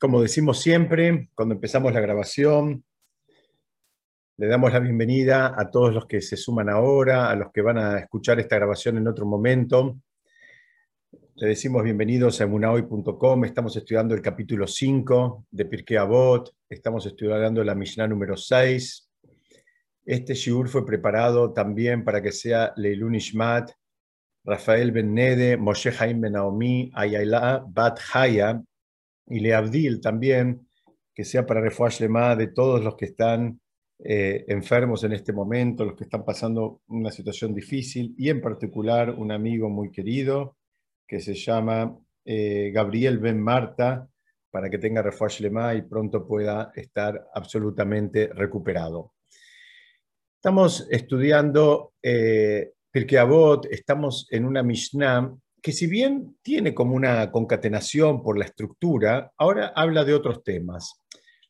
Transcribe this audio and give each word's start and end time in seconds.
como 0.00 0.22
decimos 0.22 0.62
siempre, 0.62 1.28
cuando 1.34 1.54
empezamos 1.54 1.92
la 1.92 2.00
grabación, 2.00 2.82
le 4.38 4.46
damos 4.46 4.72
la 4.72 4.80
bienvenida 4.80 5.54
a 5.54 5.70
todos 5.70 5.92
los 5.92 6.06
que 6.06 6.22
se 6.22 6.38
suman 6.38 6.70
ahora, 6.70 7.28
a 7.28 7.36
los 7.36 7.52
que 7.52 7.60
van 7.60 7.76
a 7.76 7.98
escuchar 7.98 8.40
esta 8.40 8.56
grabación 8.56 8.96
en 8.96 9.06
otro 9.06 9.26
momento. 9.26 10.00
Le 11.34 11.48
decimos 11.48 11.84
bienvenidos 11.84 12.40
a 12.40 12.44
emunahoy.com. 12.44 13.44
Estamos 13.44 13.76
estudiando 13.76 14.14
el 14.14 14.22
capítulo 14.22 14.66
5 14.66 15.44
de 15.50 15.66
Pirkei 15.66 15.98
Avot. 15.98 16.50
Estamos 16.66 17.04
estudiando 17.04 17.62
la 17.62 17.74
Mishnah 17.74 18.08
número 18.08 18.38
6. 18.38 19.10
Este 20.06 20.32
shiur 20.32 20.70
fue 20.70 20.86
preparado 20.86 21.52
también 21.52 22.04
para 22.04 22.22
que 22.22 22.32
sea 22.32 22.72
Leilun 22.74 23.16
Ishmat, 23.16 23.70
Rafael 24.44 24.92
Ben 24.92 25.12
Nede, 25.12 25.58
Moshe 25.58 25.92
Haim 25.98 26.22
Ben 26.22 26.32
Naomi, 26.32 26.90
Ayala 26.94 27.62
Bat 27.68 28.00
Haya, 28.14 28.62
y 29.30 29.40
Le 29.40 29.54
Abdil 29.54 30.00
también, 30.00 30.68
que 31.14 31.24
sea 31.24 31.46
para 31.46 31.60
Refuash 31.60 32.00
Lema 32.00 32.36
de 32.36 32.48
todos 32.48 32.82
los 32.82 32.96
que 32.96 33.06
están 33.06 33.60
eh, 33.98 34.44
enfermos 34.48 35.04
en 35.04 35.12
este 35.12 35.32
momento, 35.32 35.84
los 35.84 35.94
que 35.94 36.04
están 36.04 36.24
pasando 36.24 36.82
una 36.88 37.10
situación 37.10 37.54
difícil, 37.54 38.14
y 38.18 38.28
en 38.28 38.40
particular 38.40 39.10
un 39.10 39.30
amigo 39.32 39.68
muy 39.68 39.90
querido 39.90 40.56
que 41.06 41.20
se 41.20 41.34
llama 41.34 41.98
eh, 42.24 42.70
Gabriel 42.72 43.18
Ben 43.18 43.40
Marta, 43.40 44.08
para 44.50 44.68
que 44.68 44.78
tenga 44.78 45.02
Refuash 45.02 45.40
Lema 45.40 45.74
y 45.74 45.82
pronto 45.82 46.26
pueda 46.26 46.72
estar 46.74 47.28
absolutamente 47.34 48.28
recuperado. 48.28 49.14
Estamos 50.36 50.88
estudiando 50.90 51.92
eh, 52.02 52.72
Avot, 53.18 53.66
estamos 53.66 54.26
en 54.30 54.44
una 54.44 54.62
Mishnah 54.62 55.36
que 55.62 55.72
si 55.72 55.86
bien 55.86 56.38
tiene 56.42 56.74
como 56.74 56.94
una 56.94 57.30
concatenación 57.30 58.22
por 58.22 58.38
la 58.38 58.46
estructura, 58.46 59.32
ahora 59.36 59.72
habla 59.74 60.04
de 60.04 60.14
otros 60.14 60.42
temas. 60.42 60.94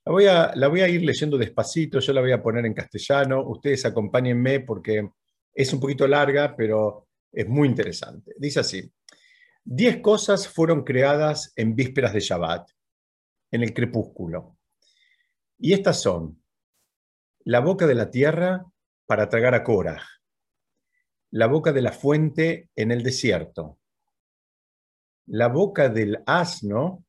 La 0.04 0.12
voy, 0.12 0.26
a, 0.26 0.52
la 0.54 0.68
voy 0.68 0.80
a 0.80 0.88
ir 0.88 1.02
leyendo 1.02 1.36
despacito, 1.36 2.00
yo 2.00 2.12
la 2.12 2.20
voy 2.20 2.32
a 2.32 2.42
poner 2.42 2.66
en 2.66 2.74
castellano, 2.74 3.42
ustedes 3.46 3.84
acompáñenme 3.84 4.60
porque 4.60 5.10
es 5.54 5.72
un 5.72 5.80
poquito 5.80 6.06
larga, 6.06 6.56
pero 6.56 7.08
es 7.32 7.46
muy 7.46 7.68
interesante. 7.68 8.34
Dice 8.38 8.60
así, 8.60 8.90
diez 9.64 9.98
cosas 9.98 10.48
fueron 10.48 10.84
creadas 10.84 11.52
en 11.56 11.76
vísperas 11.76 12.12
de 12.12 12.20
Shabbat, 12.20 12.70
en 13.50 13.62
el 13.62 13.74
crepúsculo. 13.74 14.58
Y 15.58 15.74
estas 15.74 16.00
son 16.00 16.42
la 17.44 17.60
boca 17.60 17.86
de 17.86 17.94
la 17.94 18.10
tierra 18.10 18.64
para 19.06 19.28
tragar 19.28 19.54
a 19.54 19.62
Korah, 19.62 20.02
la 21.30 21.46
boca 21.46 21.72
de 21.72 21.82
la 21.82 21.92
fuente 21.92 22.70
en 22.74 22.90
el 22.90 23.02
desierto, 23.02 23.79
la 25.30 25.46
boca 25.48 25.88
del 25.88 26.22
asno 26.26 27.04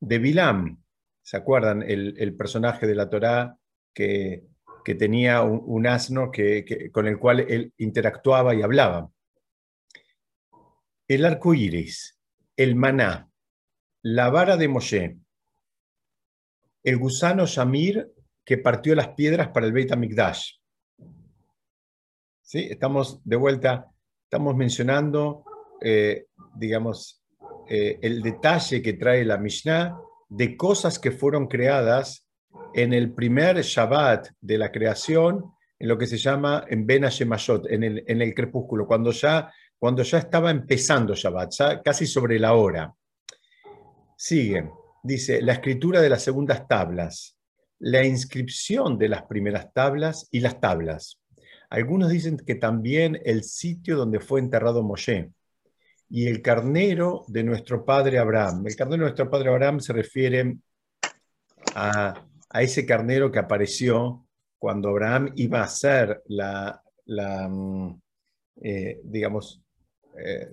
de 0.00 0.18
Bilam. 0.18 0.82
¿Se 1.22 1.36
acuerdan? 1.36 1.82
El, 1.82 2.36
personaje 2.36 2.86
de 2.86 2.94
la 2.94 3.08
Torá 3.08 3.56
que, 3.92 4.44
tenía 4.84 5.42
un, 5.42 5.86
asno 5.86 6.30
que, 6.30 6.90
con 6.92 7.06
el 7.06 7.18
cual 7.18 7.40
él 7.40 7.72
interactuaba 7.78 8.54
y 8.54 8.62
hablaba. 8.62 9.10
El 11.08 11.24
arco 11.24 11.54
iris, 11.54 12.18
el 12.56 12.74
maná, 12.74 13.30
la 14.02 14.28
vara 14.28 14.56
de 14.56 14.68
Moshe, 14.68 15.18
el 16.82 16.96
gusano 16.98 17.46
Shamir 17.46 18.12
que 18.44 18.58
partió 18.58 18.94
las 18.94 19.08
piedras 19.08 19.48
para 19.48 19.66
el 19.66 19.72
Beit 19.72 19.92
HaMikdash. 19.92 20.52
¿Sí? 22.42 22.68
Estamos 22.70 23.20
de 23.24 23.36
vuelta, 23.36 23.90
estamos 24.24 24.54
mencionando, 24.56 25.44
eh, 25.80 26.26
digamos, 26.54 27.25
eh, 27.68 27.98
el 28.02 28.22
detalle 28.22 28.80
que 28.80 28.92
trae 28.94 29.24
la 29.24 29.38
Mishnah 29.38 29.96
de 30.28 30.56
cosas 30.56 30.98
que 30.98 31.10
fueron 31.10 31.46
creadas 31.46 32.26
en 32.74 32.92
el 32.92 33.12
primer 33.12 33.60
Shabbat 33.62 34.28
de 34.40 34.58
la 34.58 34.70
creación, 34.70 35.52
en 35.78 35.88
lo 35.88 35.98
que 35.98 36.06
se 36.06 36.16
llama 36.16 36.64
en 36.68 36.86
Ben 36.86 37.04
Hashemashot, 37.04 37.70
en 37.70 37.84
el, 37.84 38.04
en 38.06 38.22
el 38.22 38.34
crepúsculo, 38.34 38.86
cuando 38.86 39.10
ya, 39.10 39.52
cuando 39.78 40.02
ya 40.02 40.18
estaba 40.18 40.50
empezando 40.50 41.14
Shabbat, 41.14 41.82
casi 41.84 42.06
sobre 42.06 42.38
la 42.38 42.54
hora. 42.54 42.94
Sigue, 44.16 44.70
dice, 45.02 45.42
la 45.42 45.54
escritura 45.54 46.00
de 46.00 46.08
las 46.08 46.22
segundas 46.22 46.66
tablas, 46.68 47.36
la 47.78 48.04
inscripción 48.04 48.98
de 48.98 49.08
las 49.08 49.24
primeras 49.24 49.72
tablas 49.72 50.28
y 50.30 50.40
las 50.40 50.60
tablas. 50.60 51.20
Algunos 51.68 52.10
dicen 52.10 52.36
que 52.38 52.54
también 52.54 53.20
el 53.24 53.42
sitio 53.42 53.96
donde 53.96 54.20
fue 54.20 54.40
enterrado 54.40 54.82
Moshe, 54.82 55.30
y 56.08 56.28
el 56.28 56.40
carnero 56.40 57.24
de 57.28 57.42
nuestro 57.42 57.84
padre 57.84 58.18
Abraham. 58.18 58.66
El 58.66 58.76
carnero 58.76 59.02
de 59.02 59.08
nuestro 59.08 59.30
padre 59.30 59.50
Abraham 59.50 59.80
se 59.80 59.92
refiere 59.92 60.56
a, 61.74 62.22
ese 62.54 62.86
carnero 62.86 63.30
que 63.30 63.38
apareció 63.38 64.26
cuando 64.58 64.88
Abraham 64.88 65.32
iba 65.36 65.60
a 65.60 65.64
hacer 65.64 66.22
la, 66.26 66.80
mm, 67.06 67.90
eh, 68.62 69.00
digamos, 69.04 69.62
eh, 70.18 70.48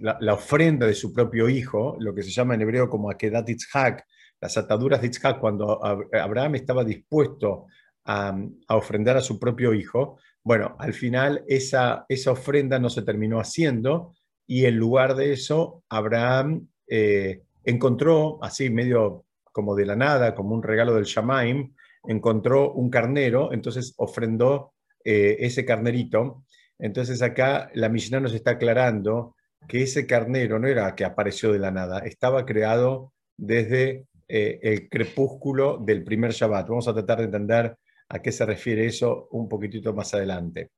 la, 0.00 0.34
ofrenda 0.34 0.86
de 0.86 0.94
su 0.94 1.12
propio 1.12 1.48
hijo, 1.48 1.96
lo 1.98 2.14
que 2.14 2.22
se 2.22 2.30
llama 2.30 2.54
en 2.54 2.62
hebreo 2.62 2.88
como 2.88 3.10
Akedat 3.10 3.48
Itzhak, 3.48 4.04
las 4.40 4.56
ataduras 4.56 5.00
de 5.00 5.08
Itzhak, 5.08 5.40
cuando 5.40 5.84
Abraham 5.84 6.56
estaba 6.56 6.84
dispuesto 6.84 7.66
a, 8.04 8.38
a, 8.68 8.76
ofrendar 8.76 9.16
a 9.16 9.20
su 9.20 9.38
propio 9.38 9.72
hijo, 9.72 10.18
bueno, 10.44 10.76
al 10.78 10.94
final 10.94 11.44
esa, 11.46 12.06
esa 12.08 12.30
ofrenda 12.32 12.78
no 12.78 12.88
se 12.88 13.02
terminó 13.02 13.40
haciendo, 13.40 14.14
y 14.50 14.64
en 14.64 14.76
lugar 14.76 15.14
de 15.14 15.34
eso, 15.34 15.84
Abraham 15.90 16.68
eh, 16.88 17.42
encontró, 17.64 18.42
así 18.42 18.70
medio 18.70 19.26
como 19.52 19.76
de 19.76 19.84
la 19.84 19.94
nada, 19.94 20.34
como 20.34 20.54
un 20.54 20.62
regalo 20.62 20.94
del 20.94 21.04
Shamaim, 21.04 21.74
encontró 22.04 22.72
un 22.72 22.88
carnero, 22.88 23.52
entonces 23.52 23.92
ofrendó 23.98 24.72
eh, 25.04 25.36
ese 25.40 25.66
carnerito. 25.66 26.44
Entonces 26.78 27.20
acá 27.20 27.70
la 27.74 27.90
Mishnah 27.90 28.20
nos 28.20 28.32
está 28.32 28.52
aclarando 28.52 29.36
que 29.68 29.82
ese 29.82 30.06
carnero 30.06 30.58
no 30.58 30.66
era 30.66 30.94
que 30.94 31.04
apareció 31.04 31.52
de 31.52 31.58
la 31.58 31.70
nada, 31.70 31.98
estaba 31.98 32.46
creado 32.46 33.12
desde 33.36 34.06
eh, 34.28 34.60
el 34.62 34.88
crepúsculo 34.88 35.76
del 35.76 36.04
primer 36.04 36.32
Shabbat. 36.32 36.68
Vamos 36.68 36.88
a 36.88 36.94
tratar 36.94 37.18
de 37.18 37.24
entender 37.24 37.76
a 38.08 38.22
qué 38.22 38.32
se 38.32 38.46
refiere 38.46 38.86
eso 38.86 39.28
un 39.32 39.46
poquitito 39.46 39.92
más 39.92 40.14
adelante. 40.14 40.70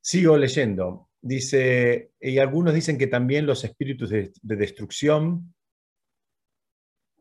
Sigo 0.00 0.38
leyendo. 0.38 1.10
Dice, 1.26 2.10
y 2.20 2.36
algunos 2.36 2.74
dicen 2.74 2.98
que 2.98 3.06
también 3.06 3.46
los 3.46 3.64
espíritus 3.64 4.10
de, 4.10 4.30
destrucción, 4.42 5.54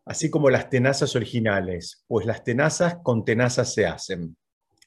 así 0.03 0.29
como 0.29 0.49
las 0.49 0.69
tenazas 0.69 1.15
originales, 1.15 2.03
pues 2.05 2.25
las 2.25 2.43
tenazas 2.43 2.97
con 3.01 3.23
tenazas 3.23 3.73
se 3.73 3.85
hacen. 3.85 4.35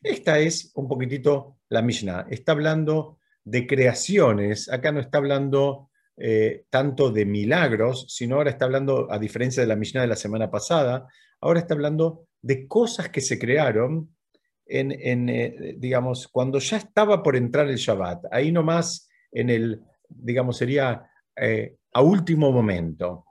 Esta 0.02 0.38
es 0.38 0.70
un 0.74 0.86
poquitito 0.86 1.56
la 1.70 1.80
Mishnah. 1.80 2.26
Está 2.28 2.52
hablando 2.52 3.18
de 3.42 3.66
creaciones, 3.66 4.70
acá 4.70 4.92
no 4.92 5.00
está 5.00 5.16
hablando 5.16 5.88
eh, 6.18 6.66
tanto 6.68 7.10
de 7.10 7.24
milagros, 7.24 8.04
sino 8.10 8.36
ahora 8.36 8.50
está 8.50 8.66
hablando, 8.66 9.10
a 9.10 9.18
diferencia 9.18 9.62
de 9.62 9.66
la 9.66 9.76
Mishnah 9.76 10.02
de 10.02 10.08
la 10.08 10.16
semana 10.16 10.50
pasada, 10.50 11.08
ahora 11.40 11.60
está 11.60 11.72
hablando 11.72 12.26
de 12.42 12.68
cosas 12.68 13.08
que 13.08 13.22
se 13.22 13.38
crearon 13.38 14.14
en, 14.66 15.28
eh, 15.30 15.74
digamos, 15.78 16.28
cuando 16.28 16.58
ya 16.58 16.76
estaba 16.76 17.22
por 17.22 17.34
entrar 17.34 17.66
el 17.68 17.76
Shabbat, 17.76 18.26
ahí 18.30 18.52
nomás 18.52 19.05
en 19.40 19.50
el, 19.50 19.82
digamos, 20.08 20.56
sería 20.56 21.08
eh, 21.36 21.76
a 21.92 22.00
último 22.00 22.52
momento. 22.52 23.26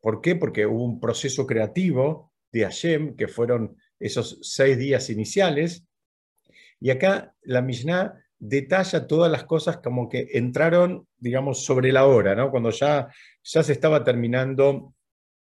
¿Por 0.00 0.20
qué? 0.20 0.36
Porque 0.36 0.66
hubo 0.66 0.84
un 0.84 1.00
proceso 1.00 1.46
creativo 1.46 2.32
de 2.52 2.62
Hashem, 2.62 3.16
que 3.16 3.28
fueron 3.28 3.76
esos 3.98 4.38
seis 4.42 4.78
días 4.78 5.10
iniciales, 5.10 5.84
y 6.80 6.90
acá 6.90 7.34
la 7.42 7.62
Mishnah 7.62 8.14
detalla 8.38 9.06
todas 9.06 9.30
las 9.30 9.44
cosas 9.44 9.78
como 9.78 10.08
que 10.08 10.28
entraron, 10.32 11.06
digamos, 11.18 11.64
sobre 11.64 11.92
la 11.92 12.06
hora, 12.06 12.34
¿no? 12.34 12.50
cuando 12.50 12.70
ya, 12.70 13.08
ya 13.42 13.62
se 13.62 13.72
estaba 13.72 14.02
terminando 14.02 14.94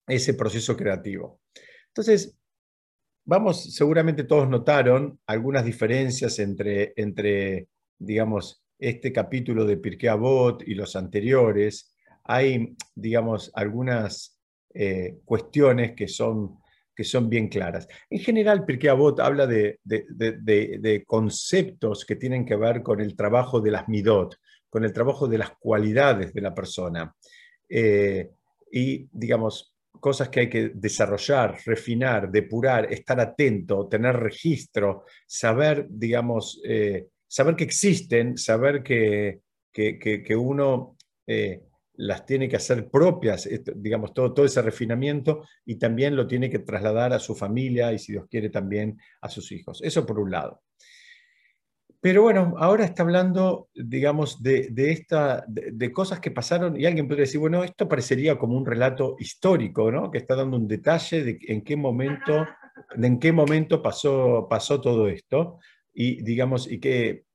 ese 0.06 0.34
proceso 0.34 0.76
creativo. 0.76 1.40
Entonces, 1.88 2.40
Vamos, 3.32 3.76
seguramente 3.76 4.24
todos 4.24 4.50
notaron 4.50 5.20
algunas 5.28 5.64
diferencias 5.64 6.40
entre, 6.40 6.94
entre 6.96 7.68
digamos, 8.00 8.64
este 8.80 9.12
capítulo 9.12 9.66
de 9.66 9.78
Pirkei 9.78 10.10
Avot 10.10 10.64
y 10.66 10.74
los 10.74 10.96
anteriores. 10.96 11.94
Hay, 12.24 12.76
digamos, 12.96 13.52
algunas 13.54 14.40
eh, 14.74 15.18
cuestiones 15.26 15.94
que 15.96 16.08
son, 16.08 16.60
que 16.96 17.04
son 17.04 17.30
bien 17.30 17.50
claras. 17.50 17.88
En 18.10 18.20
general, 18.20 18.66
Pirkei 18.66 18.90
Avot 18.90 19.20
habla 19.20 19.46
de, 19.46 19.80
de, 19.84 21.04
conceptos 21.06 22.06
que 22.06 22.16
tienen 22.16 22.46
que 22.46 22.56
ver 22.56 22.82
con 22.82 23.02
el 23.02 23.16
trabajo 23.16 23.60
de 23.60 23.72
las 23.72 23.88
midot, 23.90 24.38
con 24.70 24.86
el 24.86 24.94
trabajo 24.94 25.28
de 25.28 25.40
las 25.40 25.52
cualidades 25.60 26.34
de 26.34 26.42
la 26.42 26.56
persona. 26.56 27.14
Eh, 27.68 28.30
y, 28.72 29.08
digamos, 29.12 29.76
cosas 30.00 30.30
que 30.30 30.42
hay 30.42 30.50
que 30.50 30.72
desarrollar, 30.74 31.58
refinar, 31.66 32.32
depurar, 32.32 32.92
estar 32.92 33.20
atento, 33.20 33.88
tener 33.88 34.16
registro, 34.16 35.04
saber, 35.28 35.88
digamos, 35.90 36.62
eh, 36.64 37.08
saber 37.30 37.56
que 37.56 37.64
existen, 37.64 38.38
saber 38.38 38.84
que, 38.84 39.42
que, 39.72 40.36
uno 40.36 40.98
eh, 41.28 41.64
las 41.94 42.26
tiene 42.26 42.50
que 42.50 42.56
hacer 42.56 42.90
propias, 42.90 43.48
digamos, 43.76 44.14
todo, 44.14 44.34
todo 44.34 44.46
ese 44.46 44.62
refinamiento 44.62 45.46
y 45.66 45.76
también 45.76 46.16
lo 46.16 46.28
tiene 46.28 46.50
que 46.50 46.60
trasladar 46.60 47.14
a 47.14 47.20
su 47.20 47.36
familia 47.36 47.94
y, 47.94 48.00
si 48.00 48.14
Dios 48.14 48.26
quiere, 48.30 48.50
también 48.50 48.98
a 49.22 49.30
sus 49.30 49.52
hijos. 49.52 49.80
Eso 49.84 50.06
por 50.06 50.20
un 50.20 50.32
lado. 50.32 50.64
Pero 52.02 52.24
bueno, 52.24 52.56
ahora 52.58 52.86
está 52.86 53.04
hablando, 53.04 53.68
digamos, 53.76 54.42
de, 54.42 54.72
esta, 54.76 55.44
de, 55.48 55.92
cosas 55.92 56.20
que 56.22 56.32
pasaron 56.32 56.80
y 56.80 56.86
alguien 56.86 57.08
podría 57.08 57.26
decir, 57.26 57.42
bueno, 57.42 57.64
esto 57.64 57.88
parecería 57.88 58.40
como 58.40 58.58
un 58.58 58.66
relato 58.66 59.18
histórico, 59.20 59.92
¿no? 59.92 60.10
Que 60.10 60.20
está 60.20 60.36
dando 60.36 60.56
un 60.58 60.68
detalle 60.68 61.24
de 61.24 61.40
en 61.48 61.62
qué 61.62 61.76
momento, 61.76 62.48
de 62.96 63.08
en 63.08 63.20
qué 63.20 63.34
momento 63.34 63.84
pasó, 63.84 64.48
pasó 64.50 64.80
todo 64.80 65.10
esto 65.10 65.60
y, 66.02 66.24
digamos, 66.24 66.72
y 66.72 66.80
que 66.80 67.26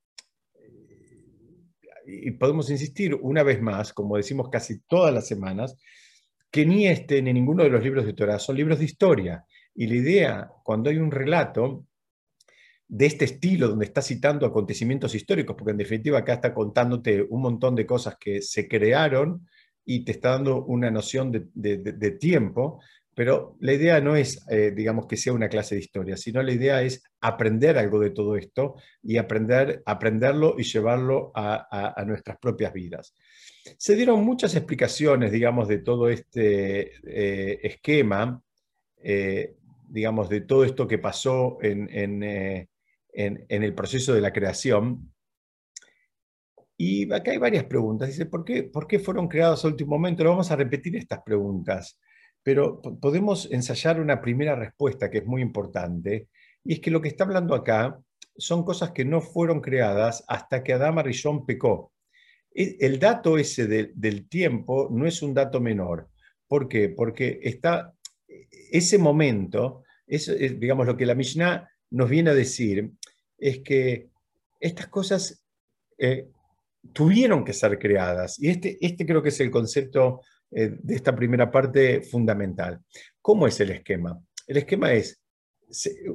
podemos 2.39 2.67
insistir 2.71 3.13
una 3.13 3.43
vez 3.43 3.61
más, 3.61 3.93
como 3.93 4.17
decimos 4.17 4.49
casi 4.49 4.79
todas 4.87 5.13
las 5.13 5.27
semanas, 5.27 5.77
que 6.49 6.65
ni 6.65 6.87
este 6.87 7.21
ni 7.21 7.31
ninguno 7.31 7.61
de 7.61 7.69
los 7.69 7.83
libros 7.83 8.07
de 8.07 8.13
Torah 8.13 8.39
son 8.39 8.55
libros 8.55 8.79
de 8.79 8.85
historia. 8.85 9.45
Y 9.75 9.85
la 9.85 9.95
idea, 9.95 10.51
cuando 10.63 10.89
hay 10.89 10.97
un 10.97 11.11
relato 11.11 11.85
de 12.87 13.05
este 13.05 13.25
estilo, 13.25 13.67
donde 13.67 13.85
está 13.85 14.01
citando 14.01 14.47
acontecimientos 14.47 15.13
históricos, 15.13 15.55
porque 15.55 15.71
en 15.71 15.77
definitiva 15.77 16.17
acá 16.17 16.33
está 16.33 16.51
contándote 16.51 17.21
un 17.21 17.43
montón 17.43 17.75
de 17.75 17.85
cosas 17.85 18.17
que 18.19 18.41
se 18.41 18.67
crearon 18.67 19.47
y 19.85 20.03
te 20.03 20.13
está 20.13 20.31
dando 20.31 20.65
una 20.65 20.89
noción 20.89 21.31
de 21.31 22.11
tiempo, 22.19 22.81
pero 23.15 23.55
la 23.61 23.71
idea 23.71 24.01
no 24.01 24.17
es, 24.17 24.45
eh, 24.49 24.73
digamos, 24.75 25.07
que 25.07 25.15
sea 25.15 25.31
una 25.31 25.47
clase 25.47 25.75
de 25.75 25.81
historia, 25.81 26.17
sino 26.17 26.43
la 26.43 26.51
idea 26.51 26.81
es 26.81 27.01
aprender 27.21 27.77
algo 27.77 28.01
de 28.01 28.09
todo 28.09 28.35
esto 28.35 28.75
y 29.01 29.15
aprender, 29.15 29.81
aprenderlo 29.85 30.55
y 30.57 30.63
llevarlo 30.63 31.31
a, 31.33 32.03
nuestras 32.05 32.37
propias 32.37 32.73
vidas. 32.73 33.15
Se 33.77 33.95
dieron 33.95 34.23
muchas 34.23 34.53
explicaciones, 34.55 35.31
digamos, 35.31 35.69
de 35.69 35.77
todo 35.77 36.09
este 36.09 36.91
eh, 37.07 37.59
esquema, 37.63 38.43
eh, 39.01 39.55
digamos, 39.87 40.27
de 40.27 40.41
todo 40.41 40.65
esto 40.65 40.85
que 40.85 40.97
pasó 40.97 41.57
en, 41.61 42.67
el 43.13 43.73
proceso 43.75 44.13
de 44.13 44.21
la 44.21 44.33
creación. 44.33 45.09
Y 46.75 47.11
acá 47.13 47.31
hay 47.31 47.37
varias 47.37 47.63
preguntas. 47.63 48.09
Dice, 48.09 48.25
¿por 48.25 48.43
qué, 48.43 48.63
¿por 48.63 48.87
qué 48.87 48.99
fueron 48.99 49.29
creados 49.29 49.63
a 49.63 49.69
último 49.69 49.91
momento? 49.91 50.25
vamos 50.25 50.51
a 50.51 50.57
repetir 50.57 50.97
estas 50.97 51.21
preguntas 51.23 51.97
pero 52.45 52.79
podemos 52.79 53.49
ensayar 53.51 53.99
una 53.99 54.21
primera 54.21 54.55
respuesta 54.55 55.09
que 55.09 55.17
es 55.17 55.25
muy 55.25 55.41
importante, 55.41 56.27
y 56.63 56.73
es 56.73 56.79
que 56.79 56.91
lo 56.91 57.01
que 57.01 57.07
está 57.07 57.23
hablando 57.23 57.55
acá 57.55 57.99
son 58.37 58.63
cosas 58.63 58.91
que 58.91 59.03
no 59.03 59.19
fueron 59.19 59.61
creadas 59.61 60.23
hasta 60.27 60.63
que 60.63 60.73
Adama 60.73 61.01
Rishon 61.01 61.43
pecó. 61.47 61.91
E, 62.53 62.77
el 62.81 62.99
dato 62.99 63.39
ese 63.39 63.65
del 63.67 64.29
tiempo 64.29 64.89
no 64.91 65.07
es 65.07 65.23
un 65.23 65.33
dato 65.33 65.59
menor. 65.59 66.07
¿Por 66.47 66.67
qué? 66.67 66.89
Porque 66.89 67.39
está 67.41 67.95
ese 68.71 68.99
momento, 68.99 69.81
es, 70.05 70.27
digamos 70.59 70.85
lo 70.85 70.95
que 70.95 71.07
la 71.07 71.15
Mishnah 71.15 71.67
nos 71.89 72.07
viene 72.07 72.29
a 72.29 72.35
decir, 72.35 72.91
es 73.39 73.61
que 73.61 74.09
estas 74.59 74.85
cosas 74.89 75.43
eh, 75.97 76.27
tuvieron 76.93 77.43
que 77.43 77.53
ser 77.53 77.79
creadas. 77.79 78.37
Y 78.37 78.49
este, 78.49 78.77
este 78.81 79.03
creo 79.03 79.23
que 79.23 79.29
es 79.29 79.39
el 79.39 79.49
concepto 79.49 80.21
eh, 80.51 80.77
de 80.81 80.95
esta 80.95 81.15
primera 81.15 81.49
parte 81.49 82.01
fundamental. 82.01 82.79
¿Cómo 83.21 83.47
es 83.47 83.59
el 83.59 83.71
esquema? 83.71 84.19
El 84.47 84.57
esquema 84.57 84.93
es, 84.93 85.21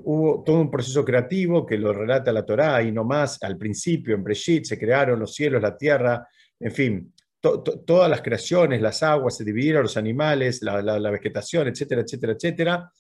hubo 0.05 0.43
todo 0.45 0.61
un 0.61 0.71
proceso 0.71 1.05
creativo 1.05 1.67
que 1.67 1.77
lo 1.77 1.93
relata 1.93 2.33
la 2.33 2.47
Torá 2.47 2.83
y 2.83 2.93
no 2.93 3.05
más, 3.05 3.43
al 3.43 3.57
principio, 3.57 4.15
en 4.15 4.23
Breshit, 4.23 4.65
se 4.65 4.79
crearon 4.79 5.19
los 5.19 5.35
cielos, 5.35 5.61
la 5.61 5.77
tierra, 5.77 6.27
en 6.59 6.73
fin, 6.73 7.13
todas 7.41 8.11
las 8.11 8.21
creaciones, 8.21 8.81
las 8.81 9.03
aguas, 9.03 9.37
se 9.37 9.45
dividieron 9.45 9.83
los 9.83 9.97
animales, 9.97 10.63
la, 10.63 10.83
la 10.83 11.11
vegetación, 11.11 11.69
etcétera, 11.69 12.03
etcétera, 12.03 12.33
etcétera. 12.35 12.93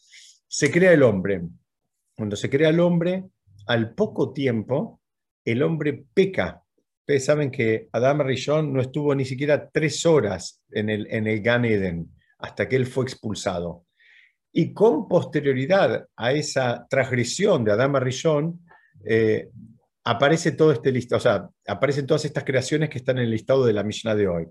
Se 0.49 0.71
crea 0.71 0.93
el 0.93 1.03
hombre. 1.03 1.43
Cuando 2.17 2.37
se 2.37 2.49
crea 2.49 2.71
el 2.71 2.81
hombre, 2.81 3.25
al 3.67 3.95
poco 3.95 4.33
tiempo, 4.33 5.01
el 5.45 5.63
hombre 5.63 6.05
peca 6.13 6.63
Ustedes 7.11 7.25
saben 7.25 7.51
que 7.51 7.89
Adam 7.91 8.21
Rishon 8.21 8.73
no 8.73 8.81
estuvo 8.81 9.13
ni 9.17 9.25
siquiera 9.25 9.69
tres 9.69 10.07
horas 10.07 10.63
en 10.71 10.89
el, 10.89 11.09
en 11.11 11.27
el 11.27 11.43
Gan 11.43 11.65
Eden 11.65 12.09
hasta 12.39 12.69
que 12.69 12.77
él 12.77 12.87
fue 12.87 13.03
expulsado. 13.03 13.87
Y 14.53 14.73
con 14.73 15.09
posterioridad 15.09 16.07
a 16.15 16.33
esa 16.33 16.87
transgresión 16.89 17.65
de 17.65 17.73
Adam 17.73 17.97
Rishon, 17.97 18.65
eh, 19.05 19.49
aparece 20.05 20.53
todo 20.53 20.71
este 20.71 20.93
listado, 20.93 21.19
o 21.19 21.21
sea, 21.21 21.51
aparecen 21.67 22.07
todas 22.07 22.27
estas 22.27 22.45
creaciones 22.45 22.89
que 22.89 22.99
están 22.99 23.19
en 23.19 23.25
el 23.25 23.33
listado 23.33 23.67
de 23.67 23.73
la 23.73 23.83
Mishnah 23.83 24.15
de 24.15 24.29
hoy. 24.29 24.47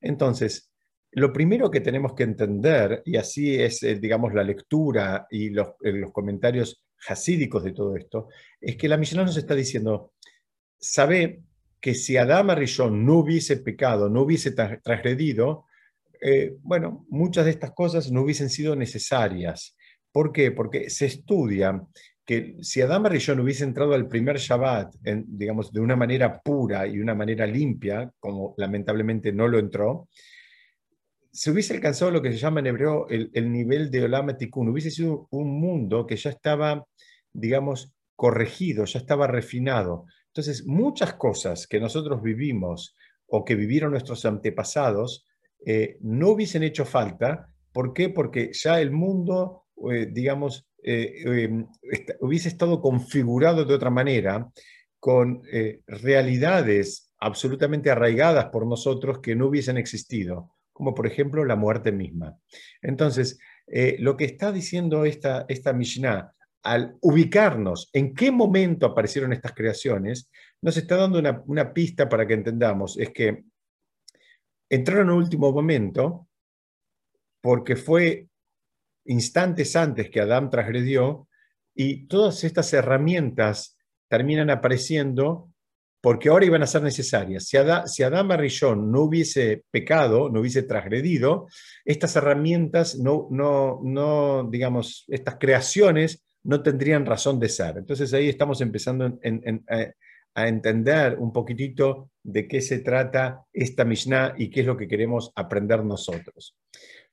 Entonces, 0.00 0.70
lo 1.10 1.32
primero 1.32 1.68
que 1.68 1.80
tenemos 1.80 2.14
que 2.14 2.22
entender, 2.22 3.02
y 3.04 3.16
así 3.16 3.60
es, 3.60 3.82
eh, 3.82 3.96
digamos, 3.96 4.32
la 4.34 4.44
lectura 4.44 5.26
y 5.28 5.50
los, 5.50 5.70
eh, 5.82 5.94
los 5.94 6.12
comentarios 6.12 6.80
hasídicos 7.08 7.64
de 7.64 7.72
todo 7.72 7.96
esto, 7.96 8.28
es 8.60 8.76
que 8.76 8.88
la 8.88 8.96
Mishnah 8.98 9.24
nos 9.24 9.36
está 9.36 9.56
diciendo, 9.56 10.12
sabe 10.78 11.42
que 11.80 11.94
si 11.94 12.16
Adama 12.16 12.54
Rishon 12.54 13.04
no 13.04 13.18
hubiese 13.18 13.58
pecado, 13.58 14.08
no 14.08 14.22
hubiese 14.22 14.52
transgredido, 14.52 15.66
eh, 16.20 16.56
bueno, 16.62 17.06
muchas 17.08 17.44
de 17.44 17.52
estas 17.52 17.72
cosas 17.72 18.10
no 18.10 18.22
hubiesen 18.22 18.50
sido 18.50 18.74
necesarias. 18.74 19.76
¿Por 20.10 20.32
qué? 20.32 20.50
Porque 20.50 20.90
se 20.90 21.06
estudia 21.06 21.80
que 22.28 22.56
si 22.60 22.82
Adama 22.82 23.08
Rishon 23.08 23.40
hubiese 23.40 23.64
entrado 23.64 23.94
al 23.94 24.06
primer 24.06 24.36
Shabbat, 24.36 24.96
digamos, 25.26 25.72
de 25.72 25.80
una 25.80 25.96
manera 25.96 26.42
pura 26.42 26.86
y 26.86 26.98
una 26.98 27.14
manera 27.14 27.46
limpia, 27.46 28.12
como 28.20 28.54
lamentablemente 28.58 29.32
no 29.32 29.48
lo 29.48 29.58
entró, 29.58 30.08
se 31.32 31.50
hubiese 31.50 31.72
alcanzado 31.72 32.10
lo 32.10 32.20
que 32.20 32.32
se 32.32 32.38
llama 32.38 32.60
en 32.60 32.66
hebreo 32.66 33.06
el, 33.08 33.50
nivel 33.50 33.90
de 33.90 34.04
Olam 34.04 34.36
Tikkun, 34.36 34.68
hubiese 34.68 34.90
sido 34.90 35.26
un 35.30 35.58
mundo 35.58 36.06
que 36.06 36.16
ya 36.16 36.28
estaba, 36.28 36.84
digamos, 37.32 37.94
corregido, 38.14 38.84
ya 38.84 38.98
estaba 38.98 39.26
refinado. 39.26 40.04
Entonces, 40.38 40.68
muchas 40.68 41.14
cosas 41.14 41.66
que 41.66 41.80
nosotros 41.80 42.22
vivimos 42.22 42.94
o 43.26 43.44
que 43.44 43.56
vivieron 43.56 43.90
nuestros 43.90 44.24
antepasados 44.24 45.26
eh, 45.66 45.98
no 46.00 46.28
hubiesen 46.28 46.62
hecho 46.62 46.84
falta. 46.84 47.52
¿Por 47.72 47.92
qué? 47.92 48.08
Porque 48.08 48.52
ya 48.52 48.80
el 48.80 48.92
mundo, 48.92 49.64
eh, 49.90 50.06
digamos, 50.08 50.68
eh, 50.80 51.24
em, 51.26 51.66
hubiese 52.20 52.50
estado 52.50 52.80
configurado 52.80 53.64
de 53.64 53.74
otra 53.74 53.90
manera, 53.90 54.48
con 55.00 55.42
realidades 55.88 57.12
absolutamente 57.18 57.90
arraigadas 57.90 58.44
por 58.46 58.64
nosotros 58.64 59.18
que 59.18 59.34
no 59.34 59.46
hubiesen 59.46 59.76
existido, 59.76 60.54
como 60.72 60.94
por 60.94 61.08
ejemplo 61.08 61.44
la 61.44 61.56
muerte 61.56 61.90
misma. 61.90 62.38
Entonces, 62.80 63.40
lo 63.98 64.16
que 64.16 64.24
está 64.24 64.52
diciendo 64.52 65.04
esta, 65.04 65.46
esta 65.48 65.72
Mishnah 65.72 66.32
al 66.62 66.96
ubicarnos 67.00 67.88
en 67.92 68.14
qué 68.14 68.30
momento 68.30 68.86
aparecieron 68.86 69.32
estas 69.32 69.52
creaciones, 69.52 70.30
nos 70.62 70.76
está 70.76 70.96
dando 70.96 71.18
una, 71.46 71.72
pista 71.72 72.08
para 72.08 72.26
que 72.26 72.34
entendamos. 72.34 72.98
Es 72.98 73.10
que 73.10 73.44
entraron 74.68 75.08
en 75.08 75.14
último 75.14 75.52
momento 75.52 76.28
porque 77.40 77.76
fue 77.76 78.28
instantes 79.06 79.76
antes 79.76 80.10
que 80.10 80.20
Adán 80.20 80.50
transgredió 80.50 81.28
y 81.74 82.06
todas 82.06 82.42
estas 82.44 82.72
herramientas 82.72 83.78
terminan 84.08 84.50
apareciendo 84.50 85.50
porque 86.00 86.28
ahora 86.28 86.46
iban 86.46 86.62
a 86.62 86.66
ser 86.66 86.82
necesarias. 86.82 87.46
Si, 87.46 87.56
Adán, 87.56 87.88
si 87.88 88.02
Adán 88.02 88.28
no 88.28 89.02
hubiese 89.02 89.64
pecado, 89.70 90.28
no 90.28 90.40
hubiese 90.40 90.62
transgredido, 90.62 91.48
estas 91.84 92.14
herramientas, 92.16 92.98
no, 92.98 93.28
no, 93.30 93.80
no, 93.82 94.48
digamos, 94.48 95.04
estas 95.08 95.36
creaciones 95.38 96.24
no 96.44 96.62
tendrían 96.62 97.06
razón 97.06 97.38
de 97.38 97.48
ser. 97.48 97.78
Entonces 97.78 98.12
ahí 98.14 98.28
estamos 98.28 98.60
empezando 98.60 99.18
a, 100.34 100.46
entender 100.46 101.16
un 101.18 101.32
poquitito 101.32 102.10
de 102.22 102.46
qué 102.46 102.60
se 102.60 102.78
trata 102.78 103.44
esta 103.52 103.84
Mishnah 103.84 104.34
y 104.38 104.50
qué 104.50 104.60
es 104.60 104.66
lo 104.66 104.76
que 104.76 104.86
queremos 104.86 105.32
aprender 105.34 105.84
nosotros. 105.84 106.56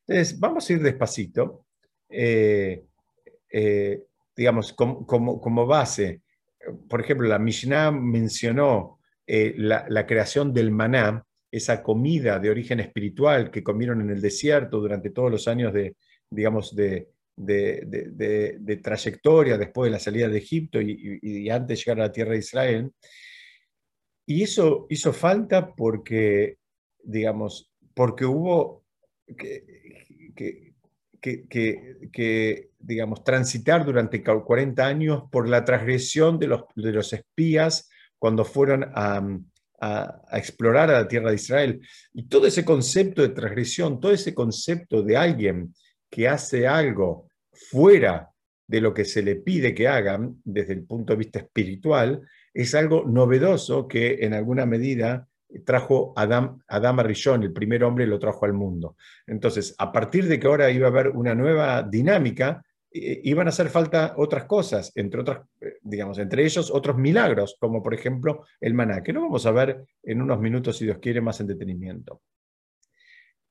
Entonces, 0.06 0.40
vamos 0.40 0.70
a 0.70 0.74
ir 0.74 0.82
despacito. 0.84 1.66
Eh, 2.08 2.86
eh, 3.52 4.04
digamos, 4.36 4.74
como, 4.74 5.66
base, 5.66 6.22
por 6.88 7.02
ejemplo, 7.02 7.28
la 7.28 7.40
Mishnah 7.40 7.90
mencionó 7.90 9.00
eh, 9.26 9.56
la, 9.58 9.88
la, 9.90 10.06
creación 10.06 10.54
del 10.54 10.70
maná, 10.70 11.26
esa 11.50 11.82
comida 11.82 12.38
de 12.38 12.52
origen 12.52 12.80
espiritual 12.80 13.50
que 13.50 13.64
comieron 13.64 14.02
en 14.02 14.12
el 14.12 14.22
desierto 14.22 14.80
durante 14.80 15.10
todos 15.10 15.32
los 15.32 15.48
años 15.48 15.74
de, 15.74 15.96
digamos, 16.30 16.76
de, 16.76 17.08
de, 17.36 18.80
trayectoria 18.84 19.58
después 19.58 19.88
de 19.88 19.92
la 19.92 20.00
salida 20.00 20.28
de 20.28 20.38
Egipto 20.38 20.80
y, 20.82 21.50
antes 21.50 21.68
de 21.68 21.76
llegar 21.76 22.00
a 22.00 22.08
la 22.08 22.12
tierra 22.12 22.32
de 22.32 22.40
Israel. 22.40 22.92
Y 24.26 24.44
eso 24.44 24.88
hizo 24.90 25.14
falta 25.14 25.76
porque, 25.76 26.58
digamos, 27.04 27.72
porque 27.94 28.26
hubo 28.26 28.84
que, 29.38 30.74
que, 31.22 32.70
digamos, 32.80 33.24
transitar 33.24 33.86
durante 33.86 34.24
40 34.24 34.86
años 34.86 35.24
por 35.32 35.48
la 35.48 35.64
transgresión 35.66 36.40
de 36.40 36.48
los, 36.48 36.64
de 36.76 36.92
los 36.92 37.14
espías 37.14 37.90
cuando 38.20 38.46
fueron 38.46 38.86
a, 38.94 39.22
a, 39.80 40.22
explorar 40.34 40.90
a 40.90 41.02
la 41.02 41.08
tierra 41.08 41.30
de 41.30 41.36
Israel. 41.36 41.82
Y 42.14 42.28
todo 42.28 42.48
ese 42.48 42.66
concepto 42.66 43.22
de 43.22 43.30
transgresión, 43.30 44.00
todo 44.00 44.12
ese 44.12 44.34
concepto 44.34 45.02
de 45.04 45.18
alguien 45.18 45.74
que 46.10 46.28
hace 46.28 46.68
algo 46.68 47.25
fuera 47.56 48.30
de 48.68 48.82
lo 48.82 48.94
que 48.94 49.06
se 49.06 49.22
le 49.22 49.36
pide 49.36 49.74
que 49.74 49.88
hagan 49.88 50.42
desde 50.44 50.74
el 50.74 50.84
punto 50.84 51.14
de 51.14 51.18
vista 51.20 51.40
espiritual, 51.40 52.22
es 52.54 52.74
algo 52.76 53.04
novedoso 53.06 53.88
que 53.88 54.20
en 54.22 54.34
alguna 54.34 54.66
medida 54.66 55.28
trajo 55.64 56.14
Adam, 56.16 56.60
Adam 56.68 57.00
Arishon, 57.00 57.44
el 57.44 57.54
primer 57.54 57.84
hombre, 57.84 58.08
lo 58.08 58.20
trajo 58.20 58.46
al 58.46 58.54
mundo. 58.54 58.96
Entonces, 59.28 59.76
a 59.78 59.92
partir 59.92 60.28
de 60.28 60.40
que 60.40 60.48
ahora 60.48 60.72
iba 60.72 60.88
a 60.88 60.90
haber 60.90 61.10
una 61.10 61.36
nueva 61.36 61.84
dinámica, 61.84 62.64
iban 62.92 63.48
a 63.48 63.50
hacer 63.50 63.70
falta 63.70 64.14
otras 64.18 64.46
cosas, 64.46 64.92
entre 64.96 65.22
otras, 65.22 65.42
eh, 65.60 65.78
digamos, 65.82 66.18
entre 66.18 66.46
ellos 66.46 66.72
otros 66.72 66.98
milagros, 66.98 67.58
como 67.60 67.84
por 67.84 67.94
ejemplo 67.94 68.46
el 68.62 68.74
maná, 68.74 69.04
que 69.04 69.12
lo 69.12 69.22
vamos 69.22 69.46
a 69.46 69.52
ver 69.52 69.86
en 70.02 70.22
unos 70.22 70.40
minutos, 70.40 70.78
si 70.78 70.86
Dios 70.86 71.00
quiere, 71.00 71.20
más 71.20 71.40
en 71.42 71.48
detenimiento. 71.48 72.22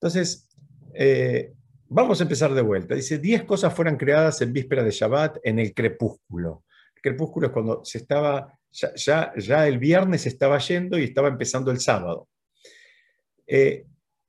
Entonces, 0.01 0.49
eh, 0.95 1.53
vamos 1.89 2.21
a 2.21 2.25
empezar 2.25 2.53
de 2.55 2.63
vuelta. 2.63 2.95
Dice, 2.95 3.19
10 3.19 3.45
cosas 3.45 3.75
fueron 3.75 3.97
creadas 3.97 4.41
en 4.43 4.53
víspera 4.53 4.83
de 4.83 4.91
Shabbat 4.91 5.39
en 5.43 5.59
el 5.59 5.75
crepúsculo. 5.75 6.65
El 6.97 7.03
crepúsculo 7.03 7.49
es 7.49 7.53
cuando 7.53 7.85
se 7.85 7.99
estaba, 7.99 8.59
ya, 8.71 9.33
ya, 9.37 9.67
el 9.67 9.79
viernes 9.79 10.27
estaba 10.27 10.59
yendo 10.59 10.99
y 10.99 11.05
estaba 11.05 11.29
empezando 11.29 11.71
el 11.71 11.81
sábado. 11.81 12.29
Eh, 13.47 13.87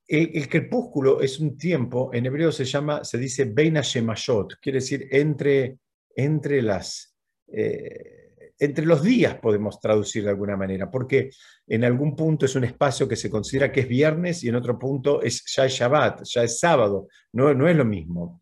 el, 0.07 0.47
crepúsculo 0.47 1.21
es 1.21 1.39
un 1.39 1.57
tiempo, 1.57 2.12
en 2.13 2.25
hebreo 2.25 2.51
se 2.51 2.65
llama, 2.65 3.03
se 3.03 3.17
dice 3.17 3.45
Beina 3.45 3.81
Shemashot, 3.81 4.59
quiere 4.62 4.77
decir 4.77 5.07
entre, 5.09 5.79
entre, 6.15 6.62
las, 6.62 7.15
eh, 7.47 8.25
entre 8.59 8.85
los 8.85 9.03
días, 9.03 9.38
podemos 9.39 9.79
traducir 9.79 10.24
de 10.24 10.29
alguna 10.29 10.55
manera, 10.55 10.89
porque 10.89 11.29
en 11.67 11.83
algún 11.83 12.15
punto 12.15 12.45
es 12.45 12.55
un 12.55 12.63
espacio 12.63 13.07
que 13.07 13.15
se 13.15 13.29
considera 13.29 13.71
que 13.71 13.81
es 13.81 13.88
viernes 13.88 14.43
y 14.43 14.50
en 14.50 14.55
otro 14.55 14.79
punto 14.79 15.21
es, 15.21 15.43
ya 15.53 15.65
es 15.65 15.74
Shabbat, 15.74 16.24
ya 16.24 16.43
es 16.43 16.59
sábado, 16.59 17.07
no, 17.33 17.53
no 17.53 17.67
es 17.67 17.75
lo 17.75 17.85
mismo. 17.85 18.41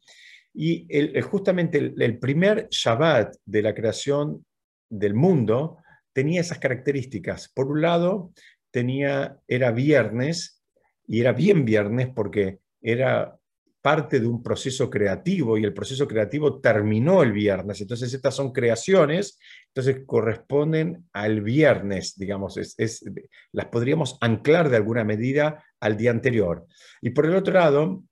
Y 0.53 0.87
justamente 1.21 1.79
el, 1.79 1.95
el 1.99 2.19
primer 2.19 2.67
Shabbat 2.69 3.35
de 3.43 3.61
la 3.61 3.73
creación 3.73 4.45
del 4.87 5.15
mundo 5.15 5.77
tenía 6.13 6.41
esas 6.41 6.59
características. 6.59 7.49
Por 7.49 7.67
un 7.67 7.81
lado, 7.81 8.31
tenía, 8.69 9.39
era 9.47 9.71
viernes, 9.71 10.63
y 11.07 11.21
era 11.21 11.33
bien 11.33 11.65
viernes 11.65 12.09
porque 12.13 12.59
era 12.81 13.37
parte 13.81 14.19
de 14.19 14.27
un 14.27 14.41
proceso 14.41 14.89
creativo 14.89 15.57
y 15.57 15.63
el 15.65 15.73
proceso 15.73 16.07
creativo 16.07 16.61
terminó 16.61 17.21
el 17.21 17.33
viernes. 17.33 17.81
Entonces 17.81 18.13
estas 18.13 18.33
son 18.33 18.53
creaciones, 18.53 19.37
entonces 19.75 20.03
corresponden 20.05 21.09
al 21.13 21.41
viernes, 21.41 22.13
digamos, 22.15 22.57
es, 22.57 23.03
las 23.51 23.65
podríamos 23.65 24.19
anclar 24.21 24.69
de 24.69 24.77
alguna 24.77 25.03
medida 25.03 25.63
al 25.79 25.97
día 25.97 26.11
anterior. 26.11 26.67
Y 27.01 27.09
por 27.09 27.25
el 27.25 27.35
otro 27.35 27.55
lado, 27.55 28.03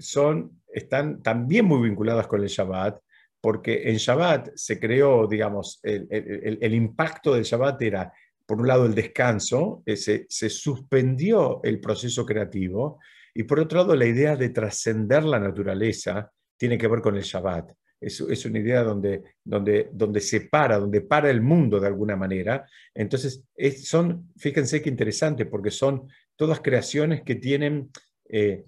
son, 0.00 0.62
están 0.66 1.22
también 1.22 1.64
muy 1.64 1.88
vinculadas 1.88 2.26
con 2.26 2.42
el 2.42 2.48
Shabbat, 2.48 2.98
porque 3.40 3.88
en 3.88 3.98
Shabbat 3.98 4.48
se 4.56 4.80
creó, 4.80 5.28
digamos, 5.28 5.78
el, 5.84 6.74
impacto 6.74 7.34
del 7.34 7.44
Shabbat 7.44 7.80
era 7.82 8.12
por 8.44 8.60
un 8.60 8.66
lado 8.66 8.84
el 8.84 8.94
descanso, 8.94 9.84
eh, 9.86 9.96
se, 9.96 10.26
suspendió 10.50 11.60
el 11.62 11.80
proceso 11.80 12.26
creativo, 12.26 12.98
y 13.32 13.44
por 13.44 13.60
otro 13.60 13.78
lado 13.78 13.94
la 13.94 14.06
idea 14.06 14.34
de 14.34 14.48
trascender 14.48 15.22
la 15.22 15.38
naturaleza 15.38 16.32
tiene 16.56 16.76
que 16.78 16.88
ver 16.88 17.00
con 17.00 17.16
el 17.16 17.22
Shabbat. 17.22 17.70
Es, 18.06 18.20
es, 18.20 18.44
una 18.46 18.58
idea 18.58 18.82
donde, 18.82 19.22
donde, 19.42 19.88
donde 19.92 20.20
se 20.20 20.42
para, 20.42 20.78
donde 20.78 21.00
para 21.00 21.30
el 21.30 21.40
mundo 21.40 21.80
de 21.80 21.88
alguna 21.88 22.16
manera. 22.16 22.64
Entonces, 22.94 23.42
son, 23.82 24.32
fíjense 24.36 24.80
qué 24.80 24.88
interesante, 24.88 25.46
porque 25.46 25.70
son 25.70 26.08
todas 26.36 26.60
creaciones 26.60 27.22
que 27.22 27.34
tienen 27.34 27.90
eh, 28.28 28.64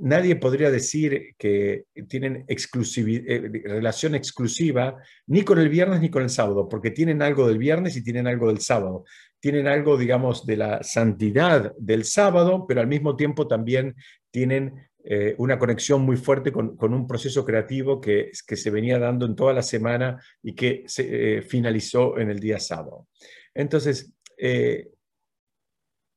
nadie 0.00 0.36
podría 0.36 0.70
decir 0.70 1.34
que 1.38 1.84
tienen 2.08 2.44
eh, 2.48 3.62
relación 3.64 4.14
exclusiva 4.14 4.96
ni 5.26 5.42
con 5.42 5.58
el 5.58 5.68
viernes 5.68 6.00
ni 6.00 6.10
con 6.10 6.22
el 6.22 6.30
sábado, 6.30 6.68
porque 6.68 6.90
tienen 6.90 7.22
algo 7.22 7.46
del 7.46 7.58
viernes 7.58 7.96
y 7.96 8.02
tienen 8.02 8.26
algo 8.26 8.48
del 8.48 8.60
sábado. 8.60 9.04
Tienen 9.40 9.68
algo, 9.68 9.96
digamos, 9.96 10.46
de 10.46 10.56
la 10.56 10.82
santidad 10.82 11.72
del 11.78 12.04
sábado, 12.04 12.66
pero 12.66 12.80
al 12.80 12.88
mismo 12.88 13.14
tiempo 13.14 13.46
también 13.46 13.94
tienen 14.32 14.87
eh, 15.04 15.34
una 15.38 15.58
conexión 15.58 16.02
muy 16.02 16.16
fuerte 16.16 16.52
con, 16.52 16.76
un 16.80 17.06
proceso 17.06 17.44
creativo 17.44 18.00
que, 18.00 18.30
se 18.32 18.70
venía 18.70 18.98
dando 18.98 19.26
en 19.26 19.36
toda 19.36 19.52
la 19.52 19.62
semana 19.62 20.22
y 20.42 20.54
que 20.54 20.84
se 20.86 21.38
eh, 21.38 21.42
finalizó 21.42 22.18
en 22.18 22.30
el 22.30 22.40
día 22.40 22.58
sábado. 22.58 23.08
Entonces, 23.54 24.12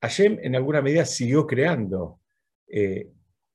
Hashem 0.00 0.38
en 0.42 0.56
alguna 0.56 0.82
medida 0.82 1.04
siguió 1.04 1.46
creando 1.46 2.20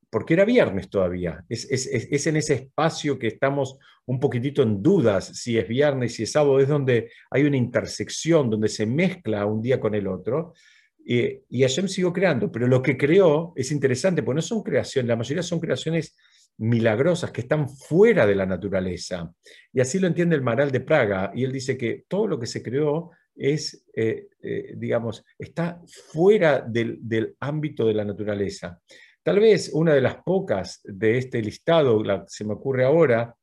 porque 0.10 0.34
era 0.34 0.46
viernes 0.46 0.90
todavía. 0.90 1.44
Es, 1.50 2.28
en 2.28 2.38
ese 2.38 2.54
espacio 2.54 3.20
que 3.20 3.28
estamos 3.28 3.78
un 4.06 4.20
poquitito 4.20 4.64
en 4.64 4.82
dudas 4.82 5.26
si 5.38 5.58
es 5.58 5.68
viernes, 5.68 6.16
si 6.16 6.24
es 6.24 6.32
sábado, 6.32 6.60
es 6.60 6.68
donde 6.68 7.12
hay 7.30 7.44
una 7.44 7.58
intersección, 7.58 8.50
donde 8.50 8.70
se 8.70 8.86
mezcla 8.86 9.46
un 9.46 9.62
día 9.62 9.80
con 9.80 9.96
el 9.96 10.08
otro. 10.08 10.54
Y 11.10 11.62
Hashem 11.62 11.88
siguió 11.88 12.12
creando, 12.12 12.52
pero 12.52 12.68
lo 12.68 12.82
que 12.82 12.98
creó 12.98 13.54
es 13.56 13.72
interesante, 13.72 14.24
porque 14.24 14.38
no 14.38 14.42
son 14.42 14.62
creaciones, 14.62 15.08
la 15.08 15.16
mayoría 15.16 15.42
son 15.42 15.60
creaciones 15.60 16.16
milagrosas 16.58 17.32
que 17.32 17.42
están 17.42 17.70
fuera 17.70 18.26
de 18.26 18.36
la 18.36 18.46
naturaleza. 18.46 19.32
Y 19.72 19.80
así 19.80 20.00
lo 20.00 20.08
entiende 20.08 20.36
el 20.36 20.42
Maral 20.42 20.72
de 20.72 20.82
Praga, 20.82 21.32
y 21.34 21.44
él 21.44 21.52
dice 21.52 21.78
que 21.78 22.04
todo 22.08 22.28
lo 22.28 22.40
que 22.40 22.48
se 22.48 22.62
creó 22.62 23.12
es, 23.36 23.86
eh, 23.96 24.28
eh, 24.42 24.74
digamos, 24.76 25.24
está 25.38 25.82
fuera 26.12 26.60
del, 26.60 26.98
del 27.00 27.36
ámbito 27.40 27.86
de 27.86 27.94
la 27.94 28.04
naturaleza. 28.04 28.82
Tal 29.24 29.40
vez 29.40 29.70
una 29.74 29.94
de 29.94 30.02
las 30.02 30.16
pocas 30.24 30.82
de 30.84 31.18
este 31.18 31.42
listado, 31.42 32.04
la 32.04 32.22
que 32.22 32.30
se 32.30 32.44
me 32.44 32.54
ocurre 32.54 32.84
ahora, 32.84 33.36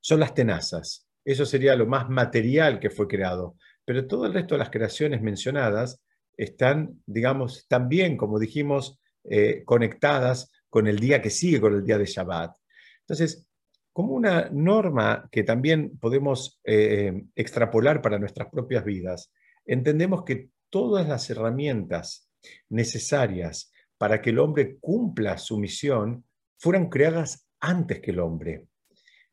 son 0.00 0.20
las 0.20 0.34
tenazas. 0.34 1.06
Eso 1.24 1.44
sería 1.44 1.76
lo 1.76 1.86
más 1.86 2.08
material 2.08 2.80
que 2.80 2.90
fue 2.90 3.06
creado. 3.06 3.56
Pero 3.84 4.06
todo 4.06 4.26
el 4.26 4.34
resto 4.34 4.54
de 4.54 4.60
las 4.60 4.70
creaciones 4.70 5.22
mencionadas 5.22 6.00
están, 6.38 7.02
digamos, 7.04 7.66
también, 7.68 8.16
como 8.16 8.38
dijimos, 8.38 8.98
eh, 9.24 9.62
conectadas 9.64 10.50
con 10.70 10.86
el 10.86 10.98
día 10.98 11.20
que 11.20 11.30
sigue, 11.30 11.60
con 11.60 11.74
el 11.74 11.84
día 11.84 11.98
de 11.98 12.06
Shabbat. 12.06 12.56
Entonces, 13.00 13.46
como 13.92 14.14
una 14.14 14.48
norma 14.50 15.28
que 15.30 15.42
también 15.42 15.98
podemos 15.98 16.60
eh, 16.64 17.24
extrapolar 17.34 18.00
para 18.00 18.18
nuestras 18.18 18.48
propias 18.48 18.84
vidas, 18.84 19.32
entendemos 19.66 20.24
que 20.24 20.50
todas 20.70 21.08
las 21.08 21.28
herramientas 21.28 22.30
necesarias 22.68 23.72
para 23.98 24.22
que 24.22 24.30
el 24.30 24.38
hombre 24.38 24.78
cumpla 24.78 25.36
su 25.38 25.58
misión 25.58 26.24
fueron 26.56 26.88
creadas 26.88 27.48
antes 27.60 28.00
que 28.00 28.12
el 28.12 28.20
hombre. 28.20 28.68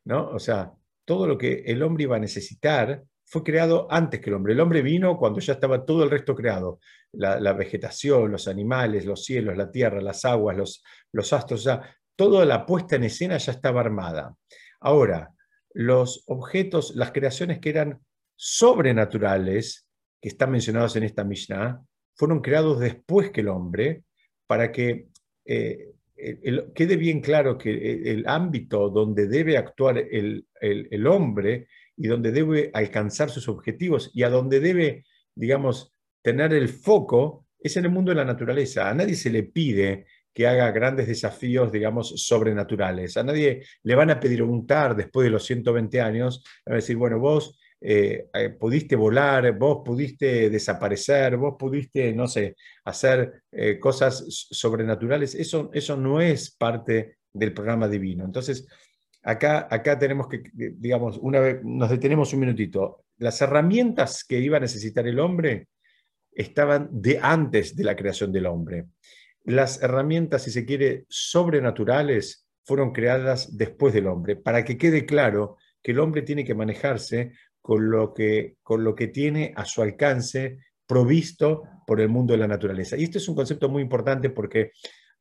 ¿no? 0.04 0.30
O 0.30 0.40
sea, 0.40 0.72
todo 1.04 1.28
lo 1.28 1.38
que 1.38 1.62
el 1.66 1.82
hombre 1.82 2.04
iba 2.04 2.16
a 2.16 2.20
necesitar 2.20 3.04
fue 3.26 3.42
creado 3.42 3.88
antes 3.90 4.20
que 4.20 4.30
el 4.30 4.36
hombre. 4.36 4.52
El 4.52 4.60
hombre 4.60 4.82
vino 4.82 5.18
cuando 5.18 5.40
ya 5.40 5.54
estaba 5.54 5.84
todo 5.84 6.04
el 6.04 6.10
resto 6.10 6.34
creado. 6.34 6.78
La, 7.12 7.52
vegetación, 7.54 8.30
los 8.30 8.46
animales, 8.46 9.04
los 9.04 9.24
cielos, 9.24 9.56
la 9.56 9.70
tierra, 9.70 10.00
las 10.00 10.24
aguas, 10.24 10.82
los, 11.12 11.32
astros, 11.32 11.62
sea, 11.62 11.82
toda 12.14 12.44
la 12.44 12.66
puesta 12.66 12.96
en 12.96 13.04
escena 13.04 13.38
ya 13.38 13.52
estaba 13.52 13.80
armada. 13.80 14.36
Ahora, 14.80 15.32
los 15.72 16.24
objetos, 16.26 16.94
las 16.94 17.12
creaciones 17.12 17.58
que 17.58 17.70
eran 17.70 18.00
sobrenaturales, 18.36 19.88
que 20.20 20.28
están 20.28 20.50
mencionados 20.50 20.94
en 20.96 21.04
esta 21.04 21.24
Mishnah, 21.24 21.80
fueron 22.14 22.40
creados 22.40 22.78
después 22.78 23.30
que 23.30 23.40
el 23.40 23.48
hombre, 23.48 24.04
para 24.46 24.70
que 24.70 25.08
eh, 25.44 25.96
quede 26.74 26.96
bien 26.96 27.20
claro 27.20 27.58
que 27.58 28.12
el, 28.12 28.26
ámbito 28.26 28.88
donde 28.88 29.26
debe 29.26 29.56
actuar 29.56 29.98
el, 29.98 31.06
hombre 31.06 31.68
y 31.96 32.08
donde 32.08 32.32
debe 32.32 32.70
alcanzar 32.74 33.30
sus 33.30 33.48
objetivos 33.48 34.10
y 34.14 34.22
a 34.22 34.30
donde 34.30 34.60
debe, 34.60 35.04
digamos, 35.34 35.94
tener 36.22 36.52
el 36.52 36.68
foco 36.68 37.46
es 37.58 37.76
en 37.76 37.84
el 37.84 37.90
mundo 37.90 38.10
de 38.10 38.16
la 38.16 38.24
naturaleza. 38.24 38.88
A 38.88 38.94
nadie 38.94 39.14
se 39.14 39.30
le 39.30 39.44
pide 39.44 40.06
que 40.32 40.46
haga 40.46 40.70
grandes 40.70 41.06
desafíos, 41.06 41.72
digamos, 41.72 42.08
sobrenaturales. 42.26 43.16
A 43.16 43.22
nadie 43.22 43.62
le 43.82 43.94
van 43.94 44.10
a 44.10 44.20
pedir 44.20 44.42
un 44.42 44.66
TAR 44.66 44.94
después 44.94 45.24
de 45.24 45.30
los 45.30 45.44
120 45.44 46.00
años, 46.00 46.44
a 46.66 46.74
decir, 46.74 46.96
bueno, 46.96 47.18
vos 47.18 47.58
eh, 47.80 48.28
eh, 48.34 48.50
pudiste 48.50 48.96
volar, 48.96 49.56
vos 49.56 49.82
pudiste 49.84 50.50
desaparecer, 50.50 51.36
vos 51.36 51.54
pudiste, 51.58 52.12
no 52.12 52.26
sé, 52.26 52.56
hacer 52.84 53.44
eh, 53.52 53.78
cosas 53.78 54.24
sobrenaturales, 54.28 55.34
eso, 55.34 55.70
eso 55.72 55.96
no 55.96 56.20
es 56.20 56.50
parte 56.50 57.16
del 57.32 57.54
programa 57.54 57.88
divino. 57.88 58.24
Entonces, 58.24 58.66
acá, 59.26 59.66
acá 59.68 59.98
tenemos 59.98 60.28
que, 60.28 60.42
digamos, 60.54 61.18
una 61.20 61.40
vez, 61.40 61.60
nos 61.64 61.90
detenemos 61.90 62.32
un 62.32 62.40
minutito. 62.40 63.04
Las 63.18 63.40
herramientas 63.42 64.24
que 64.24 64.38
iba 64.38 64.56
a 64.56 64.60
necesitar 64.60 65.06
el 65.06 65.18
hombre 65.18 65.68
estaban 66.32 66.88
de 66.92 67.18
antes 67.20 67.74
de 67.74 67.84
la 67.84 67.96
creación 67.96 68.30
del 68.30 68.46
hombre. 68.46 68.86
Las 69.44 69.82
herramientas, 69.82 70.42
si 70.44 70.50
se 70.50 70.64
quiere, 70.64 71.06
sobrenaturales 71.08 72.46
fueron 72.64 72.92
creadas 72.92 73.56
después 73.56 73.92
del 73.92 74.06
hombre, 74.06 74.36
para 74.36 74.64
que 74.64 74.78
quede 74.78 75.06
claro 75.06 75.56
que 75.82 75.90
el 75.92 75.98
hombre 75.98 76.22
tiene 76.22 76.44
que 76.44 76.54
manejarse 76.54 77.32
con 77.60 77.90
lo 77.90 78.14
que, 78.14 78.56
con 78.62 78.84
lo 78.84 78.94
que 78.94 79.08
tiene 79.08 79.52
a 79.56 79.64
su 79.64 79.82
alcance 79.82 80.58
provisto 80.86 81.64
por 81.84 82.00
el 82.00 82.08
mundo 82.08 82.32
de 82.32 82.38
la 82.38 82.48
naturaleza. 82.48 82.96
Y 82.96 83.04
esto 83.04 83.18
es 83.18 83.28
un 83.28 83.34
concepto 83.34 83.68
muy 83.68 83.82
importante 83.82 84.30
porque 84.30 84.70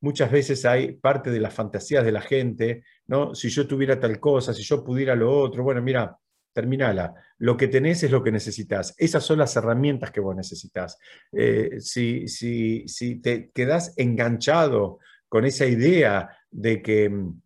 muchas 0.05 0.29
veces 0.29 0.65
hay 0.65 0.91
parte 0.91 1.31
de 1.31 1.39
las 1.39 1.51
fantasías 1.51 2.05
de 2.05 2.11
la 2.11 2.21
gente, 2.21 2.83
¿no? 3.07 3.33
Si 3.33 3.49
yo 3.49 3.65
tuviera 3.65 3.99
tal 3.99 4.19
cosa, 4.19 4.53
si 4.53 4.61
yo 4.61 4.83
pudiera 4.83 5.15
lo 5.15 5.35
otro, 5.35 5.63
bueno, 5.63 5.81
mira, 5.81 6.15
terminala. 6.53 7.15
Lo 7.39 7.57
que 7.57 7.67
tenés 7.67 8.03
es 8.03 8.11
lo 8.11 8.23
que 8.23 8.31
necesitas. 8.31 8.93
Esas 8.99 9.23
son 9.23 9.39
las 9.39 9.55
herramientas 9.55 10.11
que 10.11 10.21
vos 10.21 10.35
necesitas. 10.35 10.99
Eh, 11.31 11.77
si, 11.79 12.27
si, 12.27 12.87
si 12.87 13.15
te 13.15 13.49
quedás 13.49 13.93
enganchado 13.97 14.99
con 15.27 15.43
esa 15.43 15.65
idea 15.65 16.29
de 16.51 16.83
que 16.83 17.09
mm, 17.09 17.41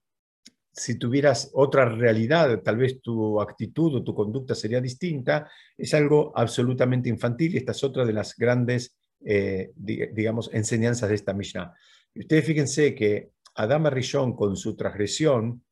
si 0.73 0.99
tuvieras 0.99 1.51
otra 1.53 1.85
realidad, 1.85 2.61
tal 2.61 2.75
vez 2.75 3.01
tu 3.01 3.39
actitud 3.39 3.95
o 3.95 4.03
tu 4.03 4.13
conducta 4.13 4.53
sería 4.53 4.81
distinta, 4.81 5.49
es 5.77 5.93
algo 5.93 6.33
absolutamente 6.35 7.07
infantil 7.07 7.53
y 7.53 7.57
esta 7.57 7.71
es 7.71 7.83
otra 7.85 8.03
de 8.03 8.13
las 8.13 8.35
grandes, 8.35 8.97
eh, 9.23 9.71
digamos, 9.77 10.49
enseñanzas 10.53 11.07
de 11.07 11.15
esta 11.15 11.33
Mishnah. 11.33 11.73
Ustedes 12.15 12.45
fíjense 12.45 12.95
que 12.95 13.31
Adama 13.55 13.89
Rishon 13.89 14.35
con 14.35 14.55
su 14.55 14.75
transgresión, 14.75 15.63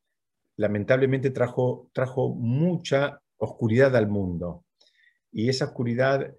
lamentablemente 0.56 1.30
trajo, 1.30 1.90
trajo 1.92 2.34
mucha 2.34 3.20
oscuridad 3.38 3.94
al 3.96 4.08
mundo. 4.08 4.64
Y 5.32 5.48
esa 5.48 5.66
oscuridad, 5.66 6.34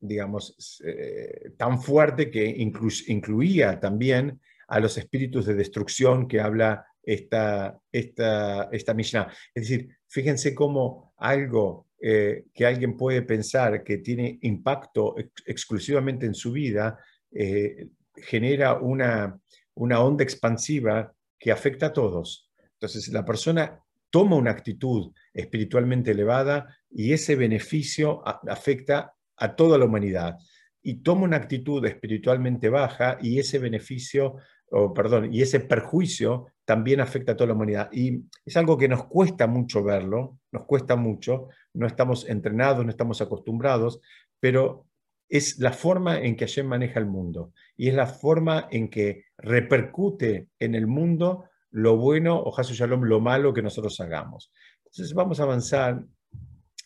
digamos, 0.00 0.82
eh, 0.84 1.52
tan 1.56 1.80
fuerte 1.80 2.30
que 2.30 2.44
incluía 2.46 3.78
también 3.78 4.40
a 4.68 4.80
los 4.80 4.96
espíritus 4.96 5.46
de 5.46 5.54
destrucción 5.54 6.26
que 6.26 6.40
habla 6.40 6.86
esta, 7.02 7.78
esta, 7.90 8.68
esta 8.72 8.94
Mishnah. 8.94 9.28
Es 9.54 9.68
decir, 9.68 9.96
fíjense 10.06 10.54
cómo 10.54 11.12
algo 11.18 11.88
eh, 12.00 12.46
que 12.52 12.66
alguien 12.66 12.96
puede 12.96 13.22
pensar 13.22 13.84
que 13.84 13.98
tiene 13.98 14.38
impacto 14.42 15.14
exclusivamente 15.46 16.26
en 16.26 16.34
su 16.34 16.52
vida, 16.52 16.98
eh, 17.30 17.88
genera 18.16 18.74
una, 18.74 19.38
una 19.74 20.00
onda 20.00 20.24
expansiva 20.24 21.12
que 21.38 21.52
afecta 21.52 21.86
a 21.86 21.92
todos. 21.92 22.50
Entonces, 22.74 23.08
la 23.08 23.24
persona 23.24 23.80
toma 24.10 24.36
una 24.36 24.50
actitud 24.50 25.12
espiritualmente 25.32 26.10
elevada 26.10 26.76
y 26.90 27.12
ese 27.12 27.36
beneficio 27.36 28.22
afecta 28.26 29.14
a 29.36 29.56
toda 29.56 29.78
la 29.78 29.86
humanidad. 29.86 30.36
Y 30.82 31.02
toma 31.02 31.22
una 31.22 31.36
actitud 31.36 31.84
espiritualmente 31.86 32.68
baja 32.68 33.18
y 33.20 33.38
ese 33.38 33.58
beneficio 33.58 34.36
o 34.74 34.94
perdón, 34.94 35.32
y 35.32 35.42
ese 35.42 35.60
perjuicio 35.60 36.46
también 36.64 37.00
afecta 37.00 37.32
a 37.32 37.36
toda 37.36 37.48
la 37.48 37.54
humanidad. 37.54 37.90
Y 37.92 38.24
es 38.44 38.56
algo 38.56 38.78
que 38.78 38.88
nos 38.88 39.04
cuesta 39.06 39.46
mucho 39.46 39.84
verlo, 39.84 40.38
nos 40.50 40.64
cuesta 40.64 40.96
mucho, 40.96 41.48
no 41.74 41.86
estamos 41.86 42.26
entrenados, 42.28 42.82
no 42.84 42.90
estamos 42.90 43.20
acostumbrados, 43.20 44.00
pero 44.40 44.86
es 45.32 45.58
la 45.58 45.72
forma 45.72 46.20
en 46.20 46.36
que 46.36 46.44
Hashem 46.44 46.66
maneja 46.66 47.00
el 47.00 47.06
mundo 47.06 47.54
y 47.74 47.88
es 47.88 47.94
la 47.94 48.06
forma 48.06 48.68
en 48.70 48.90
que 48.90 49.24
repercute 49.38 50.48
en 50.58 50.74
el 50.74 50.86
mundo 50.86 51.46
lo 51.70 51.96
bueno 51.96 52.38
o 52.38 52.54
Hasu 52.54 52.74
Shalom, 52.74 53.04
lo 53.04 53.18
malo 53.18 53.54
que 53.54 53.62
nosotros 53.62 53.98
hagamos. 54.00 54.52
Entonces 54.84 55.14
vamos 55.14 55.40
a 55.40 55.44
avanzar 55.44 56.04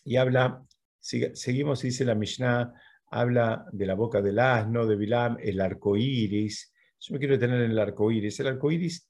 y 0.05 0.15
habla, 0.15 0.63
seguimos, 1.01 1.81
dice 1.81 2.05
la 2.05 2.15
Mishnah, 2.15 2.73
habla 3.07 3.65
de 3.73 3.85
la 3.85 3.95
boca 3.95 4.21
del 4.21 4.39
asno, 4.39 4.85
de 4.85 4.95
Bilam, 4.95 5.35
el 5.41 5.59
arco 5.59 5.97
iris, 5.97 6.73
yo 7.01 7.13
me 7.13 7.19
quiero 7.19 7.33
detener 7.33 7.63
en 7.63 7.71
el 7.71 7.79
arco 7.79 8.09
iris. 8.09 8.39
El 8.39 8.47
arco 8.47 8.71
iris 8.71 9.09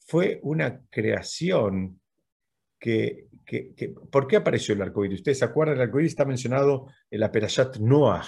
fue 0.00 0.40
una 0.42 0.82
creación 0.90 2.00
que, 2.80 3.28
¿Por 4.10 4.26
qué 4.26 4.36
apareció 4.36 4.74
el 4.74 4.82
arco 4.82 5.04
iris? 5.04 5.20
Ustedes 5.20 5.38
se 5.38 5.44
acuerdan, 5.44 5.76
el 5.76 5.82
arco 5.82 6.00
iris 6.00 6.12
está 6.12 6.24
mencionado 6.24 6.88
en 7.08 7.20
la 7.20 7.30
Perashat 7.30 7.76
Noah. 7.76 8.24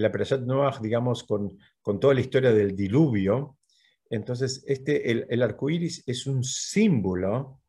La 0.00 0.10
Perashat 0.10 0.42
Noah, 0.42 0.78
digamos, 0.80 1.24
con, 1.24 1.58
con 1.80 2.00
toda 2.00 2.14
la 2.14 2.20
historia 2.20 2.52
del 2.52 2.74
diluvio. 2.74 3.58
Entonces, 4.08 4.64
este, 4.66 5.10
el, 5.10 5.42
arco 5.42 5.70
iris 5.70 6.02
es 6.06 6.26
un 6.26 6.44
símbolo 6.44 7.60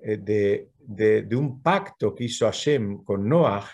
eh, 0.00 0.16
de, 0.16 0.70
de, 0.78 1.36
un 1.36 1.62
pacto 1.62 2.14
que 2.14 2.24
hizo 2.24 2.46
Hashem 2.46 3.04
con 3.04 3.28
Noah, 3.28 3.68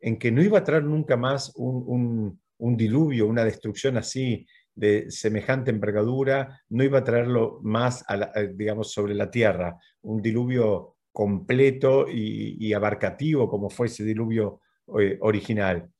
en 0.00 0.18
que 0.18 0.30
no 0.32 0.42
iba 0.42 0.58
a 0.58 0.64
traer 0.64 0.84
nunca 0.84 1.16
más 1.16 1.52
un, 1.56 1.84
un, 1.86 2.40
un 2.58 2.76
diluvio, 2.76 3.26
una 3.26 3.44
destrucción 3.44 3.96
así 3.96 4.46
de 4.74 5.10
semejante 5.10 5.70
envergadura 5.70 6.60
no 6.70 6.84
iba 6.84 6.98
a 6.98 7.04
traerlo 7.04 7.60
más, 7.62 8.04
digamos, 8.54 8.92
sobre 8.92 9.14
la 9.14 9.30
tierra, 9.30 9.76
un 10.02 10.22
diluvio 10.22 10.96
completo 11.12 12.06
y, 12.08 12.72
abarcativo 12.72 13.48
como 13.48 13.68
fue 13.68 13.86
ese 13.86 14.04
diluvio 14.04 14.60
eh, 14.98 15.18
original. 15.20 15.90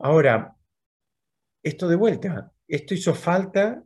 Ahora, 0.00 0.56
esto 1.62 1.86
de 1.88 1.96
vuelta, 1.96 2.52
esto 2.66 2.94
hizo 2.94 3.14
falta, 3.14 3.82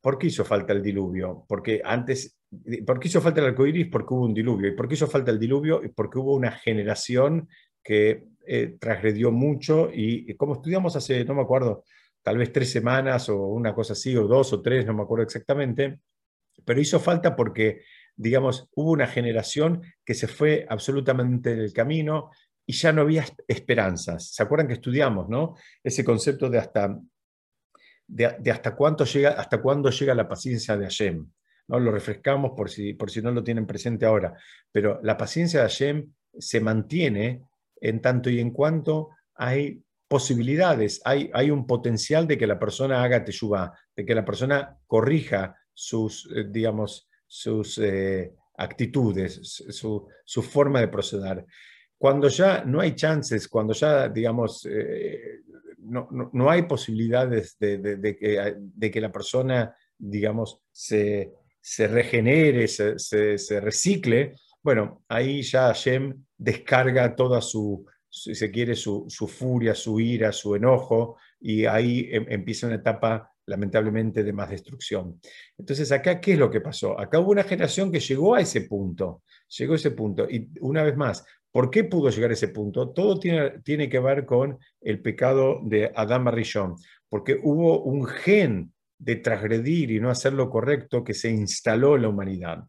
¿por 0.00 0.18
qué 0.18 0.26
hizo 0.26 0.44
falta 0.44 0.72
el 0.72 0.82
diluvio? 0.82 1.44
Porque 1.48 1.80
antes, 1.84 2.36
¿por 2.84 2.98
qué 2.98 3.08
hizo 3.08 3.20
falta 3.20 3.40
el 3.40 3.46
arco 3.46 3.66
iris? 3.66 3.88
Porque 3.90 4.12
hubo 4.12 4.24
un 4.24 4.34
diluvio. 4.34 4.68
¿Y 4.68 4.76
por 4.76 4.88
qué 4.88 4.94
hizo 4.94 5.06
falta 5.06 5.30
el 5.30 5.38
diluvio? 5.38 5.80
Porque 5.94 6.18
hubo 6.18 6.34
una 6.34 6.50
generación 6.50 7.48
que 7.82 8.24
eh, 8.46 8.76
transgredió 8.80 9.30
mucho 9.30 9.88
y 9.92 10.34
como 10.36 10.54
estudiamos 10.54 10.96
hace, 10.96 11.24
no 11.24 11.34
me 11.34 11.42
acuerdo, 11.42 11.84
tal 12.22 12.38
vez 12.38 12.52
tres 12.52 12.70
semanas 12.70 13.28
o 13.28 13.46
una 13.46 13.74
cosa 13.74 13.92
así, 13.92 14.16
o 14.16 14.26
dos 14.26 14.52
o 14.52 14.62
tres, 14.62 14.84
no 14.84 14.94
me 14.94 15.02
acuerdo 15.02 15.24
exactamente, 15.24 16.00
pero 16.64 16.80
hizo 16.80 16.98
falta 16.98 17.36
porque, 17.36 17.82
digamos, 18.16 18.68
hubo 18.74 18.90
una 18.90 19.06
generación 19.06 19.82
que 20.04 20.14
se 20.14 20.26
fue 20.26 20.66
absolutamente 20.68 21.54
del 21.54 21.72
camino 21.72 22.30
y 22.66 22.72
ya 22.72 22.92
no 22.92 23.02
había 23.02 23.24
esperanzas. 23.48 24.32
¿Se 24.32 24.42
acuerdan 24.42 24.68
que 24.68 24.74
estudiamos, 24.74 25.28
no? 25.28 25.56
Ese 25.82 26.04
concepto 26.04 26.48
de 26.48 26.58
hasta, 26.58 26.98
de, 28.06 28.50
hasta, 28.50 28.74
cuánto 28.76 29.04
llega, 29.04 29.30
hasta 29.30 29.60
cuándo 29.60 29.90
llega 29.90 30.14
la 30.14 30.28
paciencia 30.28 30.76
de 30.76 30.84
Hashem. 30.84 31.26
¿no? 31.68 31.80
Lo 31.80 31.90
refrescamos 31.90 32.52
por 32.56 32.70
si, 32.70 32.94
por 32.94 33.10
si 33.10 33.22
no 33.22 33.30
lo 33.30 33.42
tienen 33.42 33.66
presente 33.66 34.06
ahora, 34.06 34.34
pero 34.70 35.00
la 35.02 35.16
paciencia 35.16 35.60
de 35.60 35.68
Hashem 35.68 36.12
se 36.38 36.60
mantiene 36.60 37.42
en 37.80 38.00
tanto 38.00 38.30
y 38.30 38.40
en 38.40 38.50
cuanto 38.50 39.10
hay 39.34 39.82
posibilidades, 40.08 41.00
hay, 41.04 41.30
hay 41.32 41.50
un 41.50 41.66
potencial 41.66 42.26
de 42.26 42.36
que 42.36 42.46
la 42.46 42.58
persona 42.58 43.02
haga 43.02 43.24
teshuva, 43.24 43.72
de 43.96 44.04
que 44.04 44.14
la 44.14 44.24
persona 44.24 44.78
corrija 44.86 45.56
sus, 45.72 46.28
eh, 46.36 46.44
digamos, 46.50 47.08
sus 47.26 47.78
eh, 47.78 48.34
actitudes, 48.58 49.40
su, 49.70 50.06
su, 50.24 50.42
forma 50.42 50.80
de 50.80 50.88
proceder. 50.88 51.46
Cuando 52.02 52.26
ya 52.26 52.64
no 52.64 52.80
hay 52.80 52.96
chances, 52.96 53.46
cuando 53.46 53.72
ya, 53.74 54.08
digamos, 54.08 54.66
eh, 54.68 55.42
no, 55.78 56.08
no, 56.10 56.50
hay 56.50 56.62
posibilidades 56.62 57.56
de, 57.60 57.78
de, 57.78 58.16
que, 58.16 58.56
de, 58.58 58.90
que, 58.90 59.00
la 59.00 59.12
persona, 59.12 59.72
digamos, 59.96 60.60
se, 60.72 61.32
se 61.60 61.86
regenere, 61.86 62.66
se, 62.66 62.98
se, 62.98 63.38
se, 63.38 63.60
recicle, 63.60 64.34
bueno, 64.64 65.04
ahí 65.06 65.42
ya 65.42 65.68
Hashem 65.68 66.24
descarga 66.36 67.14
toda 67.14 67.40
su, 67.40 67.86
si 68.10 68.34
se 68.34 68.50
quiere, 68.50 68.74
su, 68.74 69.06
furia, 69.08 69.72
su 69.72 70.00
ira, 70.00 70.32
su 70.32 70.56
enojo, 70.56 71.18
y 71.40 71.66
ahí 71.66 72.08
em, 72.10 72.26
empieza 72.28 72.66
una 72.66 72.76
etapa 72.76 73.32
lamentablemente 73.46 74.24
de 74.24 74.32
más 74.32 74.50
destrucción. 74.50 75.20
Entonces, 75.56 75.92
acá, 75.92 76.20
¿qué 76.20 76.32
es 76.32 76.38
lo 76.38 76.50
que 76.50 76.60
pasó? 76.60 76.98
Acá 76.98 77.20
hubo 77.20 77.30
una 77.30 77.44
generación 77.44 77.92
que 77.92 78.00
llegó 78.00 78.34
a 78.34 78.40
ese 78.40 78.62
punto, 78.62 79.22
llegó 79.58 79.72
a 79.74 79.76
ese 79.76 79.90
punto, 79.90 80.28
y 80.28 80.50
una 80.60 80.82
vez 80.82 80.96
más, 80.96 81.24
¿por 81.50 81.70
qué 81.70 81.84
pudo 81.84 82.10
llegar 82.10 82.30
a 82.30 82.34
ese 82.34 82.48
punto? 82.48 82.90
Todo 82.90 83.18
tiene, 83.18 83.60
tiene 83.64 83.88
que 83.88 84.00
ver 84.00 84.26
con 84.26 84.58
el 84.80 85.00
pecado 85.00 85.60
de 85.64 85.92
Adam 85.94 86.28
Rishon, 86.28 86.76
porque 87.08 87.38
hubo 87.42 87.82
un 87.82 88.06
gen 88.06 88.72
de 88.98 89.16
transgredir 89.16 89.90
y 89.90 90.00
no 90.00 90.10
hacer 90.10 90.32
lo 90.32 90.48
correcto 90.48 91.02
que 91.02 91.14
se 91.14 91.30
instaló 91.30 91.96
en 91.96 92.02
la 92.02 92.08
humanidad. 92.08 92.64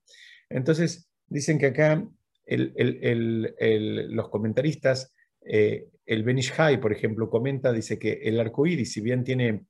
Entonces, 0.49 1.09
dicen 1.27 1.59
que 1.59 1.67
acá 1.67 2.03
los 2.45 4.29
comentaristas 4.29 5.13
eh, 5.45 5.89
el 6.05 6.23
Benishai, 6.23 6.79
por 6.79 6.91
ejemplo, 6.91 7.29
comenta, 7.29 7.71
dice 7.71 7.97
que 7.97 8.13
el 8.23 8.39
arco 8.39 8.65
iris, 8.65 8.93
si 8.93 9.01
bien 9.01 9.23
tiene, 9.23 9.65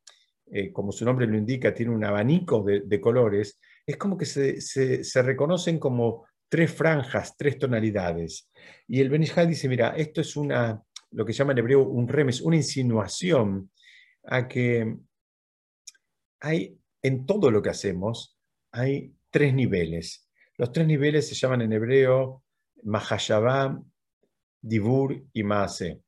eh, 0.52 0.72
como 0.72 0.92
su 0.92 1.06
nombre 1.06 1.28
lo 1.28 1.38
indica, 1.38 1.74
tiene 1.74 1.94
un 1.94 2.04
abanico 2.04 2.64
de, 2.64 3.02
colores, 3.02 3.60
es 3.86 3.98
como 3.98 4.18
que 4.18 4.26
se, 4.26 5.22
reconocen 5.22 5.80
como 5.80 6.26
tres 6.54 6.72
franjas, 6.72 7.36
tres 7.36 7.58
tonalidades. 7.58 8.48
Y 8.88 9.02
el 9.02 9.10
Benishai 9.10 9.48
dice, 9.48 9.68
mira, 9.68 9.96
esto 9.98 10.22
es 10.22 10.36
una, 10.36 10.80
lo 11.10 11.26
que 11.26 11.34
llama 11.34 11.54
en 11.54 11.58
hebreo 11.58 11.82
un 11.82 12.08
remes, 12.08 12.42
una 12.42 12.58
insinuación 12.58 13.72
a 14.26 14.48
que 14.48 14.96
hay, 16.42 16.78
en 17.02 17.26
todo 17.26 17.50
lo 17.50 17.60
que 17.60 17.72
hacemos, 17.72 18.38
hay 18.72 19.16
tres 19.32 19.52
niveles. 19.56 20.30
Los 20.56 20.72
tres 20.72 20.86
niveles 20.86 21.28
se 21.28 21.34
llaman 21.34 21.64
en 21.64 21.74
hebreo 21.74 22.44
Mahashabam, 22.84 23.92
Dibur 24.62 25.26
y 25.34 25.42
Maase. 25.42 26.04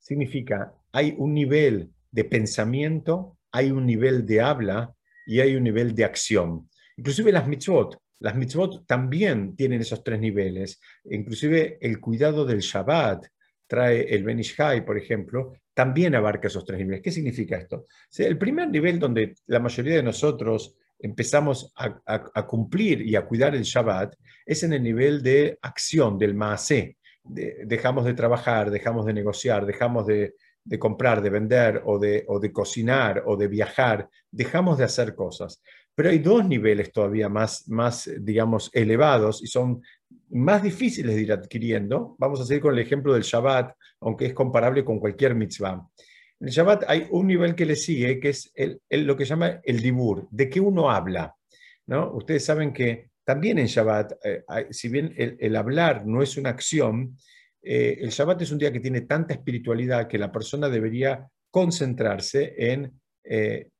Significa, 0.00 0.74
hay 0.90 1.14
un 1.16 1.32
nivel 1.32 1.92
de 2.10 2.24
pensamiento, 2.24 3.38
hay 3.52 3.70
un 3.70 3.86
nivel 3.86 4.26
de 4.26 4.40
habla 4.40 4.92
y 5.28 5.38
hay 5.38 5.54
un 5.54 5.62
nivel 5.62 5.94
de 5.94 6.02
acción. 6.02 6.68
Inclusive 6.96 7.30
las 7.30 7.46
mitzvot, 7.46 7.96
las 8.20 8.34
mitzvot 8.34 8.86
también 8.86 9.54
tienen 9.56 9.80
esos 9.80 10.02
tres 10.02 10.20
niveles. 10.20 10.80
Inclusive 11.04 11.78
el 11.80 12.00
cuidado 12.00 12.44
del 12.44 12.60
Shabbat 12.60 13.26
trae 13.66 14.14
el 14.14 14.24
Benishai, 14.24 14.84
por 14.84 14.96
ejemplo, 14.96 15.52
también 15.74 16.14
abarca 16.14 16.48
esos 16.48 16.64
tres 16.64 16.78
niveles. 16.78 17.02
¿Qué 17.02 17.10
significa 17.10 17.58
esto? 17.58 17.86
el 18.18 18.38
primer 18.38 18.70
nivel 18.70 18.98
donde 18.98 19.34
la 19.46 19.60
mayoría 19.60 19.96
de 19.96 20.02
nosotros 20.02 20.74
empezamos 20.98 21.72
a, 21.76 22.46
cumplir 22.46 23.02
y 23.02 23.16
a 23.16 23.26
cuidar 23.26 23.54
el 23.54 23.62
Shabbat 23.62 24.14
es 24.46 24.62
en 24.62 24.72
el 24.72 24.82
nivel 24.82 25.22
de 25.22 25.58
acción, 25.60 26.18
del 26.18 26.34
Maasé. 26.34 26.96
dejamos 27.22 28.06
de 28.06 28.14
trabajar, 28.14 28.70
dejamos 28.70 29.04
de 29.04 29.12
negociar, 29.12 29.66
dejamos 29.66 30.06
de, 30.06 30.34
comprar, 30.78 31.20
de 31.20 31.30
vender 31.30 31.82
de, 32.00 32.24
o 32.26 32.40
de 32.40 32.52
cocinar 32.52 33.24
o 33.26 33.36
de 33.36 33.48
viajar, 33.48 34.08
dejamos 34.30 34.78
de 34.78 34.84
hacer 34.84 35.14
cosas. 35.14 35.60
Pero 35.96 36.10
hay 36.10 36.18
dos 36.18 36.46
niveles 36.46 36.92
todavía 36.92 37.28
más, 37.30 37.66
más, 37.68 38.08
digamos, 38.20 38.70
elevados 38.74 39.42
y 39.42 39.46
son 39.46 39.82
más 40.28 40.62
difíciles 40.62 41.14
de 41.14 41.22
ir 41.22 41.32
adquiriendo. 41.32 42.16
Vamos 42.18 42.40
a 42.40 42.44
seguir 42.44 42.62
con 42.62 42.74
el 42.74 42.80
ejemplo 42.80 43.14
del 43.14 43.22
Shabbat, 43.22 43.74
aunque 44.00 44.26
es 44.26 44.34
comparable 44.34 44.84
con 44.84 45.00
cualquier 45.00 45.34
mitzvah. 45.34 45.88
En 46.38 46.48
el 46.48 46.52
Shabbat 46.52 46.84
hay 46.86 47.06
un 47.10 47.26
nivel 47.26 47.54
que 47.54 47.64
le 47.64 47.76
sigue, 47.76 48.20
que 48.20 48.28
es 48.28 48.52
el, 48.54 48.78
lo 48.90 49.16
que 49.16 49.24
llama 49.24 49.60
el 49.64 49.80
dibur, 49.80 50.28
de 50.30 50.50
qué 50.50 50.60
uno 50.60 50.90
habla. 50.90 51.34
¿no? 51.86 52.12
Ustedes 52.12 52.44
saben 52.44 52.74
que 52.74 53.08
también 53.24 53.58
en 53.58 53.66
Shabbat, 53.66 54.12
eh, 54.22 54.44
si 54.70 54.88
bien 54.90 55.14
el, 55.16 55.56
hablar 55.56 56.06
no 56.06 56.22
es 56.22 56.36
una 56.36 56.50
acción, 56.50 57.16
eh, 57.62 57.96
el 58.00 58.10
Shabbat 58.10 58.42
es 58.42 58.52
un 58.52 58.58
día 58.58 58.70
que 58.70 58.80
tiene 58.80 59.00
tanta 59.00 59.32
espiritualidad 59.32 60.06
que 60.06 60.18
la 60.18 60.30
persona 60.30 60.68
debería 60.68 61.26
concentrarse 61.50 62.54
en, 62.56 63.00
eh, 63.24 63.70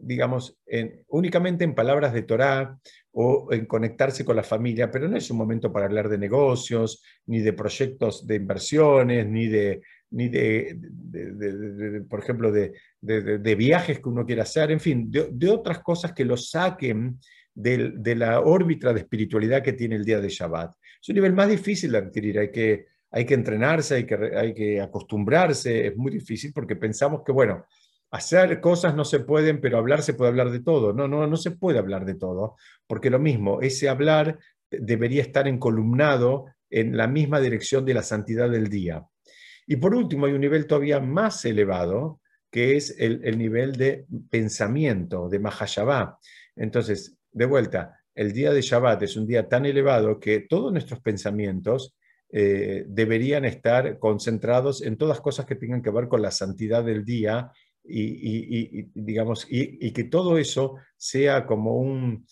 digamos, 0.00 0.58
en, 0.66 1.04
únicamente 1.08 1.64
en 1.64 1.74
palabras 1.74 2.12
de 2.12 2.22
Torah 2.22 2.78
o 3.12 3.52
en 3.52 3.66
conectarse 3.66 4.24
con 4.24 4.36
la 4.36 4.42
familia, 4.42 4.90
pero 4.90 5.08
no 5.08 5.16
es 5.16 5.30
un 5.30 5.36
momento 5.36 5.72
para 5.72 5.86
hablar 5.86 6.08
de 6.08 6.18
negocios, 6.18 7.02
ni 7.26 7.40
de 7.40 7.52
proyectos 7.52 8.26
de 8.26 8.36
inversiones, 8.36 9.26
ni 9.26 9.46
de, 9.46 9.82
ni 10.10 10.28
de, 10.28 12.04
por 12.08 12.20
ejemplo, 12.20 12.52
de, 12.52 12.74
viajes 13.56 14.00
que 14.00 14.08
uno 14.08 14.26
quiera 14.26 14.42
hacer, 14.42 14.70
en 14.70 14.80
fin, 14.80 15.10
de, 15.10 15.48
otras 15.48 15.80
cosas 15.80 16.12
que 16.12 16.24
lo 16.24 16.36
saquen 16.36 17.18
de, 17.54 18.14
la 18.16 18.40
órbita 18.40 18.92
de 18.92 19.00
espiritualidad 19.00 19.62
que 19.62 19.72
tiene 19.72 19.96
el 19.96 20.04
día 20.04 20.20
de 20.20 20.28
Shabbat. 20.28 20.74
Es 21.00 21.08
un 21.08 21.14
nivel 21.14 21.32
más 21.32 21.48
difícil 21.48 21.92
de 21.92 21.98
adquirir, 21.98 22.38
hay 22.38 22.50
que, 22.50 22.86
hay 23.10 23.24
que 23.24 23.34
entrenarse, 23.34 23.94
hay 23.94 24.06
que, 24.06 24.14
hay 24.36 24.54
que 24.54 24.80
acostumbrarse, 24.80 25.88
es 25.88 25.96
muy 25.96 26.10
difícil 26.10 26.52
porque 26.52 26.76
pensamos 26.76 27.22
que, 27.24 27.32
bueno, 27.32 27.64
hacer 28.14 28.60
cosas 28.60 28.94
no 28.94 29.04
se 29.04 29.18
pueden, 29.18 29.60
pero 29.60 29.76
hablar 29.76 30.00
se 30.00 30.14
puede 30.14 30.30
hablar 30.30 30.50
de 30.50 30.60
todo. 30.60 30.92
No, 30.92 31.08
no, 31.08 31.26
no 31.26 31.36
se 31.36 31.50
puede 31.50 31.80
hablar 31.80 32.04
de 32.04 32.14
todo, 32.14 32.54
porque 32.86 33.10
lo 33.10 33.18
mismo, 33.18 33.60
ese 33.60 33.88
hablar 33.88 34.38
debería 34.70 35.20
estar 35.20 35.48
encolumnado 35.48 36.46
en 36.70 36.96
la 36.96 37.08
misma 37.08 37.40
dirección 37.40 37.84
de 37.84 37.94
la 37.94 38.04
santidad 38.04 38.48
del 38.48 38.68
día. 38.68 39.04
Y 39.66 39.76
por 39.76 39.96
último, 39.96 40.26
hay 40.26 40.32
un 40.32 40.42
nivel 40.42 40.68
todavía 40.68 41.00
más 41.00 41.44
elevado, 41.44 42.20
que 42.52 42.76
es 42.76 42.94
el, 43.00 43.36
nivel 43.36 43.72
de 43.72 44.06
pensamiento, 44.30 45.28
de 45.28 45.40
Mahashabá. 45.40 46.16
Entonces, 46.54 47.16
de 47.32 47.46
vuelta, 47.46 47.98
el 48.14 48.32
día 48.32 48.52
de 48.52 48.62
Shabbat 48.62 49.02
es 49.02 49.16
un 49.16 49.26
día 49.26 49.48
tan 49.48 49.66
elevado 49.66 50.20
que 50.20 50.46
todos 50.48 50.70
nuestros 50.70 51.00
pensamientos 51.00 51.96
eh, 52.30 52.84
deberían 52.86 53.44
estar 53.44 53.98
concentrados 53.98 54.82
en 54.82 54.96
todas 54.96 55.20
cosas 55.20 55.46
que 55.46 55.56
tengan 55.56 55.82
que 55.82 55.90
ver 55.90 56.06
con 56.06 56.22
la 56.22 56.30
santidad 56.30 56.84
del 56.84 57.04
día 57.04 57.50
y, 57.86 58.90
digamos, 58.94 59.46
y, 59.48 59.92
que 59.92 60.04
todo 60.04 60.38
eso 60.38 60.76
sea 60.96 61.46
como 61.46 61.76
un, 61.76 62.26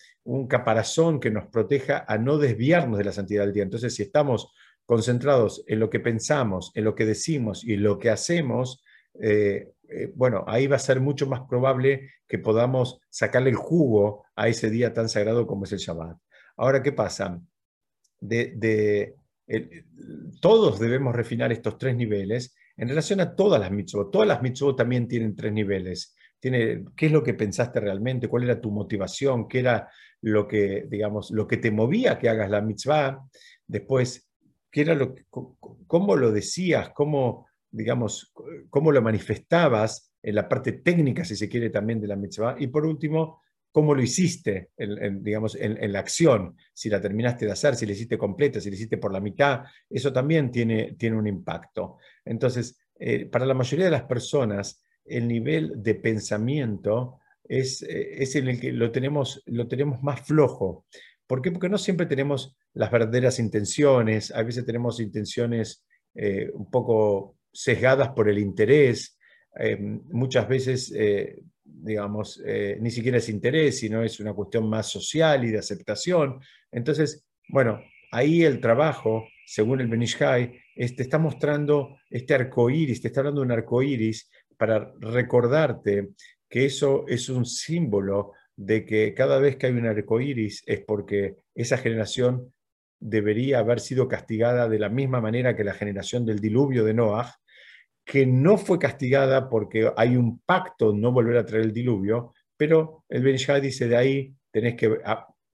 caparazón 0.47 1.19
que 1.19 1.29
nos 1.29 1.47
proteja 1.47 2.05
a 2.07 2.17
no 2.17 2.37
desviarnos 2.37 2.97
de 2.97 3.03
la 3.03 3.11
santidad 3.11 3.43
del 3.43 3.53
día. 3.53 3.63
Entonces, 3.63 3.93
si 3.93 4.03
estamos 4.03 4.53
concentrados 4.85 5.63
en 5.67 5.79
lo 5.79 5.89
que 5.89 5.99
pensamos, 5.99 6.71
en 6.75 6.85
lo 6.85 6.95
que 6.95 7.05
decimos 7.05 7.63
y 7.63 7.75
lo 7.75 7.99
que 7.99 8.09
hacemos, 8.09 8.83
eh, 9.19 9.73
eh, 9.89 10.11
bueno, 10.15 10.43
ahí 10.47 10.67
va 10.67 10.77
a 10.77 10.79
ser 10.79 10.99
mucho 11.01 11.27
más 11.27 11.41
probable 11.41 12.09
que 12.27 12.39
podamos 12.39 12.99
sacarle 13.09 13.49
el 13.49 13.55
jugo 13.55 14.25
a 14.35 14.47
ese 14.47 14.69
día 14.69 14.93
tan 14.93 15.09
sagrado 15.09 15.45
como 15.45 15.65
es 15.65 15.71
el 15.73 15.79
Shabbat. 15.79 16.17
Ahora, 16.57 16.81
¿qué 16.81 16.91
pasa? 16.91 17.39
De, 18.19 19.15
todos 20.39 20.79
debemos 20.79 21.15
refinar 21.15 21.51
estos 21.51 21.77
tres 21.77 21.95
niveles 21.95 22.55
en 22.77 22.87
relación 22.87 23.19
a 23.19 23.35
todas 23.35 23.59
las 23.59 23.71
mitzvot. 23.71 24.11
Todas 24.11 24.27
las 24.27 24.41
mitzvot 24.41 24.77
también 24.77 25.07
tienen 25.07 25.35
tres 25.35 25.53
niveles. 25.53 26.15
Tiene, 26.39 26.85
¿Qué 26.95 27.05
es 27.05 27.11
lo 27.11 27.23
que 27.23 27.33
pensaste 27.33 27.79
realmente? 27.79 28.27
¿Cuál 28.27 28.43
era 28.43 28.59
tu 28.59 28.71
motivación? 28.71 29.47
¿Qué 29.47 29.59
era 29.59 29.89
lo 30.21 30.47
que, 30.47 30.85
digamos, 30.89 31.31
lo 31.31 31.47
que 31.47 31.57
te 31.57 31.71
movía 31.71 32.17
que 32.17 32.29
hagas 32.29 32.49
la 32.49 32.61
mitzvah? 32.61 33.21
Después, 33.65 34.29
era 34.81 34.95
lo 34.95 35.13
cómo 35.87 36.15
lo 36.15 36.31
decías, 36.31 36.89
cómo, 36.89 37.47
digamos, 37.69 38.33
cómo 38.69 38.91
lo 38.91 39.01
manifestabas 39.01 40.13
en 40.21 40.35
la 40.35 40.47
parte 40.47 40.73
técnica, 40.73 41.23
si 41.23 41.35
se 41.35 41.49
quiere, 41.49 41.69
también 41.69 42.01
de 42.01 42.07
la 42.07 42.15
mitzvah. 42.15 42.55
Y 42.57 42.67
por 42.67 42.85
último, 42.85 43.41
cómo 43.73 43.95
lo 43.95 44.03
hiciste, 44.03 44.69
en, 44.77 45.23
digamos, 45.23 45.57
en, 45.59 45.91
la 45.91 45.99
acción, 45.99 46.55
si 46.71 46.89
la 46.89 47.01
terminaste 47.01 47.47
de 47.47 47.53
hacer, 47.53 47.75
si 47.75 47.87
la 47.87 47.93
hiciste 47.93 48.19
completa, 48.19 48.61
si 48.61 48.69
la 48.69 48.75
hiciste 48.75 48.99
por 48.99 49.11
la 49.11 49.19
mitad, 49.19 49.63
eso 49.89 50.13
también 50.13 50.51
tiene, 50.51 50.93
tiene 50.93 51.17
un 51.17 51.25
impacto. 51.25 51.97
Entonces, 52.23 52.79
eh, 52.99 53.25
para 53.25 53.47
la 53.47 53.55
mayoría 53.55 53.85
de 53.85 53.91
las 53.91 54.03
personas, 54.03 54.85
el 55.03 55.27
nivel 55.27 55.73
de 55.81 55.95
pensamiento 55.95 57.19
es, 57.43 57.81
eh, 57.81 58.21
es 58.21 58.35
en 58.35 58.47
el 58.47 58.59
que 58.59 58.71
lo 58.71 58.91
tenemos, 58.91 59.41
lo 59.47 59.67
tenemos 59.67 60.03
más 60.03 60.21
flojo. 60.21 60.85
¿Por 61.25 61.41
qué? 61.41 61.51
Porque 61.51 61.67
no 61.67 61.79
siempre 61.79 62.05
tenemos 62.05 62.55
las 62.75 62.91
verdaderas 62.91 63.39
intenciones, 63.39 64.29
a 64.29 64.43
veces 64.43 64.67
tenemos 64.67 64.99
intenciones 64.99 65.83
eh, 66.13 66.51
un 66.53 66.69
poco 66.69 67.39
sesgadas 67.51 68.09
por 68.09 68.29
el 68.29 68.37
interés, 68.37 69.17
muchas 70.09 70.47
veces, 70.47 70.91
digamos, 71.75 72.41
ni 72.79 72.91
siquiera 72.91 73.17
es 73.17 73.29
interés, 73.29 73.79
sino 73.79 74.03
es 74.03 74.19
una 74.19 74.33
cuestión 74.33 74.69
más 74.69 74.87
social 74.87 75.43
y 75.43 75.51
de 75.51 75.59
aceptación. 75.59 76.39
Entonces, 76.71 77.25
bueno, 77.49 77.81
ahí 78.11 78.43
el 78.43 78.59
trabajo, 78.59 79.27
según 79.45 79.81
el 79.81 79.87
Benishai, 79.87 80.59
te 80.75 81.03
está 81.03 81.17
mostrando 81.19 81.97
este 82.09 82.33
arco 82.33 82.69
iris, 82.69 83.01
te 83.01 83.07
está 83.09 83.21
hablando 83.21 83.41
de 83.41 83.45
un 83.45 83.51
arco 83.51 83.81
iris 83.81 84.29
para 84.57 84.93
recordarte 84.99 86.09
que 86.47 86.65
eso 86.65 87.05
es 87.07 87.29
un 87.29 87.45
símbolo 87.45 88.33
de 88.55 88.85
que 88.85 89.13
cada 89.13 89.39
vez 89.39 89.57
que 89.57 89.65
hay 89.65 89.73
un 89.73 89.87
arco 89.87 90.21
iris 90.21 90.63
es 90.67 90.81
porque 90.81 91.37
esa 91.55 91.77
generación 91.77 92.53
debería 92.99 93.59
haber 93.59 93.79
sido 93.79 94.07
castigada 94.07 94.69
de 94.69 94.79
la 94.79 94.89
misma 94.89 95.19
manera 95.19 95.55
que 95.55 95.63
la 95.63 95.73
generación 95.73 96.25
del 96.25 96.39
diluvio 96.39 96.85
de 96.85 96.93
Noah, 96.93 97.35
que 98.05 98.25
no 98.25 98.57
fue 98.57 98.79
castigada 98.79 99.49
porque 99.49 99.91
hay 99.95 100.15
un 100.17 100.39
pacto 100.39 100.93
no 100.93 101.11
volver 101.11 101.37
a 101.37 101.45
traer 101.45 101.63
el 101.63 101.73
diluvio, 101.73 102.33
pero 102.57 103.03
el 103.09 103.23
Ben 103.23 103.37
dice 103.61 103.87
de 103.87 103.95
ahí 103.95 104.33
tenés 104.51 104.75
que 104.75 104.99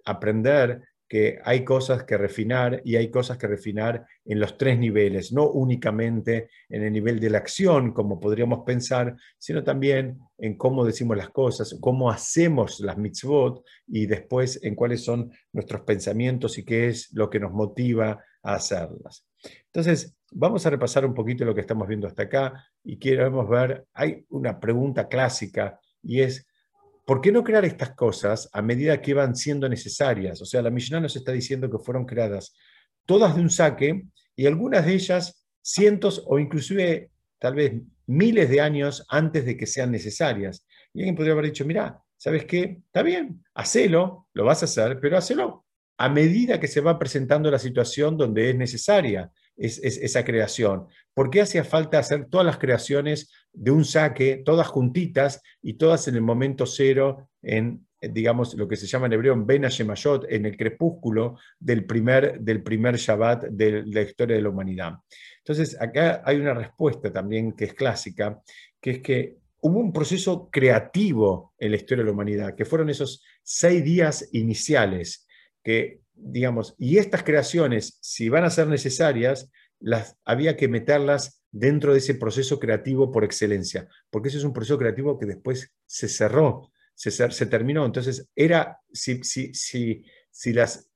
aprender 0.05 0.81
que 1.09 1.39
hay 1.43 1.65
cosas 1.65 2.03
que 2.03 2.17
refinar 2.17 2.81
y 2.85 2.95
hay 2.95 3.09
cosas 3.09 3.37
que 3.39 3.47
refinar 3.47 4.05
en 4.25 4.39
los 4.39 4.57
tres 4.57 4.77
niveles, 4.77 5.33
no 5.33 5.49
únicamente 5.49 6.51
en 6.69 6.83
el 6.83 6.93
nivel 6.93 7.19
de 7.19 7.31
la 7.31 7.39
acción, 7.39 7.93
como 7.93 8.19
podríamos 8.19 8.59
pensar, 8.63 9.15
sino 9.39 9.63
también 9.63 10.19
en 10.37 10.55
cómo 10.55 10.85
decimos 10.85 11.17
las 11.17 11.29
cosas, 11.29 11.75
cómo 11.81 12.11
hacemos 12.11 12.79
las 12.79 12.97
mitzvot 12.97 13.65
y 13.87 14.05
después 14.05 14.59
en 14.63 14.75
cuáles 14.75 15.03
son 15.03 15.31
nuestros 15.51 15.81
pensamientos 15.81 16.59
y 16.59 16.63
qué 16.63 16.89
es 16.89 17.11
lo 17.13 17.27
que 17.27 17.39
nos 17.39 17.51
motiva 17.51 18.23
a 18.43 18.53
hacerlas. 18.53 19.28
Entonces, 19.65 20.15
vamos 20.31 20.65
a 20.65 20.69
repasar 20.69 21.05
un 21.05 21.13
poquito 21.13 21.45
lo 21.45 21.55
que 21.55 21.61
estamos 21.61 21.87
viendo 21.87 22.07
hasta 22.07 22.23
acá 22.23 22.65
y 22.83 22.97
queremos 22.97 23.47
ver, 23.49 23.85
hay 23.93 24.25
una 24.29 24.59
pregunta 24.59 25.07
clásica 25.07 25.79
y 26.01 26.21
es, 26.21 26.45
¿Por 27.09 27.21
qué 27.21 27.31
no 27.31 27.43
crear 27.43 27.65
estas 27.65 27.95
cosas 27.95 28.47
a 28.53 28.61
medida 28.61 29.01
que 29.01 29.15
van 29.15 29.35
siendo 29.35 29.67
necesarias? 29.67 30.43
O 30.43 30.45
sea, 30.45 30.61
la 30.61 30.69
Mishnah 30.69 30.99
nos 30.99 31.15
está 31.15 31.31
diciendo 31.31 31.67
que 31.67 31.79
fueron 31.79 32.05
creadas 32.05 32.53
todas 33.03 33.35
de 33.35 33.41
un 33.41 33.49
saque 33.49 34.03
y 34.35 34.45
algunas 34.45 34.85
de 34.85 34.93
ellas 34.93 35.43
cientos 35.59 36.23
o 36.27 36.37
inclusive 36.37 37.09
tal 37.39 37.55
vez 37.55 37.81
miles 38.05 38.47
de 38.47 38.61
años 38.61 39.07
antes 39.09 39.43
de 39.43 39.57
que 39.57 39.65
sean 39.65 39.89
necesarias. 39.89 40.67
Y 40.93 40.99
alguien 40.99 41.15
podría 41.15 41.33
haber 41.33 41.45
dicho, 41.45 41.65
mira, 41.65 41.99
¿sabes 42.15 42.45
qué? 42.45 42.83
Está 42.85 43.01
bien, 43.01 43.43
hacelo, 43.55 44.27
lo 44.33 44.45
vas 44.45 44.61
a 44.61 44.65
hacer, 44.65 44.99
pero 44.99 45.17
hacelo 45.17 45.65
a 45.99 46.07
medida 46.07 46.61
que 46.61 46.67
se 46.67 46.79
va 46.79 46.97
presentando 46.97 47.51
la 47.51 47.59
situación 47.59 48.17
donde 48.17 48.49
es 48.49 48.55
necesaria 48.55 49.31
esa 49.57 50.23
creación. 50.23 50.87
¿Por 51.13 51.29
qué 51.29 51.41
hacía 51.41 51.65
falta 51.65 51.99
hacer 51.99 52.27
todas 52.29 52.45
las 52.45 52.57
creaciones 52.57 53.29
de 53.51 53.71
un 53.71 53.83
saque, 53.83 54.41
todas 54.45 54.67
juntitas 54.67 55.41
y 55.61 55.73
todas 55.73 56.07
en 56.07 56.15
el 56.15 56.21
momento 56.21 56.65
cero, 56.65 57.27
en, 57.41 57.85
digamos, 58.01 58.53
lo 58.53 58.65
que 58.69 58.77
se 58.77 58.87
llama 58.87 59.07
en 59.07 59.13
hebreo 59.13 59.33
en 59.33 59.45
Ben 59.45 59.65
en 59.65 60.45
el 60.45 60.55
crepúsculo 60.55 61.37
del 61.59 61.83
primer, 61.85 62.39
del 62.39 62.63
primer 62.63 62.95
Shabbat 62.95 63.47
de 63.49 63.83
la 63.85 64.01
historia 64.01 64.37
de 64.37 64.41
la 64.41 64.49
humanidad? 64.49 64.93
Entonces, 65.39 65.75
acá 65.81 66.21
hay 66.23 66.37
una 66.37 66.53
respuesta 66.53 67.11
también 67.11 67.51
que 67.51 67.65
es 67.65 67.73
clásica, 67.73 68.41
que 68.79 68.91
es 68.91 68.99
que 68.99 69.35
hubo 69.59 69.79
un 69.79 69.91
proceso 69.91 70.49
creativo 70.49 71.53
en 71.59 71.71
la 71.71 71.75
historia 71.75 72.05
de 72.05 72.07
la 72.07 72.13
humanidad, 72.13 72.55
que 72.55 72.63
fueron 72.63 72.89
esos 72.89 73.21
seis 73.43 73.83
días 73.83 74.29
iniciales, 74.31 75.25
digamos, 76.13 76.75
y 76.77 76.97
estas 76.97 77.23
creaciones, 77.23 77.97
si 78.01 78.29
van 78.29 78.43
a 78.43 78.49
ser 78.49 78.67
necesarias, 78.67 79.49
las, 79.79 80.17
había 80.25 80.57
que 80.57 80.67
meterlas 80.67 81.41
dentro 81.51 81.93
de 81.93 81.99
ese 81.99 82.15
proceso 82.15 82.59
creativo 82.59 83.11
por 83.11 83.23
excelencia, 83.23 83.87
porque 84.09 84.29
ese 84.29 84.37
es 84.37 84.43
un 84.43 84.53
proceso 84.53 84.77
creativo 84.77 85.17
que 85.17 85.25
después 85.25 85.71
se 85.85 86.07
cerró, 86.07 86.71
se, 86.93 87.11
se 87.11 87.45
terminó. 87.45 87.85
Entonces, 87.85 88.29
era, 88.35 88.79
si, 88.91 89.23
si, 89.23 89.53
si, 89.53 90.03
si 90.29 90.53
las 90.53 90.89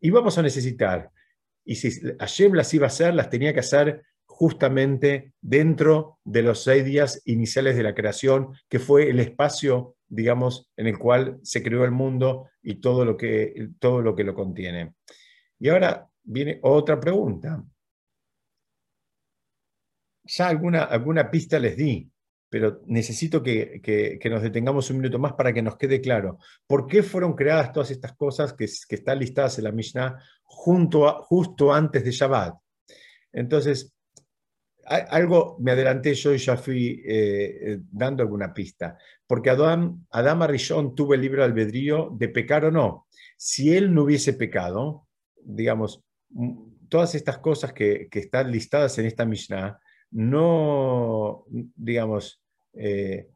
íbamos 0.00 0.38
a 0.38 0.42
necesitar 0.42 1.10
y 1.64 1.76
si 1.76 1.90
Hashem 2.18 2.54
las 2.54 2.72
iba 2.74 2.86
a 2.86 2.88
hacer, 2.88 3.14
las 3.14 3.30
tenía 3.30 3.52
que 3.52 3.60
hacer 3.60 4.02
justamente 4.26 5.32
dentro 5.40 6.18
de 6.24 6.42
los 6.42 6.62
seis 6.62 6.84
días 6.84 7.22
iniciales 7.24 7.76
de 7.76 7.82
la 7.82 7.94
creación, 7.94 8.52
que 8.68 8.78
fue 8.78 9.08
el 9.08 9.18
espacio, 9.18 9.95
digamos, 10.08 10.70
en 10.76 10.86
el 10.86 10.98
cual 10.98 11.38
se 11.42 11.62
creó 11.62 11.84
el 11.84 11.90
mundo 11.90 12.48
y 12.62 12.76
todo 12.76 13.04
lo 13.04 13.16
que, 13.16 13.70
todo 13.78 14.02
lo, 14.02 14.14
que 14.14 14.24
lo 14.24 14.34
contiene. 14.34 14.94
Y 15.58 15.68
ahora 15.68 16.08
viene 16.22 16.58
otra 16.62 17.00
pregunta. 17.00 17.62
Ya 20.24 20.48
alguna, 20.48 20.84
alguna 20.84 21.30
pista 21.30 21.58
les 21.58 21.76
di, 21.76 22.10
pero 22.48 22.82
necesito 22.86 23.42
que, 23.42 24.20
nos 24.30 24.42
detengamos 24.42 24.90
un 24.90 24.98
minuto 24.98 25.18
más 25.18 25.32
para 25.34 25.52
que 25.52 25.62
nos 25.62 25.76
quede 25.76 26.00
claro. 26.00 26.38
¿Por 26.66 26.86
qué 26.86 27.02
fueron 27.02 27.34
creadas 27.34 27.72
todas 27.72 27.90
estas 27.90 28.14
cosas 28.16 28.52
que, 28.52 28.64
están 28.64 29.18
listadas 29.18 29.58
en 29.58 29.64
la 29.64 29.72
Mishnah 29.72 30.18
junto 30.42 31.22
justo 31.22 31.72
antes 31.72 32.04
de 32.04 32.10
Shabbat? 32.10 32.54
Entonces, 33.32 33.95
algo 34.86 35.56
me 35.58 35.72
adelanté 35.72 36.14
yo 36.14 36.32
y 36.32 36.38
ya 36.38 36.56
fui 36.56 37.02
eh, 37.04 37.58
eh, 37.60 37.78
dando 37.90 38.22
alguna 38.22 38.54
pista, 38.54 38.96
porque 39.26 39.50
Adam 39.50 40.42
Arishon 40.42 40.94
tuvo 40.94 41.14
el 41.14 41.20
libre 41.20 41.42
albedrío 41.42 42.10
de 42.16 42.28
pecar 42.28 42.64
o 42.66 42.70
no. 42.70 43.06
Si 43.36 43.74
él 43.74 43.92
no 43.92 44.04
hubiese 44.04 44.34
pecado, 44.34 45.08
digamos, 45.42 46.04
todas 46.88 47.14
estas 47.14 47.38
cosas 47.38 47.72
que, 47.72 48.08
están 48.12 48.50
listadas 48.50 48.96
en 48.98 49.06
esta 49.06 49.24
Mishnah, 49.24 49.78
no, 50.12 51.44
digamos, 51.48 52.40
eh, 52.74 53.28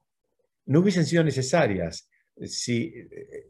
no 0.67 0.81
hubiesen 0.81 1.05
sido 1.05 1.25
necesarias. 1.25 2.09
Si, 2.43 2.95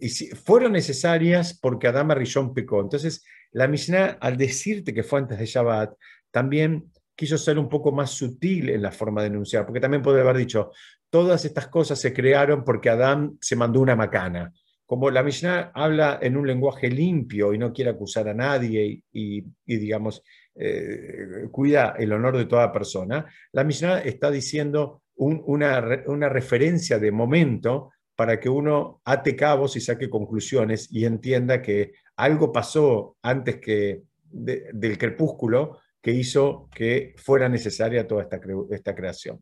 y 0.01 0.09
si 0.09 0.29
fueron 0.31 0.73
necesarias 0.73 1.57
porque 1.61 1.87
Adam 1.87 2.11
Arishon 2.11 2.55
pecó. 2.55 2.81
Entonces, 2.81 3.25
la 3.53 3.69
Mishnah, 3.69 4.19
al 4.21 4.37
decirte 4.37 4.95
que 4.95 5.03
fue 5.03 5.21
antes 5.21 5.39
de 5.39 5.47
Shabbat, 5.47 5.95
también 6.31 6.91
quiso 7.21 7.37
ser 7.37 7.59
un 7.59 7.69
poco 7.69 7.93
más 7.93 8.13
sutil 8.13 8.71
en 8.71 8.81
la 8.81 8.91
forma 8.91 9.21
de 9.21 9.27
enunciar, 9.27 9.67
porque 9.67 9.79
también 9.79 10.03
puede 10.03 10.23
haber 10.23 10.39
dicho, 10.39 10.71
todas 11.11 11.45
estas 11.45 11.69
cosas 11.69 12.01
se 12.01 12.15
crearon 12.15 12.65
porque 12.65 12.89
Adán 12.89 13.37
se 13.43 13.57
mandó 13.57 13.83
una 13.83 13.95
macana. 13.95 14.55
Como 14.87 15.11
la 15.11 15.23
Mishnah 15.23 15.71
habla 15.75 16.19
en 16.23 16.39
un 16.39 16.47
lenguaje 16.47 16.89
limpio 16.89 17.53
y 17.53 17.59
no 17.59 17.75
quiere 17.75 17.91
acusar 17.91 18.27
a 18.27 18.33
nadie 18.33 19.05
y, 19.13 19.45
digamos, 19.67 20.23
eh, 20.55 21.47
cuida 21.51 21.95
el 21.99 22.11
honor 22.15 22.39
de 22.39 22.47
toda 22.47 22.73
persona, 22.73 23.27
la 23.53 23.65
Mishnah 23.65 23.99
está 23.99 24.31
diciendo 24.31 25.03
una, 25.17 26.03
una 26.07 26.31
referencia 26.31 26.99
de 26.99 27.13
momento 27.13 27.91
para 28.17 28.41
que 28.41 28.49
uno 28.49 29.03
ate 29.05 29.37
cabos 29.37 29.77
y 29.77 29.83
saque 29.83 30.09
conclusiones 30.09 30.89
y 30.91 31.05
entienda 31.05 31.61
que 31.61 31.93
algo 32.17 32.51
pasó 32.51 33.19
antes 33.21 33.61
que 33.61 34.05
del 34.33 34.97
crepúsculo 34.97 35.81
que 36.03 36.13
hizo 36.13 36.69
que 36.75 37.15
fuera 37.17 37.49
necesaria 37.49 38.07
toda 38.07 38.23
esta, 38.23 38.41
esta 38.71 38.95
creación. 38.95 39.41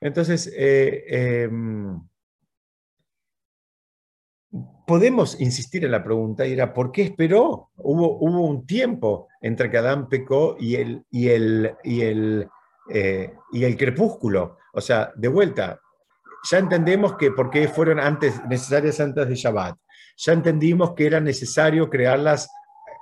Entonces, 0.00 0.52
eh, 0.54 1.04
em, 1.08 2.00
podemos 4.86 5.40
insistir 5.40 5.84
en 5.84 5.90
la 5.90 6.04
pregunta 6.04 6.46
y 6.46 6.52
era, 6.52 6.72
¿por 6.72 6.92
qué 6.92 7.02
esperó? 7.02 7.70
Hubo, 7.76 8.18
hubo 8.18 8.46
un 8.46 8.66
tiempo 8.66 9.28
entre 9.40 9.70
que 9.70 9.78
Adán 9.78 10.08
pecó 10.08 10.56
y 10.58 10.76
el, 10.76 11.04
y 11.10 11.28
el, 11.28 11.74
y 11.82 12.02
el, 12.02 12.48
eh, 12.90 13.34
y 13.52 13.64
el 13.64 13.76
crepúsculo. 13.76 14.58
O 14.72 14.80
sea, 14.80 15.12
de 15.16 15.28
vuelta, 15.28 15.80
ya 16.50 16.58
entendemos 16.58 17.16
que 17.16 17.32
por 17.32 17.50
qué 17.50 17.68
fueron 17.68 17.98
antes, 17.98 18.40
necesarias 18.48 19.00
antes 19.00 19.28
de 19.28 19.34
Shabbat. 19.34 19.76
Ya 20.18 20.32
entendimos 20.32 20.94
que 20.94 21.06
era 21.06 21.20
necesario 21.20 21.90
crearlas 21.90 22.48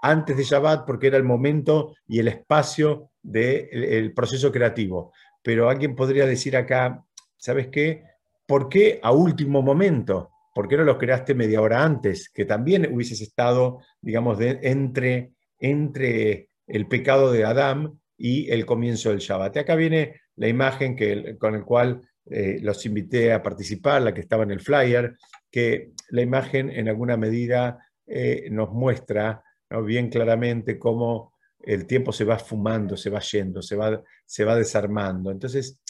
antes 0.05 0.37
de 0.37 0.45
Shabbat 0.45 0.85
porque 0.85 1.07
era 1.07 1.17
el 1.17 1.25
momento 1.25 1.97
y 2.07 2.19
el 2.19 2.29
espacio 2.29 3.11
del 3.23 4.13
proceso 4.13 4.53
creativo. 4.53 5.15
Pero 5.43 5.71
alguien 5.71 5.97
podría 5.97 6.27
decir 6.27 6.59
acá, 6.59 7.03
¿sabes 7.39 7.69
qué? 7.69 8.05
¿Por 8.47 8.69
qué 8.69 9.01
a 9.03 9.13
último 9.13 9.63
momento? 9.63 10.31
¿Por 10.55 10.69
qué 10.69 10.77
no 10.77 10.85
los 10.85 10.99
creaste 10.99 11.35
media 11.35 11.63
hora 11.63 11.83
antes? 11.83 12.29
Que 12.29 12.45
también 12.45 12.93
hubieses 12.93 13.23
estado, 13.23 13.79
digamos, 14.03 14.39
entre, 14.41 15.33
entre 15.59 16.51
el 16.67 16.87
pecado 16.87 17.33
de 17.33 17.45
Adán 17.45 17.99
y 18.19 18.51
el 18.51 18.67
comienzo 18.67 19.09
del 19.09 19.21
Shabbat. 19.21 19.57
acá 19.57 19.75
viene 19.75 20.21
la 20.37 20.49
imagen 20.49 20.97
que, 20.97 21.39
con 21.39 21.55
la 21.55 21.63
cual 21.63 22.03
eh, 22.27 22.59
los 22.61 22.85
invité 22.85 23.33
a 23.33 23.43
participar, 23.43 24.03
la 24.03 24.13
que 24.13 24.21
estaba 24.21 24.43
en 24.43 24.51
el 24.51 24.61
flyer, 24.61 25.17
que 25.51 25.93
la 26.11 26.21
imagen 26.21 26.69
en 26.69 26.91
alguna 26.91 27.17
medida 27.17 27.79
eh, 28.07 28.49
nos 28.51 28.71
muestra 28.71 29.43
bien 29.83 30.09
claramente 30.09 30.79
cómo 30.79 31.35
el 31.61 31.87
tiempo 31.87 32.13
se 32.13 32.25
va 32.25 32.39
fumando, 32.39 32.97
se 32.97 33.11
va 33.11 33.21
yendo, 33.21 33.63
se 33.63 33.77
va, 33.77 34.03
se 34.27 34.45
va 34.45 34.57
desarmando. 34.57 35.31
Entonces, 35.31 35.81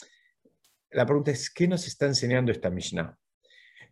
la 0.91 1.05
pregunta 1.05 1.31
es, 1.31 1.49
¿qué 1.49 1.67
nos 1.67 1.85
está 1.87 2.05
enseñando 2.05 2.51
esta 2.51 2.69
Mishnah? 2.69 3.17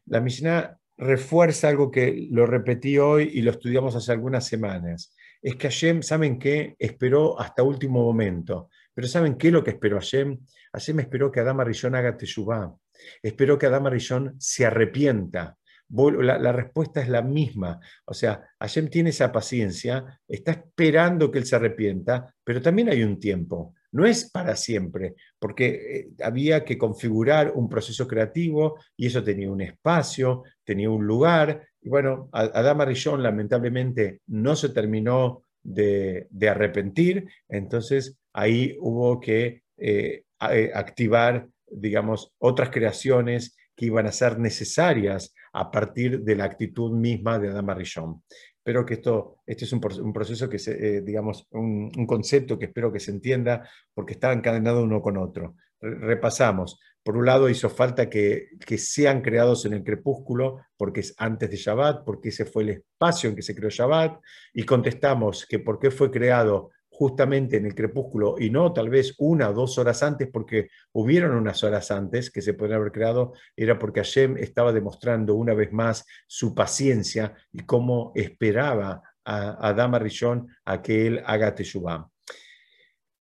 La 0.06 0.22
Mishnah 0.22 0.78
refuerza 0.98 1.70
algo 1.70 1.92
que 1.92 2.28
lo 2.32 2.46
repetí 2.46 2.98
hoy 2.98 3.32
y 3.34 3.42
lo 3.42 3.52
estudiamos 3.52 3.96
hace 3.96 4.12
algunas 4.12 4.48
semanas. 4.48 5.14
Es 5.42 5.56
que 5.56 5.68
Hashem, 5.68 6.02
¿saben 6.02 6.40
qué? 6.40 6.76
Esperó 6.80 7.40
hasta 7.40 7.64
último 7.64 8.04
momento. 8.04 8.70
Pero 8.94 9.08
¿saben 9.08 9.36
qué 9.36 9.48
es 9.48 9.54
lo 9.54 9.64
que 9.64 9.72
esperó 9.72 9.98
Hashem? 9.98 10.40
Hashem 10.72 11.00
esperó 11.00 11.32
que 11.32 11.40
Adama 11.40 11.64
Rishon 11.64 11.96
haga 11.96 12.16
teshuvah. 12.16 12.74
Esperó 13.22 13.58
que 13.58 13.66
Adama 13.66 13.90
Rishon 13.90 14.36
se 14.40 14.66
arrepienta 14.66 15.58
la, 15.90 16.52
respuesta 16.52 17.02
es 17.02 17.10
la 17.10 17.22
misma. 17.22 17.80
O 18.06 18.14
sea, 18.14 18.42
Hashem 18.60 18.90
tiene 18.90 19.12
esa 19.12 19.32
paciencia, 19.32 20.20
está 20.28 20.52
esperando 20.52 21.32
que 21.32 21.40
él 21.40 21.46
se 21.46 21.56
arrepienta, 21.56 22.34
pero 22.44 22.62
también 22.62 22.90
hay 22.90 23.04
un 23.04 23.20
tiempo. 23.20 23.74
No 23.92 24.06
es 24.06 24.32
para 24.32 24.56
siempre, 24.56 25.14
porque 25.38 25.68
eh, 25.68 26.10
había 26.24 26.66
que 26.66 26.78
configurar 26.78 27.52
un 27.56 27.70
proceso 27.70 28.08
creativo 28.08 28.80
y 28.98 29.08
eso 29.08 29.24
tenía 29.24 29.52
un 29.52 29.62
espacio, 29.62 30.44
tenía 30.64 30.90
un 30.90 31.06
lugar. 31.06 31.68
Y 31.82 31.90
bueno, 31.90 32.30
Adama 32.32 32.86
Rishon 32.86 33.22
lamentablemente 33.22 34.22
no 34.28 34.56
se 34.56 34.70
terminó 34.70 35.44
de, 35.64 36.28
arrepentir, 36.50 37.28
entonces 37.48 38.18
ahí 38.34 38.76
hubo 38.80 39.20
que 39.20 39.64
eh, 39.78 40.24
eh, 40.52 40.72
activar, 40.74 41.48
digamos, 41.68 42.34
otras 42.38 42.70
creaciones 42.70 43.56
que 43.76 43.86
iban 43.86 44.06
a 44.06 44.12
ser 44.12 44.40
necesarias 44.40 45.34
a 45.54 45.70
partir 45.70 46.22
de 46.22 46.36
la 46.36 46.46
actitud 46.46 46.92
misma 46.92 47.40
de 47.40 47.50
Adama 47.50 47.74
Rishon. 47.74 48.24
Espero 48.56 48.86
que 48.86 48.94
esto, 48.94 49.40
este 49.46 49.66
es 49.66 49.74
un, 49.74 49.82
proceso 50.14 50.50
que, 50.50 50.58
se, 50.58 50.72
eh, 50.72 51.02
digamos, 51.02 51.48
un, 51.52 51.90
concepto 52.08 52.58
que 52.58 52.66
espero 52.66 52.94
que 52.94 53.00
se 53.00 53.12
entienda 53.12 53.70
porque 53.94 54.14
está 54.14 54.32
encadenado 54.32 54.84
uno 54.84 55.02
con 55.02 55.18
otro. 55.18 55.56
repasamos. 55.82 56.80
Por 57.04 57.18
un 57.18 57.26
lado, 57.26 57.50
hizo 57.50 57.70
falta 57.70 58.10
que, 58.10 58.52
que 58.66 58.78
sean 58.78 59.22
creados 59.22 59.66
en 59.66 59.74
el 59.74 59.84
crepúsculo, 59.84 60.62
porque 60.78 61.02
es 61.02 61.14
antes 61.18 61.50
de 61.50 61.58
Shabbat, 61.58 62.06
porque 62.06 62.30
ese 62.30 62.46
fue 62.46 62.64
el 62.64 62.70
espacio 62.70 63.30
en 63.30 63.36
que 63.36 63.42
se 63.42 63.54
creó 63.54 63.70
Shabbat, 63.70 64.22
y 64.54 64.64
contestamos 64.64 65.46
que 65.46 65.60
por 65.60 65.78
qué 65.80 65.92
fue 65.92 66.10
creado 66.10 66.72
justamente 66.94 67.58
en 67.58 67.66
el 67.66 67.74
crepúsculo 67.74 68.36
y 68.38 68.52
no 68.52 68.72
tal 68.72 68.90
vez 68.90 69.16
una 69.18 69.50
o 69.50 69.54
dos 69.54 69.80
horas 69.80 70.04
antes, 70.04 70.30
porque 70.32 70.70
hubieron 70.92 71.36
unas 71.36 71.64
horas 71.64 71.90
antes 71.90 72.30
que 72.30 72.42
se 72.42 72.54
podrían 72.54 72.80
haber 72.80 72.92
creado, 72.92 73.34
era 73.56 73.80
porque 73.80 74.02
Hashem 74.02 74.38
estaba 74.38 74.72
demostrando 74.72 75.34
una 75.34 75.56
vez 75.56 75.74
más 75.74 76.06
su 76.28 76.54
paciencia 76.54 77.34
y 77.52 77.64
cómo 77.64 78.12
esperaba 78.14 79.02
a, 79.26 79.68
a 79.68 79.74
Dama 79.74 79.98
Rishon 79.98 80.48
a 80.66 80.84
que 80.84 81.08
él 81.08 81.24
haga 81.26 81.56
Teshuvah. 81.56 82.08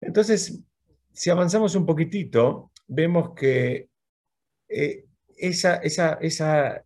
Entonces, 0.01 0.63
si 1.13 1.31
avanzamos 1.31 1.75
un 1.75 1.85
poquitito, 1.85 2.71
vemos 2.87 3.35
que 3.35 3.89
eh, 4.69 5.05
esa, 5.37 5.79
esa, 5.79 6.13
esa, 6.21 6.85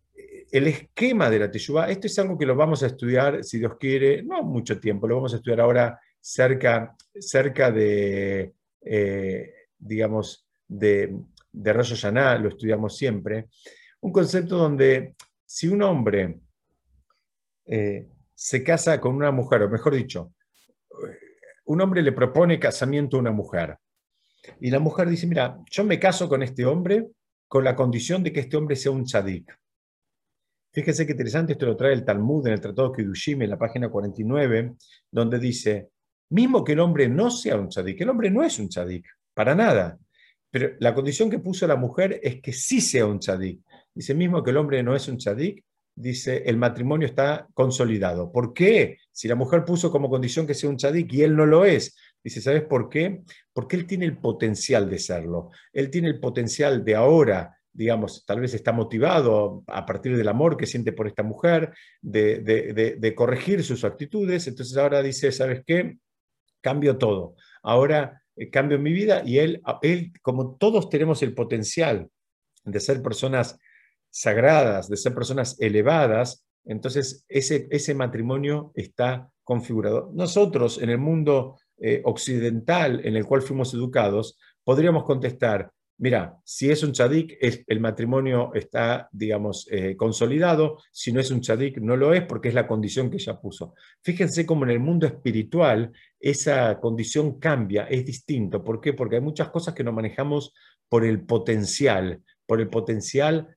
el 0.51 0.67
esquema 0.67 1.29
de 1.29 1.37
la 1.37 1.51
Teshuvah, 1.51 1.91
esto 1.91 2.07
es 2.07 2.17
algo 2.17 2.35
que 2.35 2.47
lo 2.47 2.55
vamos 2.55 2.81
a 2.81 2.87
estudiar, 2.87 3.43
si 3.43 3.59
Dios 3.59 3.73
quiere, 3.79 4.23
no 4.23 4.41
mucho 4.41 4.79
tiempo, 4.79 5.07
lo 5.07 5.17
vamos 5.17 5.33
a 5.33 5.37
estudiar 5.37 5.61
ahora 5.61 5.99
cerca, 6.23 6.95
cerca 7.19 7.69
de, 7.69 8.53
eh, 8.81 9.53
digamos, 9.77 10.47
de, 10.67 11.13
de 11.51 11.73
Rosh 11.73 12.05
lo 12.05 12.47
estudiamos 12.47 12.97
siempre, 12.97 13.49
un 13.99 14.13
concepto 14.13 14.57
donde 14.57 15.15
si 15.45 15.67
un 15.67 15.81
hombre 15.81 16.39
eh, 17.65 18.07
se 18.33 18.63
casa 18.63 19.01
con 19.01 19.15
una 19.15 19.31
mujer, 19.31 19.63
o 19.63 19.69
mejor 19.69 19.93
dicho, 19.93 20.33
un 21.65 21.81
hombre 21.81 22.01
le 22.01 22.13
propone 22.13 22.57
casamiento 22.57 23.17
a 23.17 23.19
una 23.19 23.31
mujer, 23.31 23.77
y 24.61 24.71
la 24.71 24.79
mujer 24.79 25.09
dice, 25.09 25.27
mira, 25.27 25.59
yo 25.69 25.83
me 25.83 25.99
caso 25.99 26.29
con 26.29 26.41
este 26.41 26.65
hombre 26.65 27.07
con 27.49 27.65
la 27.65 27.75
condición 27.75 28.23
de 28.23 28.31
que 28.31 28.41
este 28.41 28.57
hombre 28.57 28.75
sea 28.75 28.91
un 28.91 29.03
tzadik. 29.03 29.57
Fíjense 30.71 31.05
qué 31.05 31.11
interesante, 31.11 31.53
esto 31.53 31.65
lo 31.65 31.77
trae 31.77 31.93
el 31.93 32.03
Talmud 32.03 32.47
en 32.47 32.53
el 32.53 32.61
Tratado 32.61 32.91
Kidushim, 32.91 33.41
en 33.41 33.49
la 33.51 33.59
página 33.59 33.89
49, 33.89 34.75
donde 35.11 35.37
dice, 35.37 35.91
mismo 36.33 36.63
que 36.63 36.73
el 36.73 36.79
hombre 36.79 37.07
no 37.07 37.29
sea 37.31 37.57
un 37.57 37.69
tzadik, 37.69 38.01
el 38.01 38.09
hombre 38.09 38.29
no 38.29 38.43
es 38.43 38.59
un 38.59 38.69
tzadik, 38.69 39.05
para 39.33 39.55
nada, 39.55 39.97
pero 40.51 40.71
la 40.79 40.93
condición 40.93 41.29
que 41.29 41.39
puso 41.39 41.65
la 41.65 41.75
mujer 41.75 42.19
es 42.21 42.41
que 42.41 42.53
sí 42.53 42.81
sea 42.81 43.05
un 43.05 43.19
tzadik. 43.19 43.61
Dice 43.93 44.13
mismo 44.13 44.43
que 44.43 44.51
el 44.51 44.57
hombre 44.57 44.83
no 44.83 44.95
es 44.95 45.07
un 45.07 45.17
tzadik, 45.17 45.63
dice 45.95 46.43
el 46.45 46.57
matrimonio 46.57 47.07
está 47.07 47.47
consolidado. 47.53 48.31
¿Por 48.31 48.53
qué? 48.53 48.97
Si 49.11 49.27
la 49.27 49.35
mujer 49.35 49.65
puso 49.65 49.91
como 49.91 50.09
condición 50.09 50.45
que 50.45 50.53
sea 50.53 50.69
un 50.69 50.77
tzadik 50.77 51.11
y 51.13 51.23
él 51.23 51.35
no 51.35 51.45
lo 51.45 51.65
es, 51.65 51.95
dice, 52.23 52.41
¿sabes 52.41 52.63
por 52.63 52.89
qué? 52.89 53.21
Porque 53.51 53.75
él 53.75 53.87
tiene 53.87 54.05
el 54.05 54.17
potencial 54.17 54.89
de 54.89 54.99
serlo. 54.99 55.49
Él 55.71 55.89
tiene 55.89 56.09
el 56.09 56.19
potencial 56.19 56.83
de 56.83 56.95
ahora 56.95 57.57
digamos, 57.73 58.23
tal 58.25 58.39
vez 58.39 58.53
está 58.53 58.71
motivado 58.71 59.63
a 59.67 59.85
partir 59.85 60.15
del 60.15 60.27
amor 60.27 60.55
que 60.55 60.67
siente 60.67 60.93
por 60.93 61.07
esta 61.07 61.23
mujer, 61.23 61.73
de, 62.01 63.13
corregir 63.17 63.63
sus 63.63 63.83
actitudes, 63.83 64.47
entonces 64.47 64.77
ahora 64.77 65.01
dice, 65.01 65.31
¿sabes 65.31 65.63
qué? 65.65 65.97
Cambio 66.63 66.97
todo. 66.97 67.35
Ahora 67.61 68.23
eh, 68.35 68.49
cambio 68.49 68.79
mi 68.79 68.91
vida 68.91 69.21
y 69.23 69.37
él, 69.37 69.61
él, 69.83 70.13
como 70.21 70.55
todos 70.55 70.89
tenemos 70.89 71.21
el 71.21 71.35
potencial 71.35 72.09
de 72.63 72.79
ser 72.79 73.03
personas 73.03 73.59
sagradas, 74.09 74.89
de 74.89 74.97
ser 74.97 75.13
personas 75.13 75.59
elevadas, 75.59 76.45
entonces 76.65 77.25
ese, 77.27 77.67
ese 77.69 77.93
matrimonio 77.93 78.71
está 78.75 79.29
configurado. 79.43 80.11
Nosotros 80.13 80.81
en 80.81 80.89
el 80.89 80.97
mundo 80.97 81.57
eh, 81.77 82.01
occidental 82.05 83.05
en 83.05 83.15
el 83.15 83.25
cual 83.25 83.41
fuimos 83.41 83.73
educados, 83.73 84.39
podríamos 84.63 85.03
contestar, 85.03 85.71
mira, 85.97 86.37
si 86.43 86.69
es 86.69 86.83
un 86.83 86.91
chadik, 86.91 87.37
el 87.39 87.79
matrimonio 87.79 88.51
está, 88.53 89.09
digamos, 89.11 89.67
eh, 89.71 89.95
consolidado, 89.95 90.79
si 90.91 91.11
no 91.11 91.19
es 91.19 91.31
un 91.31 91.41
chadik, 91.41 91.77
no 91.77 91.95
lo 91.95 92.13
es 92.13 92.23
porque 92.23 92.49
es 92.49 92.53
la 92.53 92.67
condición 92.67 93.09
que 93.09 93.17
ella 93.17 93.39
puso. 93.39 93.73
Fíjense 94.01 94.45
cómo 94.45 94.65
en 94.65 94.71
el 94.71 94.79
mundo 94.79 95.05
espiritual 95.07 95.91
esa 96.19 96.79
condición 96.79 97.39
cambia, 97.39 97.83
es 97.83 98.05
distinto. 98.05 98.63
¿Por 98.63 98.81
qué? 98.81 98.93
Porque 98.93 99.15
hay 99.15 99.21
muchas 99.21 99.49
cosas 99.49 99.73
que 99.73 99.83
no 99.83 99.91
manejamos 99.91 100.53
por 100.89 101.05
el 101.05 101.25
potencial, 101.25 102.21
por 102.45 102.61
el 102.61 102.69
potencial 102.69 103.55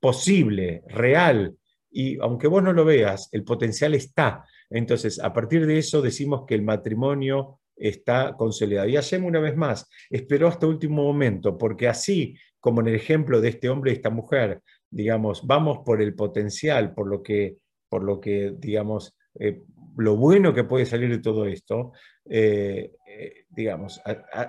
posible, 0.00 0.82
real. 0.88 1.56
Y 1.90 2.18
aunque 2.20 2.48
vos 2.48 2.62
no 2.62 2.72
lo 2.72 2.84
veas, 2.84 3.28
el 3.32 3.44
potencial 3.44 3.94
está. 3.94 4.44
Entonces, 4.70 5.20
a 5.20 5.32
partir 5.32 5.66
de 5.66 5.78
eso 5.78 6.02
decimos 6.02 6.44
que 6.46 6.54
el 6.54 6.62
matrimonio 6.62 7.60
está 7.76 8.34
consolidado. 8.36 8.88
Y 8.88 8.94
Hashem, 8.94 9.24
una 9.24 9.40
vez 9.40 9.56
más, 9.56 9.88
esperó 10.10 10.48
hasta 10.48 10.66
último 10.66 11.04
momento, 11.04 11.56
porque 11.56 11.88
así 11.88 12.36
como 12.66 12.80
en 12.80 12.88
el 12.88 12.94
ejemplo 12.96 13.40
de 13.40 13.50
este 13.50 13.68
hombre 13.68 13.92
y 13.92 13.94
esta 13.94 14.10
mujer, 14.10 14.60
digamos, 14.90 15.46
vamos 15.46 15.78
por 15.84 16.02
el 16.02 16.14
potencial, 16.14 16.94
por 16.94 17.06
lo 17.06 17.22
que, 17.22 17.58
por 17.88 18.02
lo 18.02 18.18
que 18.20 18.54
digamos, 18.58 19.16
eh, 19.38 19.62
lo 19.96 20.16
bueno 20.16 20.52
que 20.52 20.64
puede 20.64 20.86
salir 20.86 21.10
de 21.10 21.20
todo 21.20 21.46
esto, 21.46 21.92
eh, 22.24 22.92
eh, 23.06 23.44
digamos, 23.48 24.00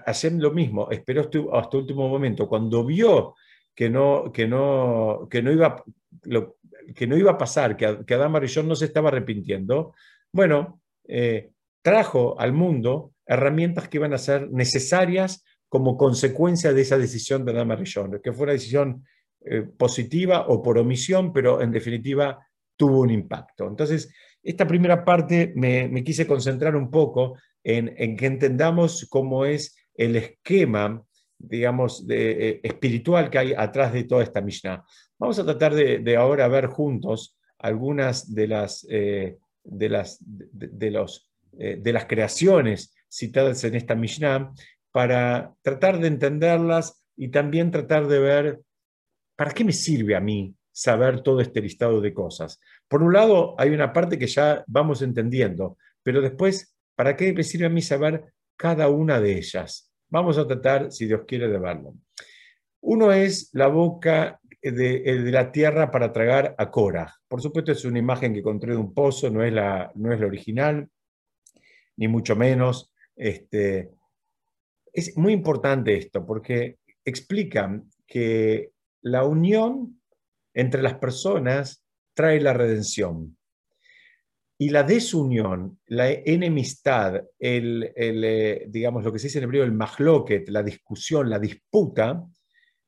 Hashem 0.05 0.39
lo 0.39 0.51
mismo, 0.51 0.89
esperó 0.89 1.29
hasta, 1.53 1.77
último 1.77 2.09
momento, 2.09 2.47
cuando 2.47 2.83
vio 2.83 3.35
que 3.75 3.89
no, 3.89 4.31
que 4.33 4.47
no, 4.47 5.27
que 5.29 5.41
no 5.41 5.51
iba... 5.51 5.83
que 6.95 7.05
no 7.05 7.17
iba 7.17 7.31
a 7.31 7.37
pasar, 7.37 7.75
que, 7.75 7.99
que 8.05 8.13
Adán 8.13 8.31
Marillón 8.31 8.67
no 8.67 8.75
se 8.75 8.85
estaba 8.85 9.09
arrepintiendo, 9.09 9.93
bueno, 10.31 10.81
trajo 11.81 12.39
al 12.39 12.53
mundo 12.53 13.13
herramientas 13.27 13.89
que 13.89 13.97
iban 13.97 14.13
a 14.13 14.17
ser 14.17 14.49
necesarias 14.49 15.43
como 15.69 15.97
consecuencia 15.97 16.73
de 16.73 16.81
esa 16.81 16.97
decisión 16.97 17.45
de 17.45 17.53
Dama 17.53 17.75
Rishon, 17.75 18.21
que 18.23 18.31
fue 18.31 18.43
una 18.43 18.53
decisión 18.53 19.03
eh, 19.41 19.61
positiva 19.61 20.45
o 20.47 20.61
por 20.61 20.77
omisión, 20.77 21.33
pero 21.33 21.61
en 21.61 21.71
definitiva 21.71 22.39
tuvo 22.75 23.01
un 23.01 23.09
impacto. 23.09 23.67
Entonces, 23.67 24.13
esta 24.41 24.65
primera 24.65 25.03
parte 25.03 25.53
me, 25.55 26.03
quise 26.03 26.25
concentrar 26.25 26.75
un 26.75 26.89
poco 26.89 27.37
en, 27.63 28.15
que 28.15 28.25
entendamos 28.25 29.05
cómo 29.09 29.45
es 29.45 29.75
el 29.93 30.15
esquema, 30.15 31.03
digamos, 31.37 32.05
eh, 32.09 32.61
espiritual 32.63 33.29
que 33.29 33.39
hay 33.39 33.53
atrás 33.53 33.91
de 33.91 34.05
toda 34.05 34.23
esta 34.23 34.41
Mishnah. 34.41 34.83
Vamos 35.19 35.37
a 35.39 35.43
tratar 35.43 35.73
de, 35.73 36.15
ahora 36.15 36.47
ver 36.47 36.67
juntos 36.67 37.35
algunas 37.57 38.33
de 38.33 38.47
las, 38.47 38.87
eh, 38.89 39.37
de, 39.63 39.89
las, 39.89 40.17
de, 40.21 40.91
los, 40.91 41.29
de 41.51 41.93
las 41.93 42.05
creaciones 42.05 42.93
citadas 43.09 43.63
en 43.63 43.75
esta 43.75 43.95
Mishnah 43.95 44.53
para 44.91 45.53
tratar 45.61 45.99
de 45.99 46.07
entenderlas 46.07 47.03
y 47.15 47.29
también 47.29 47.71
tratar 47.71 48.07
de 48.07 48.19
ver 48.19 48.61
para 49.35 49.51
qué 49.51 49.63
me 49.63 49.71
sirve 49.71 50.15
a 50.15 50.19
mí 50.19 50.55
saber 50.71 51.21
todo 51.21 51.41
este 51.41 51.61
listado 51.61 52.01
de 52.01 52.13
cosas. 52.13 52.59
Por 52.87 53.01
un 53.01 53.13
lado, 53.13 53.55
hay 53.57 53.69
una 53.69 53.91
parte 53.91 54.19
que 54.19 54.27
ya 54.27 54.63
vamos 54.67 55.01
entendiendo, 55.01 55.77
pero 56.03 56.21
después, 56.21 56.75
¿para 56.95 57.15
qué 57.15 57.33
me 57.33 57.43
sirve 57.43 57.65
a 57.65 57.69
mí 57.69 57.81
saber 57.81 58.25
cada 58.55 58.87
una 58.89 59.19
de 59.19 59.37
ellas? 59.37 59.91
Vamos 60.09 60.37
a 60.37 60.47
tratar, 60.47 60.91
si 60.91 61.05
Dios 61.05 61.21
quiere, 61.27 61.47
de 61.47 61.57
verlo. 61.57 61.95
Uno 62.81 63.11
es 63.11 63.49
la 63.53 63.67
boca 63.67 64.39
de, 64.61 65.31
la 65.31 65.51
tierra 65.51 65.91
para 65.91 66.13
tragar 66.13 66.55
a 66.57 66.69
Cora. 66.69 67.13
Por 67.27 67.41
supuesto, 67.41 67.71
es 67.71 67.83
una 67.85 67.99
imagen 67.99 68.33
que 68.33 68.39
encontré 68.39 68.71
de 68.71 68.77
un 68.77 68.93
pozo, 68.93 69.29
no 69.29 69.43
es 69.43 69.51
la, 69.51 69.91
no 69.95 70.13
es 70.13 70.19
la 70.19 70.27
original, 70.27 70.87
ni 71.97 72.07
mucho 72.07 72.35
menos. 72.35 72.91
Este, 73.17 73.89
es 74.93 75.17
muy 75.17 75.33
importante 75.33 75.97
esto 75.97 76.25
porque 76.25 76.77
explica 77.03 77.81
que 78.05 78.71
la 79.01 79.25
unión 79.25 79.99
entre 80.53 80.81
las 80.81 80.95
personas 80.95 81.83
trae 82.13 82.39
la 82.39 82.53
redención. 82.53 83.37
Y 84.59 84.69
la 84.69 84.81
desunión, 84.81 85.79
la 85.85 86.09
enemistad, 86.09 87.23
el, 87.37 87.93
eh, 87.95 88.65
digamos 88.67 89.03
lo 89.03 89.13
que 89.13 89.19
se 89.19 89.27
dice 89.27 89.37
en 89.37 89.43
hebreo, 89.43 89.63
el 89.63 89.71
mahloket, 89.71 90.49
la 90.49 90.63
discusión, 90.63 91.29
la 91.29 91.37
disputa, 91.37 92.25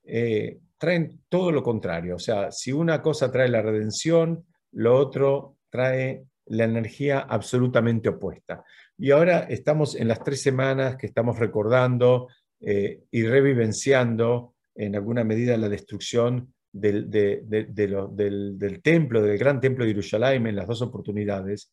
eh, 0.04 0.58
traen 0.80 1.22
todo 1.30 1.52
lo 1.52 1.62
contrario. 1.62 2.16
O 2.16 2.20
sea, 2.20 2.52
si 2.52 2.72
una 2.72 3.04
cosa 3.04 3.32
trae 3.32 3.50
la 3.50 3.62
redención, 3.62 4.48
lo 4.72 4.98
otro 4.98 5.58
trae 5.70 6.26
la 6.46 6.64
energía 6.64 7.20
absolutamente 7.20 8.10
opuesta. 8.10 8.64
Y 9.00 9.12
ahora 9.12 9.40
estamos 9.50 9.96
en 9.96 10.10
las 10.10 10.22
tres 10.22 10.42
semanas 10.42 10.98
que 10.98 11.08
estamos 11.08 11.40
recordando 11.40 12.28
eh, 12.60 13.04
y 13.10 13.24
revivenciando 13.24 14.56
en 14.76 14.94
alguna 14.94 15.24
medida 15.24 15.56
la 15.58 15.70
destrucción 15.70 16.54
del, 16.70 17.10
del, 17.10 18.82
templo, 18.84 19.22
del 19.22 19.38
gran 19.38 19.62
templo 19.62 19.86
de 19.86 19.92
Jerusalén 19.92 20.48
en 20.48 20.58
las 20.58 20.68
dos 20.68 20.82
oportunidades. 20.82 21.72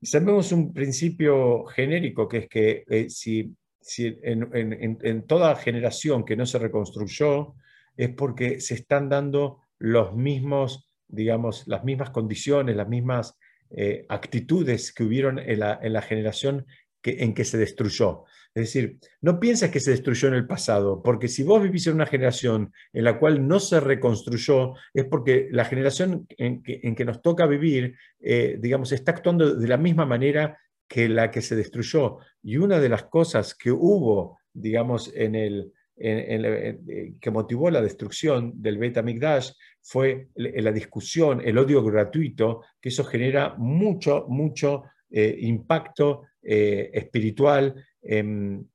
Y 0.00 0.06
sabemos 0.06 0.50
un 0.50 0.74
principio 0.74 1.64
genérico 1.66 2.26
que 2.26 2.38
es 2.38 2.48
que 2.48 2.84
eh, 2.88 3.08
si, 3.08 3.54
si 3.80 4.18
en, 4.22 4.50
en, 4.52 4.98
en, 5.00 5.22
toda 5.28 5.54
generación 5.54 6.24
que 6.24 6.36
no 6.36 6.44
se 6.44 6.58
reconstruyó 6.58 7.54
es 7.96 8.10
porque 8.10 8.60
se 8.60 8.74
están 8.74 9.08
dando 9.08 9.60
los 9.78 10.12
mismos, 10.16 10.90
digamos, 11.06 11.68
las 11.68 11.84
mismas 11.84 12.10
condiciones, 12.10 12.74
las 12.74 12.88
mismas 12.88 13.38
eh, 13.70 14.06
actitudes 14.08 14.92
que 14.92 15.04
hubieron 15.04 15.38
en 15.38 15.60
la, 15.60 16.02
generación 16.02 16.66
en 17.02 17.34
que 17.34 17.44
se 17.44 17.58
destruyó. 17.58 18.24
Es 18.54 18.64
decir, 18.66 18.98
no 19.20 19.40
pienses 19.40 19.70
que 19.70 19.80
se 19.80 19.90
destruyó 19.90 20.28
en 20.28 20.34
el 20.34 20.46
pasado, 20.46 21.02
porque 21.02 21.26
si 21.26 21.42
vos 21.42 21.60
vivís 21.60 21.88
en 21.88 21.94
una 21.94 22.06
generación 22.06 22.72
en 22.92 23.04
la 23.04 23.18
cual 23.18 23.48
no 23.48 23.58
se 23.58 23.80
reconstruyó, 23.80 24.74
es 24.92 25.04
porque 25.06 25.48
la 25.50 25.64
generación 25.64 26.26
en 26.38 26.62
que, 26.62 27.04
nos 27.04 27.20
toca 27.20 27.46
vivir, 27.46 27.96
eh, 28.20 28.56
digamos, 28.60 28.92
está 28.92 29.10
actuando 29.10 29.56
de 29.56 29.68
la 29.68 29.76
misma 29.76 30.06
manera 30.06 30.56
que 30.86 31.08
la 31.08 31.32
que 31.32 31.42
se 31.42 31.56
destruyó. 31.56 32.18
Y 32.44 32.58
una 32.58 32.78
de 32.78 32.88
las 32.88 33.04
cosas 33.04 33.56
que 33.56 33.72
hubo, 33.72 34.38
digamos, 34.52 35.10
en 35.14 35.34
el, 35.34 35.72
eh, 35.96 37.14
que 37.20 37.30
motivó 37.32 37.70
la 37.70 37.82
destrucción 37.82 38.52
del 38.62 38.78
Beta 38.78 39.02
Migdash 39.02 39.50
fue 39.86 40.28
la 40.34 40.72
discusión, 40.72 41.42
el 41.44 41.58
odio 41.58 41.84
gratuito, 41.84 42.62
que 42.80 42.88
eso 42.88 43.04
genera 43.04 43.54
mucho, 43.58 44.24
mucho 44.28 44.84
eh, 45.10 45.36
impacto 45.40 46.22
eh, 46.42 46.90
espiritual 46.94 47.74
en, 48.00 48.70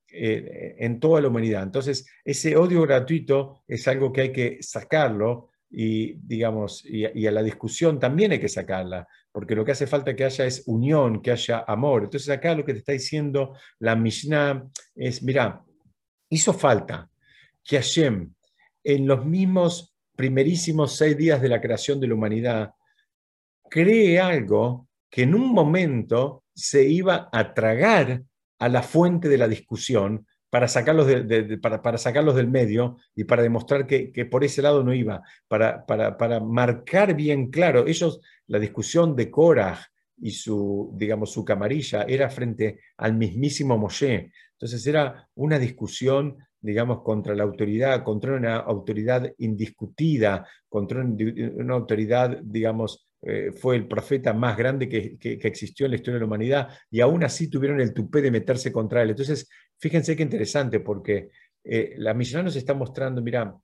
toda 1.00 1.22
la 1.22 1.28
humanidad. 1.28 1.64
Entonces, 1.64 2.06
ese 2.24 2.56
odio 2.56 2.84
gratuito 2.84 3.64
es 3.68 3.88
algo 3.88 4.14
que 4.14 4.22
hay 4.22 4.32
que 4.32 4.58
sacarlo 4.62 5.50
y, 5.70 6.14
digamos, 6.14 6.86
y, 6.86 7.06
y, 7.20 7.26
a 7.26 7.32
la 7.32 7.44
discusión 7.44 8.00
también 8.00 8.32
hay 8.32 8.40
que 8.40 8.50
sacarla, 8.50 9.08
porque 9.32 9.56
lo 9.56 9.66
que 9.66 9.72
hace 9.72 9.88
falta 9.88 10.16
que 10.16 10.26
haya 10.26 10.46
es 10.46 10.64
unión, 10.68 11.22
que 11.22 11.32
haya 11.32 11.64
amor. 11.68 12.04
Entonces, 12.04 12.30
acá 12.30 12.54
lo 12.54 12.64
que 12.64 12.74
te 12.74 12.80
está 12.80 12.92
diciendo 12.92 13.56
la 13.80 13.96
Mishnah 13.96 14.68
es, 14.96 15.24
mira, 15.24 15.64
hizo 16.30 16.54
falta 16.54 17.10
que 17.64 17.78
Hashem, 17.78 18.34
en 18.84 19.08
los 19.08 19.26
mismos 19.26 19.96
primerísimos 20.20 20.98
seis 20.98 21.16
días 21.16 21.42
de 21.42 21.48
la 21.48 21.62
creación 21.62 21.98
de 22.02 22.08
la 22.08 22.14
humanidad, 22.14 22.74
cree 23.70 24.20
algo 24.20 24.90
que 25.10 25.22
en 25.22 25.34
un 25.34 25.54
momento 25.54 26.44
se 26.54 26.84
iba 26.84 27.30
a 27.32 27.54
tragar 27.54 28.24
a 28.60 28.68
la 28.68 28.84
fuente 28.84 29.30
de 29.30 29.38
la 29.38 29.48
discusión, 29.48 30.28
para 30.50 30.68
sacarlos, 30.68 31.08
para, 31.62 31.98
sacarlos 31.98 32.36
del 32.36 32.50
medio 32.50 32.98
y 33.16 33.24
para 33.24 33.44
demostrar 33.44 33.88
que, 33.88 34.28
por 34.30 34.44
ese 34.44 34.62
lado 34.62 34.84
no 34.84 34.94
iba, 34.94 35.22
para, 35.48 35.86
para, 35.86 36.42
marcar 36.42 37.16
bien 37.16 37.50
claro. 37.50 37.88
Ellos, 37.88 38.20
la 38.48 38.60
discusión 38.60 39.16
de 39.16 39.32
Korah 39.32 39.80
y 40.18 40.32
su, 40.32 40.92
digamos, 40.98 41.32
su 41.32 41.46
camarilla 41.46 42.04
era 42.04 42.30
frente 42.30 42.82
al 42.98 43.14
mismísimo 43.14 43.78
Moshe. 43.78 44.34
Entonces 44.52 44.86
era 44.86 45.30
una 45.36 45.58
discusión 45.58 46.36
digamos, 46.62 47.02
contra 47.02 47.36
la 47.36 47.44
autoridad, 47.44 48.04
contra 48.04 48.36
una 48.36 48.58
autoridad 48.58 49.32
indiscutida, 49.38 50.48
contra 50.68 51.02
una 51.02 51.74
autoridad, 51.74 52.40
digamos, 52.42 53.10
eh, 53.22 53.52
fue 53.52 53.76
el 53.76 53.88
profeta 53.88 54.34
más 54.34 54.58
grande 54.58 54.88
que, 54.88 55.18
existió 55.46 55.86
en 55.86 55.92
la 55.92 55.98
historia 55.98 56.16
de 56.16 56.20
la 56.22 56.26
humanidad 56.26 56.70
y 56.90 57.02
aún 57.02 57.24
así 57.24 57.50
tuvieron 57.50 57.82
el 57.82 57.94
tupé 57.94 58.22
de 58.22 58.32
meterse 58.32 58.72
contra 58.72 59.02
él. 59.02 59.10
Entonces, 59.10 59.50
fíjense 59.78 60.16
qué 60.16 60.24
interesante, 60.24 60.80
porque 60.80 61.30
eh, 61.64 61.96
la 61.98 62.14
Mishnah 62.14 62.44
nos 62.44 62.56
está 62.56 62.74
mostrando, 62.74 63.22
mira, 63.22 63.56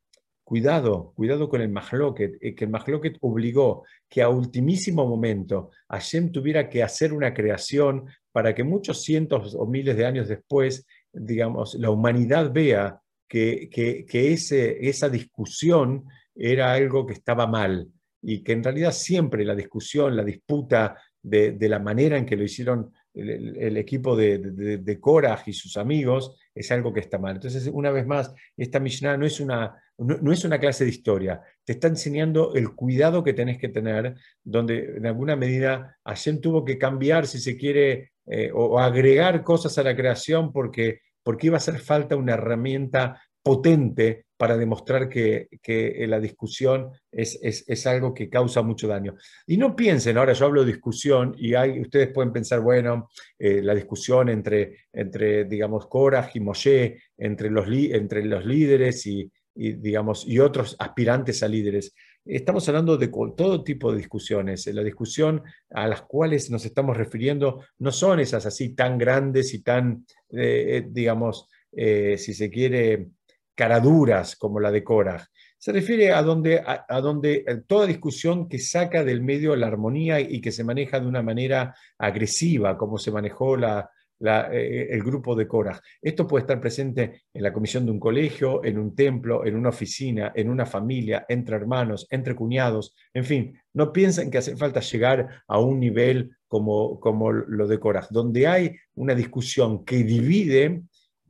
cuidado, 0.44 1.14
cuidado 1.16 1.50
con 1.50 1.62
el 1.62 1.70
Mahloket, 1.70 2.38
eh, 2.42 2.54
que 2.54 2.66
el 2.66 2.70
Mahloket 2.70 3.18
obligó 3.22 3.84
que 4.10 4.22
a 4.22 4.30
ultimísimo 4.30 5.08
momento 5.08 5.72
Hashem 5.90 6.32
tuviera 6.32 6.70
que 6.70 6.84
hacer 6.84 7.14
una 7.14 7.34
creación 7.34 8.06
para 8.32 8.54
que 8.54 8.64
muchos 8.64 9.04
cientos 9.04 9.56
o 9.56 9.66
miles 9.66 9.96
de 9.96 10.06
años 10.06 10.28
después 10.28 10.86
digamos, 11.16 11.76
la 11.76 11.90
humanidad 11.90 12.52
vea 12.52 13.02
que, 13.28 13.70
que, 13.70 14.34
ese, 14.34 14.88
esa 14.88 15.10
discusión 15.10 16.06
era 16.36 16.74
algo 16.74 17.06
que 17.06 17.14
estaba 17.14 17.48
mal 17.48 17.88
y 18.22 18.44
que 18.44 18.54
en 18.54 18.64
realidad 18.64 18.92
siempre 18.92 19.46
la 19.46 19.56
discusión, 19.56 20.16
la 20.16 20.24
disputa 20.24 20.98
de, 21.22 21.54
de 21.54 21.70
la 21.70 21.80
manera 21.80 22.18
en 22.18 22.26
que 22.26 22.36
lo 22.36 22.44
hicieron 22.44 22.92
el, 23.16 23.78
equipo 23.78 24.16
de, 24.16 24.38
de, 24.40 24.78
de 24.78 25.00
y 25.46 25.54
sus 25.54 25.78
amigos 25.78 26.36
es 26.54 26.72
algo 26.72 26.94
que 26.94 27.00
está 27.00 27.18
mal. 27.18 27.36
Entonces, 27.36 27.70
una 27.72 27.92
vez 27.92 28.06
más, 28.06 28.34
esta 28.58 28.80
Mishnah 28.80 29.18
no 29.18 29.26
es, 29.26 29.40
una, 29.40 29.82
no, 29.98 30.32
es 30.32 30.44
una 30.44 30.60
clase 30.60 30.84
de 30.84 30.90
historia, 30.90 31.42
te 31.64 31.74
está 31.74 31.88
enseñando 31.88 32.54
el 32.56 32.74
cuidado 32.76 33.24
que 33.24 33.34
tenés 33.34 33.58
que 33.58 33.70
tener, 33.70 34.16
donde 34.44 34.98
en 34.98 35.06
alguna 35.06 35.36
medida 35.36 35.98
Hashem 36.06 36.42
tuvo 36.42 36.66
que 36.66 36.78
cambiar, 36.78 37.26
si 37.26 37.40
se 37.40 37.58
quiere, 37.58 38.12
eh, 38.28 38.52
o, 38.54 38.80
agregar 38.80 39.44
cosas 39.44 39.78
a 39.78 39.84
la 39.84 39.96
creación 39.96 40.52
porque, 40.52 41.02
porque 41.24 41.48
iba 41.48 41.56
a 41.56 41.58
hacer 41.58 41.80
falta 41.80 42.16
una 42.16 42.34
herramienta 42.34 43.22
potente 43.44 44.26
para 44.38 44.58
demostrar 44.58 45.08
que, 45.08 45.48
que 45.62 46.06
la 46.08 46.20
discusión 46.20 46.90
es, 47.12 47.40
es, 47.42 47.88
algo 47.88 48.14
que 48.14 48.30
causa 48.30 48.62
mucho 48.62 48.88
daño. 48.88 49.16
Y 49.48 49.58
no 49.58 49.76
piensen, 49.76 50.18
ahora 50.18 50.34
yo 50.34 50.46
hablo 50.46 50.66
de 50.66 50.74
discusión 50.74 51.36
y 51.38 51.54
hay, 51.54 51.80
ustedes 51.80 52.10
pueden 52.10 52.34
pensar, 52.34 52.60
bueno, 52.60 53.10
eh, 53.38 53.62
la 53.62 53.74
discusión 53.74 54.30
entre, 54.30 54.88
entre, 54.92 55.46
digamos, 55.46 55.88
Korah 55.88 56.32
y 56.34 56.40
Moshe, 56.40 57.02
entre 57.18 57.50
los, 57.50 57.68
entre 57.70 58.26
los 58.26 58.46
líderes 58.46 59.06
y, 59.06 59.32
digamos, 59.54 60.28
y 60.28 60.40
otros 60.40 60.76
aspirantes 60.80 61.42
a 61.44 61.48
líderes. 61.48 61.94
Estamos 62.26 62.68
hablando 62.68 62.98
de 62.98 63.08
todo 63.08 63.64
tipo 63.64 63.92
de 63.92 64.00
discusiones. 64.00 64.66
La 64.68 64.82
discusión 64.82 65.44
a 65.70 65.88
las 65.88 66.02
cuales 66.02 66.50
nos 66.50 66.66
estamos 66.66 66.98
refiriendo 66.98 67.64
no 67.78 67.92
son 67.92 68.20
esas 68.20 68.48
así 68.48 68.74
tan 68.74 68.98
grandes 68.98 69.54
y 69.54 69.62
tan, 69.62 70.08
eh, 70.32 70.78
eh, 70.78 70.88
digamos, 70.90 71.48
eh, 71.72 72.18
si 72.18 72.34
se 72.34 72.50
quiere, 72.50 73.10
caraduras 73.54 74.36
como 74.36 74.60
la 74.60 74.72
de 74.72 74.84
Korah. 74.84 75.28
Se 75.60 75.72
refiere 75.72 76.14
a 76.14 76.24
donde, 76.24 76.62
a, 76.66 77.00
donde 77.00 77.64
toda 77.68 77.86
discusión 77.86 78.50
que 78.50 78.58
saca 78.58 79.04
del 79.04 79.22
medio 79.22 79.56
la 79.56 79.68
armonía 79.68 80.20
y 80.20 80.42
que 80.42 80.52
se 80.52 80.64
maneja 80.64 81.00
de 81.00 81.08
una 81.08 81.22
manera 81.22 81.76
agresiva, 81.98 82.76
como 82.76 82.98
se 82.98 83.12
manejó 83.12 83.56
la, 83.56 83.90
eh, 84.18 84.88
el 84.92 85.04
grupo 85.04 85.36
de 85.36 85.46
Cora. 85.46 85.82
Esto 86.02 86.26
puede 86.26 86.44
estar 86.44 86.62
presente 86.62 87.24
en 87.34 87.44
la 87.44 87.52
comisión 87.52 87.86
de 87.86 87.92
un 87.92 88.00
colegio, 88.00 88.64
en 88.64 88.78
un 88.78 88.96
templo, 88.96 89.46
en 89.46 89.58
una 89.58 89.70
oficina, 89.70 90.32
en 90.34 90.50
una 90.50 90.66
familia, 90.66 91.26
entre 91.28 91.58
hermanos, 91.58 92.08
entre 92.10 92.34
cuñados, 92.34 92.96
en 93.14 93.26
fin, 93.26 93.60
no 93.74 93.92
piensen 93.92 94.32
que 94.32 94.38
hace 94.38 94.56
falta 94.56 94.80
llegar 94.80 95.44
a 95.48 95.60
un 95.60 95.82
nivel 95.82 96.32
como, 96.48 96.98
como 97.02 97.32
lo 97.32 97.68
de 97.68 97.78
Cora. 97.78 98.08
Donde 98.10 98.48
hay 98.48 98.76
una 98.96 99.14
discusión 99.14 99.84
que 99.84 99.98
divide, 99.98 100.84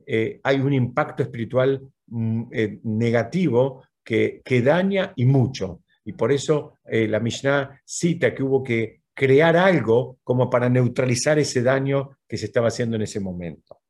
eh, 0.06 0.38
hay 0.44 0.60
un 0.60 0.72
impacto 0.72 1.24
espiritual 1.24 1.82
mm, 2.06 2.42
eh, 2.52 2.78
negativo 2.84 3.82
que, 4.04 4.42
que, 4.44 4.62
daña 4.62 5.12
y 5.16 5.24
mucho. 5.24 5.80
Y 6.04 6.12
por 6.12 6.30
eso 6.30 6.78
la 6.84 7.18
Mishnah 7.18 7.80
cita 7.84 8.32
que 8.32 8.44
hubo 8.44 8.62
que 8.62 9.00
crear 9.12 9.56
algo 9.56 10.18
como 10.22 10.48
para 10.48 10.68
neutralizar 10.68 11.38
ese 11.38 11.62
daño 11.62 12.15
que 12.28 12.36
se 12.36 12.46
estaba 12.46 12.68
haciendo 12.68 12.96
en 12.96 13.02
ese 13.02 13.20
momento. 13.20 13.80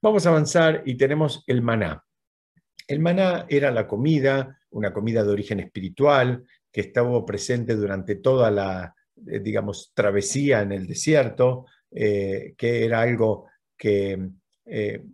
Vamos 0.00 0.26
a 0.26 0.30
avanzar 0.30 0.82
y 0.84 0.96
tenemos 0.96 1.44
el 1.46 1.62
maná. 1.62 2.04
El 2.86 3.00
maná 3.00 3.46
era 3.48 3.70
la 3.70 3.86
comida, 3.86 4.60
una 4.70 4.92
comida 4.92 5.24
de 5.24 5.30
origen 5.30 5.60
espiritual 5.60 6.44
que 6.70 6.82
estaba 6.82 7.24
presente 7.24 7.74
durante 7.74 8.16
toda 8.16 8.50
la, 8.50 8.94
eh, 9.26 9.40
digamos, 9.40 9.92
travesía 9.94 10.60
en 10.60 10.72
el 10.72 10.86
desierto, 10.86 11.66
eh, 11.90 12.54
que 12.58 12.84
era 12.84 13.00
algo 13.00 13.46
que 13.76 14.28
eh, 14.66 15.04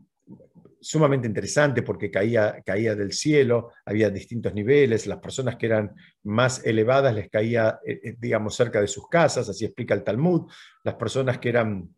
sumamente 0.81 1.29
interesante 1.29 1.83
porque 1.83 2.11
caía, 2.11 2.63
caía 2.65 2.95
del 2.95 3.13
cielo, 3.13 3.71
había 3.85 4.11
distintos 4.11 4.55
niveles, 4.55 5.07
las 5.07 5.19
personas 5.19 5.57
que 5.57 5.67
eran 5.67 5.95
más 6.25 6.65
elevadas 6.65 7.15
les 7.15 7.29
caía, 7.29 7.79
digamos, 8.19 8.57
cerca 8.57 8.81
de 8.81 8.89
sus 8.89 9.07
casas, 9.09 9.49
así 9.49 9.67
explica 9.67 9.95
el 9.95 10.03
Talmud, 10.03 10.51
las 10.83 10.95
personas 10.95 11.39
que 11.39 11.51
eran 11.51 11.95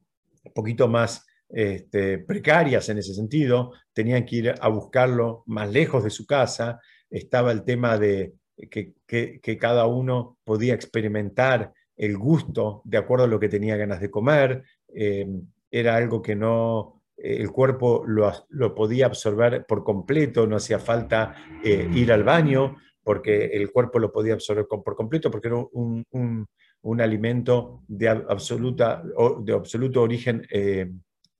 poquito 0.52 0.88
más 0.88 1.26
este, 1.48 2.18
precarias 2.18 2.88
en 2.88 2.98
ese 2.98 3.14
sentido, 3.14 3.72
tenían 3.92 4.24
que 4.24 4.36
ir 4.36 4.54
a 4.58 4.68
buscarlo 4.68 5.42
más 5.46 5.70
lejos 5.70 6.02
de 6.04 6.10
su 6.10 6.26
casa, 6.26 6.80
estaba 7.10 7.52
el 7.52 7.62
tema 7.62 7.98
de 7.98 8.34
que, 8.70 9.58
cada 9.58 9.86
uno 9.86 10.38
podía 10.44 10.74
experimentar 10.74 11.72
el 11.96 12.16
gusto 12.16 12.80
de 12.84 12.98
acuerdo 12.98 13.24
a 13.24 13.28
lo 13.28 13.38
que 13.38 13.48
tenía 13.48 13.76
ganas 13.76 14.00
de 14.00 14.10
comer, 14.10 14.62
eh, 14.94 15.26
era 15.70 15.96
algo 15.96 16.22
que 16.22 16.34
no, 16.34 17.02
el 17.16 17.50
cuerpo 17.50 18.04
lo, 18.06 18.74
podía 18.74 19.06
absorber 19.06 19.64
por 19.66 19.84
completo, 19.84 20.46
no 20.46 20.56
hacía 20.56 20.78
falta 20.78 21.34
eh, 21.62 21.88
ir 21.94 22.12
al 22.12 22.24
baño, 22.24 22.76
porque 23.02 23.46
el 23.46 23.70
cuerpo 23.70 23.98
lo 23.98 24.12
podía 24.12 24.34
absorber 24.34 24.66
por 24.66 24.96
completo, 24.96 25.30
porque 25.30 25.48
era 25.48 25.56
un, 25.72 27.00
alimento 27.00 27.82
de, 27.88 28.08
absoluta, 28.08 29.02
de 29.40 29.52
absoluto 29.52 30.02
origen 30.02 30.46
eh, 30.50 30.90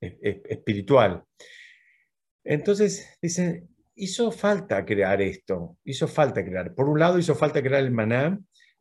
espiritual. 0.00 1.24
Entonces, 2.44 3.18
dicen, 3.22 3.68
hizo 3.94 4.32
falta 4.32 4.84
crear 4.84 5.20
esto, 5.22 5.76
hizo 5.84 6.08
falta 6.08 6.44
crear. 6.44 6.74
Por 6.74 6.88
un 6.88 6.98
lado, 6.98 7.18
hizo 7.18 7.34
falta 7.34 7.62
crear 7.62 7.82
el 7.82 7.92
maná, 7.92 8.38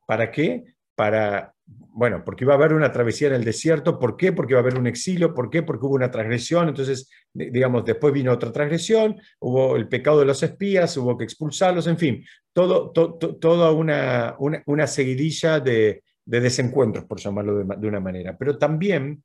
¿para 0.07 0.31
qué? 0.31 0.63
Para 0.95 1.53
bueno, 1.93 2.23
porque 2.23 2.45
iba 2.45 2.53
a 2.53 2.57
haber 2.57 2.73
una 2.73 2.91
travesía 2.91 3.27
en 3.27 3.33
el 3.33 3.43
desierto, 3.43 3.99
¿por 3.99 4.15
qué? 4.15 4.31
Porque 4.31 4.53
iba 4.53 4.59
a 4.59 4.63
haber 4.63 4.77
un 4.77 4.87
exilio, 4.87 5.33
¿por 5.33 5.49
qué? 5.49 5.61
Porque 5.61 5.85
hubo 5.85 5.95
una 5.95 6.09
transgresión, 6.09 6.69
entonces, 6.69 7.09
digamos, 7.33 7.83
después 7.85 8.13
vino 8.13 8.31
otra 8.31 8.51
transgresión, 8.51 9.17
hubo 9.39 9.75
el 9.75 9.87
pecado 9.87 10.19
de 10.19 10.25
los 10.25 10.41
espías, 10.41 10.95
hubo 10.97 11.17
que 11.17 11.25
expulsarlos, 11.25 11.87
en 11.87 11.97
fin, 11.97 12.25
todo, 12.53 12.91
toda 12.91 13.71
una, 13.71 14.35
una, 14.37 14.87
seguidilla 14.87 15.59
de, 15.59 16.03
desencuentros, 16.25 17.05
por 17.05 17.19
llamarlo 17.19 17.57
de, 17.57 17.75
de, 17.77 17.87
una 17.87 17.99
manera. 17.99 18.37
Pero 18.37 18.57
también, 18.57 19.23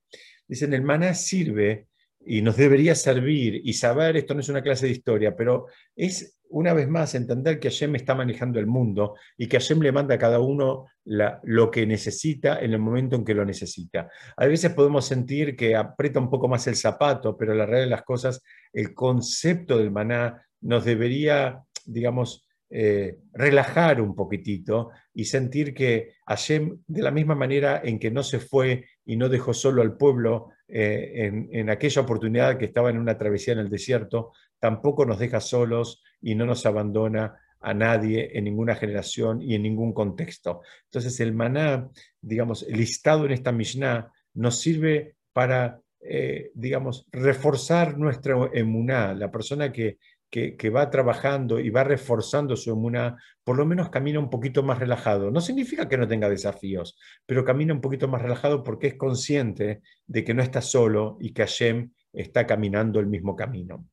dicen, 0.48 0.74
el 0.74 0.82
maná 0.82 1.14
sirve 1.14 1.86
y 2.26 2.42
nos 2.42 2.56
debería 2.56 2.94
servir. 2.94 3.60
Y 3.64 3.72
saber, 3.74 4.16
esto 4.16 4.34
no 4.34 4.40
es 4.40 4.48
una 4.48 4.62
clase 4.62 4.86
de 4.86 4.92
historia, 4.92 5.36
pero 5.36 5.66
es 5.94 6.35
una 6.50 6.72
vez 6.72 6.88
más, 6.88 7.14
entender 7.14 7.58
que 7.58 7.70
Hashem 7.70 7.96
está 7.96 8.14
manejando 8.14 8.58
el 8.58 8.66
mundo 8.66 9.14
y 9.36 9.48
que 9.48 9.58
Hashem 9.58 9.80
le 9.80 9.92
manda 9.92 10.14
a 10.14 10.18
cada 10.18 10.40
uno 10.40 10.86
lo 11.04 11.70
que 11.70 11.86
necesita 11.86 12.60
en 12.60 12.72
el 12.72 12.78
momento 12.78 13.16
en 13.16 13.24
que 13.24 13.34
lo 13.34 13.44
necesita. 13.44 14.08
A 14.36 14.46
veces 14.46 14.72
podemos 14.72 15.06
sentir 15.06 15.56
que 15.56 15.76
aprieta 15.76 16.20
un 16.20 16.30
poco 16.30 16.48
más 16.48 16.66
el 16.66 16.76
zapato, 16.76 17.36
pero 17.36 17.54
la 17.54 17.66
realidad 17.66 17.86
de 17.86 17.90
las 17.90 18.02
cosas, 18.02 18.42
el 18.72 18.94
concepto 18.94 19.78
del 19.78 19.90
maná 19.90 20.42
nos 20.60 20.84
debería, 20.84 21.62
digamos, 21.84 22.46
eh, 22.68 23.18
relajar 23.32 24.00
un 24.00 24.16
poquitito 24.16 24.90
y 25.14 25.26
sentir 25.26 25.72
que 25.72 26.14
Hashem, 26.26 26.82
de 26.88 27.02
la 27.02 27.12
misma 27.12 27.36
manera 27.36 27.80
en 27.84 28.00
que 28.00 28.10
no 28.10 28.24
se 28.24 28.40
fue 28.40 28.86
y 29.04 29.16
no 29.16 29.28
dejó 29.28 29.54
solo 29.54 29.82
al 29.82 29.96
pueblo 29.96 30.48
eh, 30.66 31.12
en, 31.14 31.48
en 31.52 31.70
aquella 31.70 32.02
oportunidad 32.02 32.58
que 32.58 32.64
estaba 32.64 32.90
en 32.90 32.98
una 32.98 33.16
travesía 33.16 33.52
en 33.52 33.60
el 33.60 33.68
desierto, 33.68 34.32
tampoco 34.58 35.04
nos 35.04 35.18
deja 35.18 35.40
solos 35.40 36.02
y 36.20 36.34
no 36.34 36.46
nos 36.46 36.66
abandona 36.66 37.38
a 37.60 37.74
nadie 37.74 38.30
en 38.38 38.44
ninguna 38.44 38.74
generación 38.74 39.42
y 39.42 39.54
en 39.54 39.62
ningún 39.62 39.92
contexto. 39.92 40.62
Entonces 40.84 41.18
el 41.20 41.32
maná, 41.32 41.88
digamos, 42.20 42.66
listado 42.68 43.26
en 43.26 43.32
esta 43.32 43.52
Mishnah, 43.52 44.12
nos 44.34 44.60
sirve 44.60 45.16
para, 45.32 45.80
eh, 46.00 46.50
digamos, 46.54 47.06
reforzar 47.10 47.98
nuestra 47.98 48.36
emuná. 48.52 49.14
La 49.14 49.30
persona 49.30 49.72
que, 49.72 49.98
que, 50.30 50.70
va 50.70 50.90
trabajando 50.90 51.58
y 51.58 51.70
va 51.70 51.82
reforzando 51.82 52.56
su 52.56 52.70
emuná, 52.70 53.16
por 53.42 53.56
lo 53.56 53.64
menos 53.64 53.90
camina 53.90 54.18
un 54.18 54.28
poquito 54.28 54.62
más 54.62 54.78
relajado. 54.78 55.30
No 55.30 55.40
significa 55.40 55.88
que 55.88 55.96
no 55.96 56.06
tenga 56.06 56.28
desafíos, 56.28 56.98
pero 57.24 57.44
camina 57.44 57.72
un 57.72 57.80
poquito 57.80 58.06
más 58.06 58.22
relajado 58.22 58.62
porque 58.62 58.88
es 58.88 58.94
consciente 58.94 59.80
de 60.06 60.24
que 60.24 60.34
no 60.34 60.42
está 60.42 60.60
solo 60.60 61.16
y 61.20 61.32
que 61.32 61.42
Hashem 61.42 61.90
está 62.12 62.46
caminando 62.46 63.00
el 63.00 63.06
mismo 63.06 63.34
camino. 63.34 63.86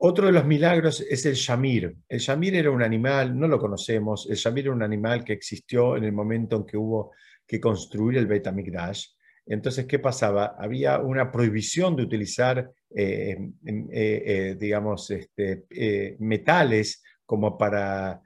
Otro 0.00 0.26
de 0.26 0.32
los 0.32 0.46
milagros 0.46 1.00
es 1.00 1.26
el 1.26 1.34
Shamir. 1.34 1.96
El 2.08 2.20
Shamir 2.20 2.54
era 2.54 2.70
un 2.70 2.82
animal, 2.82 3.36
no 3.36 3.48
lo 3.48 3.58
conocemos, 3.58 4.28
el 4.30 4.36
Shamir 4.36 4.66
era 4.66 4.74
un 4.74 4.82
animal 4.82 5.24
que 5.24 5.32
existió 5.32 5.96
en 5.96 6.04
el 6.04 6.12
momento 6.12 6.56
en 6.56 6.66
que 6.66 6.76
hubo 6.76 7.12
que 7.44 7.60
construir 7.60 8.16
el 8.18 8.28
Beit 8.28 8.46
HaMikdash. 8.46 9.06
Entonces, 9.46 9.86
¿qué 9.86 9.98
pasaba? 9.98 10.54
Había 10.56 10.98
una 11.00 11.32
prohibición 11.32 11.96
de 11.96 12.02
utilizar, 12.02 12.70
eh, 12.94 13.36
eh, 13.66 13.86
eh, 13.90 14.56
digamos, 14.56 15.10
este, 15.10 15.64
metales 16.20 17.02
como 17.24 17.58
para 17.58 18.22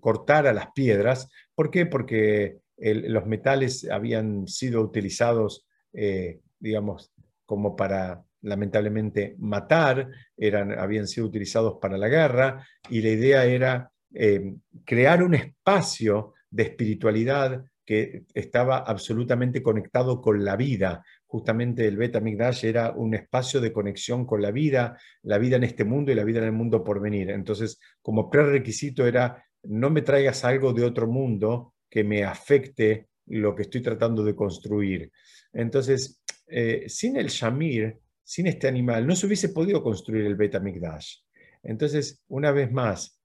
cortar 0.00 0.46
a 0.46 0.52
las 0.52 0.72
piedras. 0.74 1.30
¿Por 1.54 1.70
qué? 1.70 1.86
Porque 1.86 2.58
los 2.76 3.26
metales 3.26 3.88
habían 3.90 4.46
sido 4.48 4.82
utilizados, 4.82 5.66
digamos, 6.58 7.12
como 7.46 7.74
para 7.74 8.22
lamentablemente 8.42 9.34
matar, 9.38 10.08
eran, 10.36 10.78
habían 10.78 11.06
sido 11.06 11.26
utilizados 11.26 11.78
para 11.80 11.96
la 11.96 12.08
guerra, 12.08 12.66
y 12.88 13.00
la 13.00 13.08
idea 13.08 13.44
era 13.44 13.88
crear 14.84 15.22
un 15.22 15.34
espacio 15.34 16.34
de 16.50 16.64
espiritualidad 16.64 17.64
que 17.84 18.24
estaba 18.34 18.78
absolutamente 18.78 19.62
conectado 19.62 20.20
con 20.20 20.44
la 20.44 20.56
vida. 20.56 21.04
Justamente 21.26 21.86
el 21.86 21.96
Beta 21.96 22.20
Migdash 22.20 22.64
era 22.64 22.92
un 22.92 23.14
espacio 23.14 23.60
de 23.60 23.72
conexión 23.72 24.24
con 24.24 24.40
la 24.40 24.50
vida, 24.50 24.98
la 25.22 25.38
vida 25.38 25.56
en 25.56 25.64
este 25.64 25.84
mundo 25.84 26.12
y 26.12 26.14
la 26.14 26.24
vida 26.24 26.38
en 26.38 26.46
el 26.46 26.52
mundo 26.52 26.84
por 26.84 27.00
venir. 27.00 27.30
Entonces, 27.30 27.80
como 28.00 28.30
prerequisito 28.30 29.06
era, 29.06 29.44
no 29.64 29.90
me 29.90 30.02
traigas 30.02 30.44
algo 30.44 30.72
de 30.72 30.84
otro 30.84 31.08
mundo 31.08 31.74
que 31.90 32.04
me 32.04 32.24
afecte 32.24 33.08
lo 33.26 33.54
que 33.54 33.62
estoy 33.62 33.82
tratando 33.82 34.22
de 34.24 34.34
construir. 34.34 35.10
Entonces, 35.52 36.22
eh, 36.46 36.84
sin 36.88 37.16
el 37.16 37.28
Shamir, 37.28 37.98
sin 38.24 38.46
este 38.46 38.68
animal, 38.68 39.06
no 39.06 39.16
se 39.16 39.26
hubiese 39.26 39.50
podido 39.50 39.82
construir 39.82 40.26
el 40.26 40.36
Beta 40.36 40.60
Migdash. 40.60 41.16
Entonces, 41.62 42.22
una 42.28 42.50
vez 42.52 42.70
más, 42.72 43.20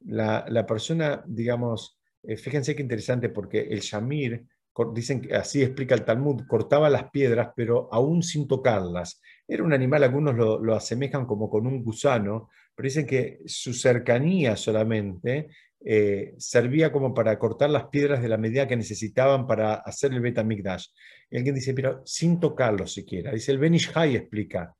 la, 0.00 0.44
la 0.48 0.66
persona, 0.66 1.22
digamos, 1.26 1.98
eh, 2.22 2.36
fíjense 2.36 2.76
qué 2.76 2.82
interesante 2.82 3.28
porque 3.28 3.60
el 3.60 3.80
Shamir, 3.80 4.46
dicen 4.94 5.20
que 5.20 5.34
así 5.34 5.62
explica 5.62 5.94
el 5.94 6.04
Talmud, 6.04 6.42
cortaba 6.48 6.88
las 6.88 7.10
piedras 7.10 7.50
pero 7.54 7.88
aún 7.92 8.22
sin 8.22 8.48
tocarlas. 8.48 9.20
Era 9.46 9.64
un 9.64 9.72
animal, 9.72 10.04
algunos 10.04 10.34
lo, 10.34 10.74
asemejan 10.74 11.26
como 11.26 11.50
con 11.50 11.66
un 11.66 11.82
gusano, 11.82 12.48
pero 12.74 12.86
dicen 12.86 13.06
que 13.06 13.40
su 13.44 13.74
cercanía 13.74 14.56
solamente 14.56 15.48
eh, 15.84 16.34
servía 16.38 16.92
como 16.92 17.14
para 17.14 17.38
cortar 17.38 17.70
las 17.70 17.88
piedras 17.88 18.22
de 18.22 18.28
la 18.28 18.38
medida 18.38 18.68
que 18.68 18.76
necesitaban 18.76 19.46
para 19.46 19.74
hacer 19.74 20.12
el 20.12 20.20
Betamigdash. 20.20 20.86
Y 21.30 21.36
alguien 21.36 21.54
dice, 21.54 21.74
pero 21.74 22.02
sin 22.04 22.40
tocarlo 22.40 22.86
siquiera. 22.86 23.32
Dice 23.32 23.52
el 23.52 23.58
Benish 23.58 23.90
Hay 23.94 24.16
explica. 24.16 24.74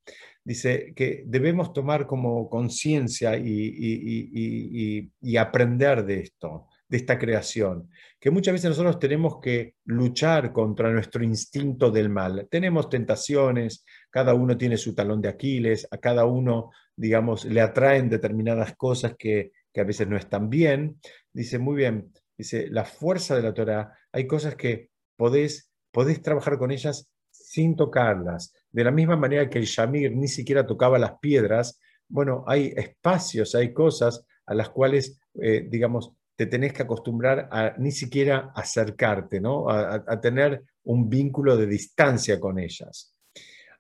Dice 0.44 0.92
que 0.94 1.24
debemos 1.26 1.72
tomar 1.72 2.06
como 2.06 2.48
conciencia 2.48 3.36
y 3.36 5.10
aprender 5.36 6.04
de 6.04 6.20
esto 6.20 6.68
de 6.92 6.98
esta 6.98 7.18
creación, 7.18 7.88
que 8.20 8.30
muchas 8.30 8.52
veces 8.52 8.68
nosotros 8.68 8.98
tenemos 8.98 9.40
que 9.40 9.76
luchar 9.86 10.52
contra 10.52 10.92
nuestro 10.92 11.24
instinto 11.24 11.90
del 11.90 12.10
mal. 12.10 12.46
Tenemos 12.50 12.90
tentaciones, 12.90 13.86
cada 14.10 14.34
uno 14.34 14.58
tiene 14.58 14.76
su 14.76 14.94
talón 14.94 15.22
de 15.22 15.30
Aquiles, 15.30 15.88
a 15.90 15.96
cada 15.96 16.26
uno, 16.26 16.70
digamos, 16.94 17.46
le 17.46 17.62
atraen 17.62 18.10
determinadas 18.10 18.76
cosas 18.76 19.14
que, 19.18 19.52
a 19.80 19.84
veces 19.84 20.08
no 20.08 20.16
están 20.16 20.50
bien. 20.50 20.98
Dice, 21.32 21.58
muy 21.58 21.76
bien, 21.76 22.12
dice, 22.36 22.68
la 22.68 22.84
fuerza 22.84 23.36
de 23.36 23.42
la 23.42 23.54
Torah, 23.54 23.92
hay 24.12 24.26
cosas 24.26 24.54
que 24.54 24.90
podés, 25.16 25.70
podés 25.90 26.22
trabajar 26.22 26.58
con 26.58 26.70
ellas 26.70 27.08
sin 27.30 27.76
tocarlas. 27.76 28.52
De 28.70 28.84
la 28.84 28.90
misma 28.90 29.16
manera 29.16 29.48
que 29.48 29.58
el 29.58 29.64
Shamir 29.64 30.14
ni 30.14 30.28
siquiera 30.28 30.66
tocaba 30.66 30.98
las 30.98 31.18
piedras, 31.18 31.80
bueno, 32.08 32.44
hay 32.46 32.72
espacios, 32.76 33.54
hay 33.54 33.72
cosas 33.72 34.24
a 34.46 34.54
las 34.54 34.70
cuales, 34.70 35.18
eh, 35.40 35.66
digamos, 35.68 36.12
te 36.36 36.46
tenés 36.46 36.72
que 36.72 36.82
acostumbrar 36.82 37.48
a 37.50 37.74
ni 37.78 37.92
siquiera 37.92 38.52
acercarte, 38.54 39.40
¿no? 39.40 39.68
a, 39.70 40.20
tener 40.20 40.62
un 40.84 41.08
vínculo 41.08 41.56
de 41.56 41.66
distancia 41.66 42.40
con 42.40 42.58
ellas. 42.58 43.11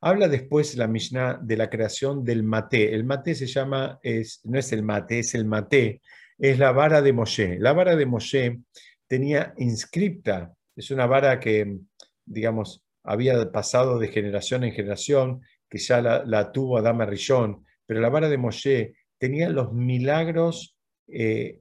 Habla 0.04 0.26
después 0.26 0.76
la 0.76 0.88
Mishnah 0.88 1.38
de 1.40 1.56
la 1.56 1.70
creación 1.70 2.24
del 2.24 2.42
mate. 2.42 2.92
El 2.92 3.04
mate 3.04 3.36
se 3.36 3.46
llama, 3.46 4.00
no 4.44 4.58
es 4.58 4.72
el 4.72 4.82
mate, 4.82 5.20
es 5.20 5.34
el 5.36 5.44
mate, 5.44 6.02
es 6.36 6.58
la 6.58 6.72
vara 6.72 7.00
de 7.00 7.12
Moshe. 7.12 7.56
La 7.60 7.72
vara 7.72 7.94
de 7.94 8.04
Moshe 8.04 8.58
tenía 9.06 9.54
inscripta, 9.58 10.52
es 10.74 10.90
una 10.90 11.06
vara 11.06 11.38
que, 11.38 11.78
digamos, 12.24 12.84
había 13.04 13.52
pasado 13.52 14.00
de 14.00 14.08
generación 14.08 14.64
en 14.64 14.72
generación, 14.72 15.40
que 15.68 15.78
ya 15.78 16.02
la, 16.02 16.50
tuvo 16.50 16.78
Adama 16.78 17.06
Rishon, 17.06 17.64
pero 17.86 18.00
la 18.00 18.08
vara 18.08 18.28
de 18.28 18.38
Moshe 18.38 18.94
tenía 19.18 19.50
los 19.50 19.72
milagros 19.72 20.76
eh, 21.06 21.60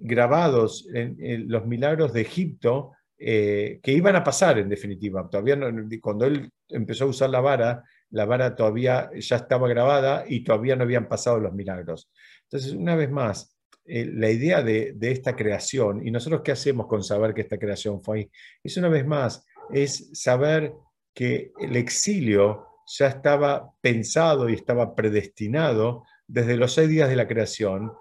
grabados 0.00 0.88
en, 0.94 1.48
los 1.48 1.66
milagros 1.66 2.14
de 2.14 2.22
Egipto 2.22 2.92
eh, 3.18 3.80
que 3.82 3.92
iban 3.92 4.16
a 4.16 4.24
pasar 4.24 4.58
en 4.58 4.68
definitiva. 4.68 5.28
Todavía 5.30 5.58
cuando 6.00 6.26
él 6.26 6.50
empezó 6.68 7.04
a 7.04 7.08
usar 7.08 7.30
la 7.30 7.40
vara, 7.40 7.84
la 8.10 8.24
vara 8.24 8.54
todavía 8.54 9.10
ya 9.14 9.36
estaba 9.36 9.68
grabada 9.68 10.24
y 10.26 10.44
todavía 10.44 10.76
no 10.76 10.84
habían 10.84 11.08
pasado 11.08 11.38
los 11.38 11.52
milagros. 11.52 12.10
Entonces, 12.44 12.72
una 12.72 12.96
vez 12.96 13.10
más, 13.10 13.56
eh, 13.86 14.06
la 14.06 14.30
idea 14.30 14.62
de, 14.62 14.92
de, 14.94 15.10
esta 15.10 15.36
creación, 15.36 16.06
y 16.06 16.10
nosotros 16.10 16.42
qué 16.42 16.52
hacemos 16.52 16.86
con 16.86 17.02
saber 17.02 17.34
que 17.34 17.42
esta 17.42 17.58
creación 17.58 18.02
fue 18.02 18.18
ahí, 18.18 18.30
es 18.62 18.76
una 18.76 18.88
vez 18.88 19.06
más, 19.06 19.46
es 19.72 20.10
saber 20.12 20.72
que 21.12 21.52
el 21.60 21.76
exilio 21.76 22.66
ya 22.86 23.08
estaba 23.08 23.70
pensado 23.80 24.48
y 24.48 24.54
estaba 24.54 24.94
predestinado 24.94 26.04
desde 26.26 26.56
los 26.56 26.74
seis 26.74 26.88
días 26.88 27.08
de 27.08 27.16
la 27.16 27.28
creación 27.28 27.92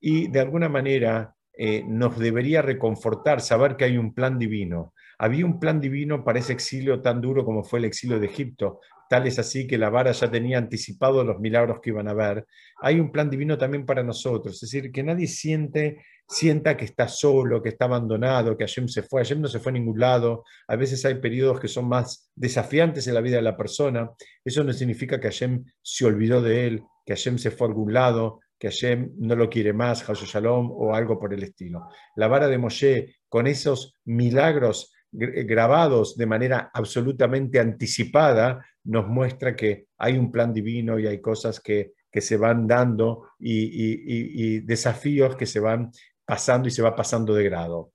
y 0.00 0.28
de 0.28 0.40
alguna 0.40 0.68
manera 0.68 1.34
eh, 1.56 1.84
nos 1.86 2.18
debería 2.18 2.62
reconfortar 2.62 3.40
saber 3.40 3.76
que 3.76 3.84
hay 3.84 3.98
un 3.98 4.14
plan 4.14 4.38
divino. 4.38 4.94
Había 5.18 5.46
un 5.46 5.60
plan 5.60 5.80
divino 5.80 6.24
para 6.24 6.38
ese 6.38 6.52
exilio 6.52 7.00
tan 7.00 7.20
duro 7.20 7.44
como 7.44 7.62
fue 7.62 7.78
el 7.78 7.84
exilio 7.84 8.18
de 8.18 8.26
Egipto, 8.26 8.80
tal 9.12 9.26
es 9.26 9.38
así 9.38 9.66
que 9.66 9.76
la 9.76 9.90
vara 9.90 10.10
ya 10.12 10.30
tenía 10.30 10.56
anticipado 10.56 11.22
los 11.22 11.38
milagros 11.38 11.80
que 11.82 11.90
iban 11.90 12.08
a 12.08 12.14
ver. 12.14 12.46
Hay 12.80 12.98
un 12.98 13.12
plan 13.12 13.28
divino 13.28 13.58
también 13.58 13.84
para 13.84 14.02
nosotros, 14.02 14.54
es 14.54 14.60
decir, 14.62 14.90
que 14.90 15.02
nadie 15.02 15.28
siente, 15.28 16.02
sienta 16.26 16.78
que 16.78 16.86
está 16.86 17.08
solo, 17.08 17.62
que 17.62 17.68
está 17.68 17.84
abandonado, 17.84 18.56
que 18.56 18.64
Hashem 18.64 18.88
se 18.88 19.02
fue. 19.02 19.20
Hashem 19.22 19.42
no 19.42 19.48
se 19.48 19.60
fue 19.60 19.70
a 19.70 19.74
ningún 19.74 20.00
lado. 20.00 20.44
A 20.66 20.76
veces 20.76 21.04
hay 21.04 21.16
periodos 21.16 21.60
que 21.60 21.68
son 21.68 21.88
más 21.88 22.30
desafiantes 22.34 23.06
en 23.06 23.12
la 23.12 23.20
vida 23.20 23.36
de 23.36 23.42
la 23.42 23.56
persona. 23.56 24.10
Eso 24.42 24.64
no 24.64 24.72
significa 24.72 25.20
que 25.20 25.28
Hashem 25.28 25.62
se 25.82 26.06
olvidó 26.06 26.40
de 26.40 26.66
él, 26.66 26.82
que 27.04 27.12
Hashem 27.12 27.36
se 27.36 27.50
fue 27.50 27.66
a 27.66 27.70
algún 27.70 27.92
lado, 27.92 28.40
que 28.62 28.68
Hashem 28.68 29.14
no 29.18 29.34
lo 29.34 29.50
quiere 29.50 29.72
más, 29.72 30.04
Hashem 30.04 30.28
Shalom 30.28 30.70
o 30.70 30.94
algo 30.94 31.18
por 31.18 31.34
el 31.34 31.42
estilo. 31.42 31.88
La 32.14 32.28
vara 32.28 32.46
de 32.46 32.58
Moshe, 32.58 33.16
con 33.28 33.48
esos 33.48 33.98
milagros 34.04 34.94
grabados 35.10 36.16
de 36.16 36.26
manera 36.26 36.70
absolutamente 36.72 37.58
anticipada, 37.58 38.64
nos 38.84 39.08
muestra 39.08 39.56
que 39.56 39.86
hay 39.98 40.16
un 40.16 40.30
plan 40.30 40.54
divino 40.54 40.96
y 40.96 41.08
hay 41.08 41.20
cosas 41.20 41.58
que, 41.58 41.94
que 42.08 42.20
se 42.20 42.36
van 42.36 42.68
dando 42.68 43.30
y, 43.40 44.60
desafíos 44.60 45.34
que 45.34 45.46
se 45.46 45.58
van 45.58 45.90
pasando 46.24 46.68
y 46.68 46.70
se 46.70 46.82
va 46.82 46.94
pasando 46.94 47.34
de 47.34 47.42
grado. 47.42 47.94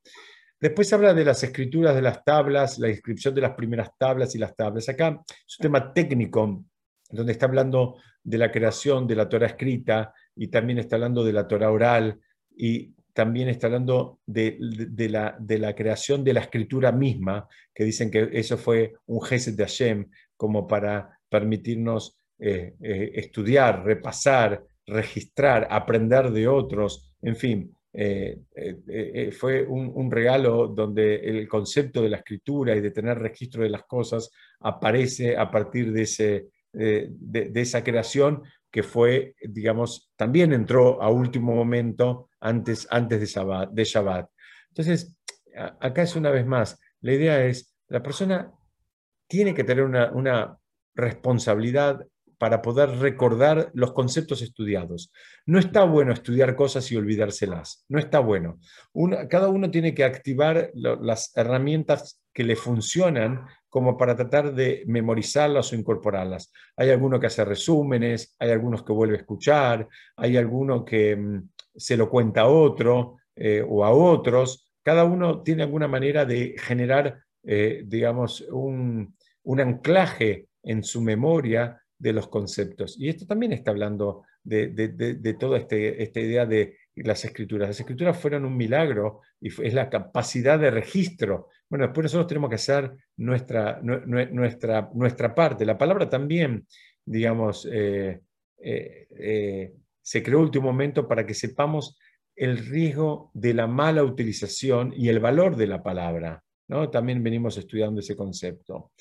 Después 0.60 0.92
habla 0.92 1.14
de 1.14 1.24
las 1.24 1.42
escrituras 1.44 1.96
de 1.96 2.02
las 2.02 2.26
tablas, 2.26 2.78
la 2.78 2.90
inscripción 2.90 3.34
de 3.34 3.40
las 3.40 3.52
primeras 3.52 3.92
tablas 3.98 4.36
y 4.36 4.38
las 4.38 4.54
tablas. 4.54 4.90
Acá 4.90 5.24
es 5.26 5.60
un 5.60 5.64
tema 5.64 5.94
técnico, 5.94 6.66
donde 7.10 7.32
está 7.32 7.46
hablando 7.46 7.96
de 8.22 8.38
la 8.38 8.52
creación 8.52 9.08
de 9.08 9.16
la 9.16 9.30
Torah 9.30 9.48
escrita, 9.48 10.14
y 10.38 10.48
también 10.48 10.80
está 10.80 10.96
hablando 10.96 11.24
de 11.24 11.34
la 11.34 11.48
Torah 11.48 11.72
oral 11.72 12.20
y 12.56 12.94
también 13.18 13.50
está 13.50 13.66
hablando 13.66 14.20
de, 14.28 14.58
la, 15.10 15.36
de, 15.40 15.58
la, 15.58 15.74
creación 15.74 16.24
de 16.24 16.34
la 16.34 16.42
escritura 16.42 16.92
misma, 16.92 17.48
que 17.74 17.84
dicen 17.84 18.12
que 18.12 18.30
eso 18.32 18.58
fue 18.60 18.94
un 19.08 19.24
gesed 19.24 19.56
de 19.58 19.64
Hashem, 19.64 20.08
como 20.36 20.68
para 20.68 21.20
permitirnos 21.28 22.16
eh, 22.38 22.76
eh, 22.80 23.12
estudiar, 23.16 23.84
repasar, 23.84 24.64
registrar, 24.86 25.68
aprender 25.72 26.30
de 26.30 26.48
otros, 26.48 27.12
en 27.24 27.36
fin. 27.36 27.74
Eh, 27.92 28.42
fue 29.36 29.66
un, 29.66 30.12
regalo 30.12 30.68
donde 30.68 31.16
el 31.16 31.48
concepto 31.48 32.04
de 32.04 32.10
la 32.10 32.18
escritura 32.18 32.76
y 32.76 32.82
de 32.82 32.92
tener 32.92 33.18
registro 33.18 33.64
de 33.64 33.70
las 33.70 33.86
cosas 33.86 34.30
aparece 34.60 35.36
a 35.36 35.50
partir 35.50 35.92
de, 35.92 36.04
ese, 36.04 36.46
de 36.72 37.52
esa 37.56 37.84
creación 37.84 38.44
que 38.72 38.84
fue, 38.84 39.36
digamos, 39.42 40.12
también 40.16 40.54
entró 40.54 41.02
a 41.02 41.10
último 41.10 41.56
momento 41.56 42.30
antes, 42.40 42.88
antes 42.92 43.20
de, 43.20 43.26
Shabbat, 43.26 43.72
de. 43.72 44.28
Entonces, 44.70 45.18
acá 45.80 46.02
es 46.02 46.16
una 46.16 46.30
vez 46.30 46.46
más, 46.46 46.80
la 47.02 47.14
idea 47.14 47.46
es, 47.46 47.76
la 47.88 48.04
persona 48.04 48.52
tiene 49.28 49.54
que 49.54 49.64
tener 49.64 49.84
una, 49.84 50.58
responsabilidad 50.96 52.04
para 52.38 52.62
poder 52.62 52.90
recordar 53.00 53.72
los 53.74 53.94
conceptos 53.94 54.42
estudiados. 54.42 55.12
No 55.46 55.60
está 55.60 55.84
bueno 55.84 56.14
estudiar 56.14 56.56
cosas 56.56 56.92
y 56.92 56.96
olvidárselas, 56.96 57.86
no 57.90 58.00
está 58.00 58.20
bueno. 58.20 58.60
cada 59.30 59.50
uno 59.50 59.72
tiene 59.72 59.94
que 59.94 60.04
activar 60.04 60.72
las 60.74 61.36
herramientas 61.36 62.22
que 62.34 62.44
le 62.44 62.56
funcionan 62.56 63.48
como 63.68 63.98
para 63.98 64.16
tratar 64.16 64.54
de 64.54 64.84
memorizarlas 64.88 65.72
o 65.72 65.76
incorporarlas. 65.76 66.52
Hay 66.76 66.90
alguno 66.90 67.20
que 67.20 67.28
hace 67.28 67.44
resúmenes, 67.44 68.36
hay 68.40 68.52
algunos 68.52 68.84
que 68.84 68.94
vuelve 68.94 69.16
a 69.16 69.20
escuchar, 69.20 69.88
hay 70.16 70.38
alguno 70.38 70.86
que 70.86 71.16
mm, 71.16 71.50
se 71.76 71.98
lo 71.98 72.10
cuenta 72.10 72.42
a 72.42 72.48
otro 72.48 73.18
eh, 73.36 73.64
o 73.68 73.84
a 73.84 73.92
otros. 73.92 74.72
Cada 74.84 75.04
uno 75.04 75.42
tiene 75.42 75.64
alguna 75.64 75.88
manera 75.88 76.26
de 76.26 76.56
generar, 76.58 77.20
eh, 77.44 77.84
digamos, 77.86 78.42
un, 78.52 79.16
un 79.44 79.60
anclaje 79.60 80.48
en 80.64 80.84
su 80.84 81.02
memoria 81.02 81.82
de 82.00 82.14
los 82.14 82.28
conceptos. 82.28 82.96
Y 83.00 83.10
esto 83.10 83.26
también 83.26 83.54
está 83.54 83.72
hablando 83.72 84.24
de, 84.44 85.36
toda 85.40 85.58
este, 85.58 86.02
esta 86.02 86.20
idea 86.20 86.46
de 86.46 86.78
las 86.96 87.26
escrituras. 87.26 87.70
Las 87.70 87.80
escrituras 87.80 88.18
fueron 88.20 88.46
un 88.46 88.56
milagro 88.56 89.22
y 89.42 89.50
es 89.50 89.74
la 89.74 89.90
capacidad 89.90 90.60
de 90.60 90.72
registro. 90.72 91.50
Bueno, 91.70 91.86
después 91.86 92.06
nosotros 92.06 92.28
tenemos 92.28 92.50
que 92.50 92.56
hacer 92.56 92.92
nuestra, 93.18 93.80
nuestra, 93.82 94.90
nuestra 94.94 95.36
parte. 95.36 95.66
La 95.66 95.78
palabra 95.78 96.10
también, 96.10 96.66
digamos, 97.06 97.68
eh, 97.72 98.22
eh, 98.60 99.08
eh, 99.20 99.74
se 100.02 100.24
creó 100.24 100.40
último 100.40 100.66
momento 100.66 101.08
para 101.08 101.26
que 101.26 101.34
sepamos 101.34 101.98
el 102.36 102.58
riesgo 102.58 103.32
de 103.34 103.54
la 103.54 103.68
mala 103.68 104.04
utilización 104.04 104.94
y 104.96 105.10
el 105.10 105.20
valor 105.20 105.56
de 105.56 105.68
la 105.68 105.84
palabra. 105.84 106.44
¿no? 106.68 106.90
También 106.90 107.24
venimos 107.24 107.58
estudiando 107.58 108.00
ese 108.00 108.16
concepto. 108.16 108.92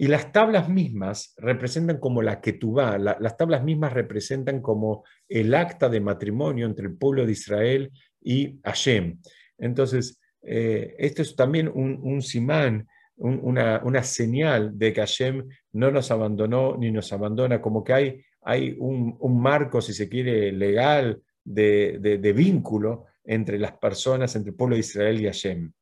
Y 0.00 0.06
las 0.06 0.30
tablas 0.30 0.68
mismas 0.68 1.34
representan 1.38 1.98
como 1.98 2.22
la 2.22 2.40
vas, 2.62 3.00
las 3.00 3.36
tablas 3.36 3.64
mismas 3.64 3.92
representan 3.92 4.62
como 4.62 5.02
el 5.28 5.52
acta 5.52 5.88
de 5.88 6.00
matrimonio 6.00 6.66
entre 6.66 6.86
el 6.86 6.96
pueblo 6.96 7.26
de 7.26 7.32
Israel 7.32 7.90
y 8.22 8.60
Hashem. 8.62 9.18
Entonces, 9.58 10.20
eh, 10.40 10.94
esto 10.98 11.22
es 11.22 11.34
también 11.34 11.68
un, 11.74 12.22
simán, 12.22 12.86
una, 13.16 14.02
señal 14.04 14.78
de 14.78 14.92
que 14.92 15.00
Hashem 15.00 15.48
no 15.72 15.90
nos 15.90 16.12
abandonó 16.12 16.76
ni 16.78 16.92
nos 16.92 17.12
abandona, 17.12 17.60
como 17.60 17.82
que 17.82 17.92
hay, 18.40 18.76
un, 18.78 19.42
marco, 19.42 19.80
si 19.80 19.92
se 19.92 20.08
quiere, 20.08 20.52
legal 20.52 21.20
de 21.44 22.32
vínculo 22.36 23.06
entre 23.24 23.58
las 23.58 23.72
personas, 23.72 24.36
entre 24.36 24.50
el 24.50 24.56
pueblo 24.56 24.76
de 24.76 24.80
Israel 24.80 25.20
y 25.20 25.24
Hashem. 25.24 25.72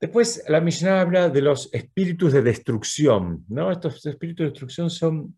Después 0.00 0.44
la 0.48 0.60
Mishnah 0.60 1.00
habla 1.00 1.28
de 1.28 1.42
los 1.42 1.72
espíritus 1.72 2.32
de 2.32 2.42
destrucción. 2.42 3.44
¿no? 3.48 3.72
Estos 3.72 4.04
espíritus 4.06 4.44
de 4.44 4.50
destrucción 4.50 4.90
son, 4.90 5.36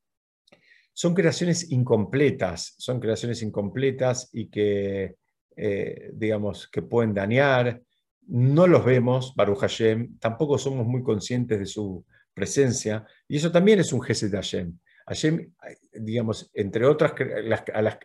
son 0.93 1.15
creaciones 1.15 1.71
incompletas, 1.71 2.75
son 2.77 3.01
creaciones 3.01 3.43
incompletas 3.43 4.29
y 4.33 4.49
que, 4.49 5.17
eh, 5.57 6.11
digamos, 6.13 6.69
que 6.69 6.83
pueden 6.83 7.15
dañar. 7.15 7.81
No 8.27 8.67
los 8.67 8.85
vemos, 8.85 9.35
Baruch 9.35 9.61
Hashem, 9.61 10.19
tampoco 10.19 10.59
somos 10.59 10.87
muy 10.87 11.03
conscientes 11.03 11.59
de 11.59 11.67
su 11.67 12.05
presencia, 12.35 13.05
y 13.27 13.37
eso 13.37 13.51
también 13.51 13.81
es 13.81 13.93
un 13.93 14.03
Gesed 14.03 14.31
de 14.31 14.37
Hashem. 14.37 14.79
Hashem, 15.07 15.53
digamos, 15.93 16.51
entre 16.55 16.87
otras, 16.87 17.13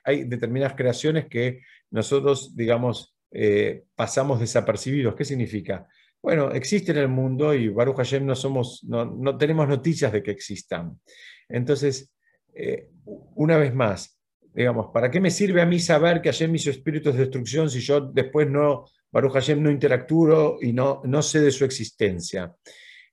hay 0.03 0.23
determinadas 0.23 0.75
creaciones 0.75 1.27
que 1.27 1.61
nosotros, 1.91 2.55
digamos, 2.55 3.15
eh, 3.31 3.83
pasamos 3.93 4.39
desapercibidos. 4.39 5.13
¿Qué 5.15 5.23
significa? 5.25 5.87
Bueno, 6.25 6.49
existe 6.49 6.91
en 6.91 6.97
el 6.97 7.07
mundo 7.07 7.53
y 7.53 7.69
Baruch 7.69 7.97
Hashem 7.97 8.25
no, 8.25 8.33
somos, 8.33 8.83
no, 8.83 9.37
tenemos 9.37 9.67
noticias 9.67 10.11
de 10.11 10.23
que 10.23 10.31
existan. 10.31 10.99
Entonces, 11.47 12.11
eh, 12.51 12.89
una 13.35 13.57
vez 13.57 13.75
más, 13.75 14.19
digamos, 14.51 14.87
¿para 14.91 15.11
qué 15.11 15.19
me 15.19 15.29
sirve 15.29 15.61
a 15.61 15.67
mí 15.67 15.77
saber 15.77 16.23
que 16.23 16.29
Hashem 16.29 16.55
hizo 16.55 16.71
espíritus 16.71 17.13
de 17.13 17.19
destrucción 17.19 17.69
si 17.69 17.79
yo 17.79 18.01
después 18.01 18.49
no, 18.49 18.85
Baruch 19.11 19.33
Hashem 19.33 19.61
no 19.61 19.69
interactúo 19.69 20.57
y 20.59 20.73
no, 20.73 21.03
no 21.05 21.21
sé 21.21 21.41
de 21.41 21.51
su 21.51 21.63
existencia? 21.63 22.55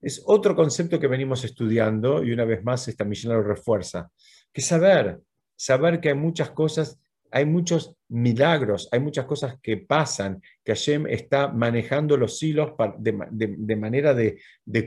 Es 0.00 0.22
otro 0.24 0.56
concepto 0.56 0.98
que 0.98 1.06
venimos 1.06 1.44
estudiando 1.44 2.24
y 2.24 2.32
una 2.32 2.46
vez 2.46 2.64
más 2.64 2.88
esta 2.88 3.04
misión 3.04 3.34
lo 3.34 3.42
refuerza, 3.42 4.10
que 4.50 4.62
saber, 4.62 5.20
saber 5.54 6.00
que 6.00 6.08
hay 6.08 6.14
muchas 6.14 6.52
cosas 6.52 6.98
hay 7.32 7.46
muchos 7.46 7.96
milagros, 8.08 8.88
hay 8.92 9.00
muchas 9.00 9.24
cosas 9.24 9.58
que 9.62 9.78
pasan, 9.78 10.42
que 10.62 10.72
Hashem 10.72 11.06
está 11.06 11.48
manejando 11.48 12.16
los 12.18 12.42
hilos 12.42 12.72
de, 12.98 13.76
manera 13.76 14.14
de, 14.14 14.38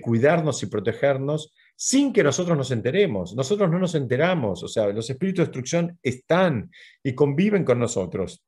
cuidarnos 0.01 0.61
y 0.61 0.67
protegernos 0.67 1.53
sin 1.75 2.13
que 2.13 2.23
nosotros 2.23 2.55
nos 2.55 2.69
enteremos. 2.69 3.35
Nosotros 3.35 3.69
no 3.69 3.79
nos 3.79 3.95
enteramos, 3.95 4.63
o 4.63 4.67
sea, 4.67 4.87
los 4.89 5.09
espíritus 5.09 5.39
de 5.39 5.45
destrucción 5.45 5.99
están 6.03 6.69
y 7.03 7.15
conviven 7.15 7.65
con 7.65 7.79
nosotros, 7.79 8.45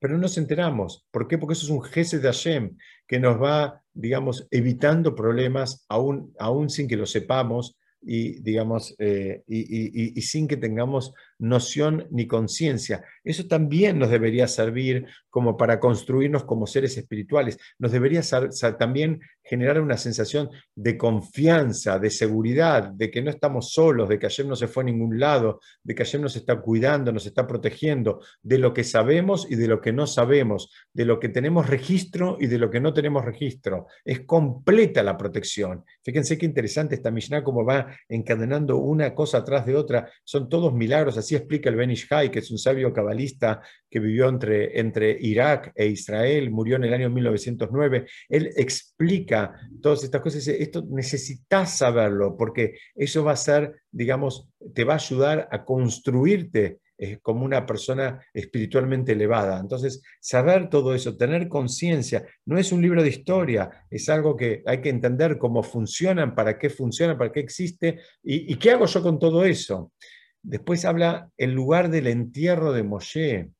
pero 0.00 0.14
no 0.14 0.20
nos 0.20 0.38
enteramos. 0.38 1.06
¿Por 1.10 1.28
qué? 1.28 1.36
Porque 1.36 1.52
eso 1.52 1.66
es 1.66 1.70
un 1.70 1.82
jefe 1.82 2.18
de 2.18 2.28
Hashem 2.28 2.76
que 3.06 3.20
nos 3.20 3.40
va, 3.40 3.82
digamos, 3.92 4.48
evitando 4.50 5.14
problemas 5.14 5.84
aún, 5.88 6.34
aún 6.38 6.70
sin 6.70 6.88
que 6.88 6.96
lo 6.96 7.06
sepamos 7.06 7.76
y, 8.00 8.40
digamos, 8.40 8.94
eh, 8.98 9.42
y, 9.46 10.20
sin 10.22 10.48
que 10.48 10.56
tengamos 10.56 11.12
noción 11.38 12.06
ni 12.10 12.26
conciencia. 12.26 13.04
Eso 13.24 13.46
también 13.46 13.98
nos 13.98 14.10
debería 14.10 14.48
servir 14.48 15.06
como 15.30 15.56
para 15.56 15.78
construirnos 15.78 16.44
como 16.44 16.66
seres 16.66 16.96
espirituales. 16.96 17.58
Nos 17.78 17.92
debería 17.92 18.22
también 18.78 19.20
generar 19.42 19.80
una 19.80 19.96
sensación 19.96 20.50
de 20.74 20.98
confianza, 20.98 21.98
de 21.98 22.10
seguridad, 22.10 22.90
de 22.90 23.10
que 23.10 23.22
no 23.22 23.30
estamos 23.30 23.72
solos, 23.72 24.08
de 24.08 24.18
que 24.18 24.26
ayer 24.26 24.46
no 24.46 24.56
se 24.56 24.68
fue 24.68 24.82
a 24.82 24.86
ningún 24.86 25.18
lado, 25.18 25.60
de 25.82 25.94
que 25.94 26.02
ayer 26.02 26.20
nos 26.20 26.36
está 26.36 26.60
cuidando, 26.60 27.12
nos 27.12 27.24
está 27.24 27.46
protegiendo, 27.46 28.20
de 28.42 28.58
lo 28.58 28.74
que 28.74 28.84
sabemos 28.84 29.46
y 29.48 29.56
de 29.56 29.68
lo 29.68 29.80
que 29.80 29.92
no 29.92 30.06
sabemos, 30.06 30.70
de 30.92 31.04
lo 31.04 31.18
que 31.18 31.30
tenemos 31.30 31.66
registro 31.66 32.36
y 32.40 32.46
de 32.46 32.58
lo 32.58 32.70
que 32.70 32.80
no 32.80 32.92
tenemos 32.92 33.24
registro. 33.24 33.86
Es 34.04 34.20
completa 34.26 35.02
la 35.02 35.16
protección. 35.16 35.84
Fíjense 36.02 36.36
qué 36.36 36.44
interesante 36.44 36.94
esta 36.94 37.10
Mishnah, 37.10 37.42
cómo 37.42 37.64
va 37.64 37.86
encadenando 38.08 38.76
una 38.76 39.14
cosa 39.14 39.38
atrás 39.38 39.64
de 39.64 39.76
otra. 39.76 40.10
Son 40.24 40.48
todos 40.48 40.74
milagros, 40.74 41.16
así 41.16 41.27
explica 41.34 41.70
el 41.70 41.76
Ben 41.76 41.90
Ishai, 41.90 42.30
que 42.30 42.40
es 42.40 42.50
un 42.50 42.58
sabio 42.58 42.92
cabalista 42.92 43.60
que 43.90 44.00
vivió 44.00 44.28
entre, 44.28 44.78
entre 44.78 45.16
Irak 45.20 45.72
e 45.74 45.86
Israel, 45.86 46.50
murió 46.50 46.76
en 46.76 46.84
el 46.84 46.94
año 46.94 47.10
1909. 47.10 48.06
Él 48.28 48.50
explica 48.56 49.54
todas 49.82 50.04
estas 50.04 50.20
cosas. 50.20 50.46
Esto 50.48 50.84
necesitas 50.90 51.78
saberlo, 51.78 52.36
porque 52.36 52.78
eso 52.94 53.24
va 53.24 53.32
a 53.32 53.36
ser, 53.36 53.82
digamos, 53.90 54.48
te 54.74 54.84
va 54.84 54.94
a 54.94 54.96
ayudar 54.96 55.48
a 55.50 55.64
construirte 55.64 56.78
como 57.22 57.44
una 57.44 57.64
persona 57.64 58.20
espiritualmente 58.34 59.12
elevada. 59.12 59.60
Entonces, 59.60 60.02
saber 60.20 60.68
todo 60.68 60.94
eso, 60.94 61.16
tener 61.16 61.48
conciencia, 61.48 62.26
no 62.46 62.58
es 62.58 62.72
un 62.72 62.82
libro 62.82 63.02
de 63.02 63.10
historia, 63.10 63.86
es 63.90 64.08
algo 64.08 64.36
que 64.36 64.62
hay 64.66 64.80
que 64.80 64.88
entender 64.88 65.38
cómo 65.38 65.62
funcionan, 65.62 66.34
para 66.34 66.58
qué 66.58 66.70
funciona, 66.70 67.16
para 67.16 67.30
qué 67.30 67.40
existe 67.40 68.00
y, 68.22 68.56
qué 68.56 68.72
hago 68.72 68.86
yo 68.86 69.02
con 69.02 69.18
todo 69.18 69.44
eso. 69.44 69.92
Después 70.42 70.84
habla 70.84 71.30
el 71.36 71.52
lugar 71.52 71.90
del 71.90 72.06
entierro 72.06 72.72
de 72.72 72.82
Moshe. 72.82 73.50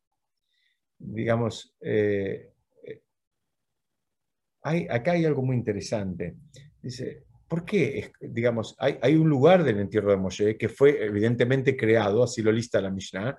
Digamos, 0.99 1.75
eh, 1.81 2.53
eh, 2.83 3.03
hay, 4.63 4.87
acá 4.89 5.13
hay 5.13 5.25
algo 5.25 5.43
muy 5.43 5.57
interesante. 5.57 6.37
Dice, 6.83 7.25
¿Por 7.49 7.65
qué? 7.65 8.13
Digamos, 8.21 8.77
hay, 8.79 9.17
un 9.17 9.29
lugar 9.29 9.65
del 9.65 9.81
entierro 9.81 10.11
de 10.11 10.19
Moshe 10.19 10.59
que 10.59 10.69
fue 10.69 11.03
evidentemente 11.03 11.77
creado, 11.77 12.23
así 12.23 12.43
lo 12.43 12.53
lista 12.53 12.79
la 12.81 12.91
Mishnah, 12.91 13.39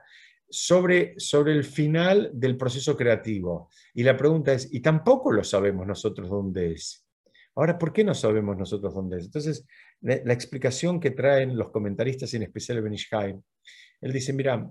sobre, 0.50 1.14
sobre 1.18 1.54
el 1.54 1.64
final 1.64 2.32
del 2.34 2.58
proceso 2.58 2.98
creativo. 2.98 3.70
Y 3.94 4.02
la 4.02 4.18
pregunta 4.18 4.52
es, 4.52 4.68
y 4.74 4.80
tampoco 4.80 5.32
lo 5.32 5.44
sabemos 5.44 5.86
nosotros 5.86 6.28
dónde 6.28 6.72
es. 6.72 7.06
Ahora, 7.56 7.78
¿por 7.78 7.94
qué 7.94 8.04
no 8.04 8.16
sabemos 8.16 8.58
nosotros 8.58 8.96
dónde 8.96 9.20
es? 9.20 9.26
Entonces, 9.26 9.64
la, 10.02 10.34
explicación 10.34 11.00
que 11.00 11.12
traen 11.12 11.58
los 11.58 11.72
comentaristas, 11.72 12.34
en 12.34 12.44
especial 12.44 12.82
Benishai, 12.82 13.36
él 14.02 14.14
dice, 14.14 14.34
mira, 14.34 14.70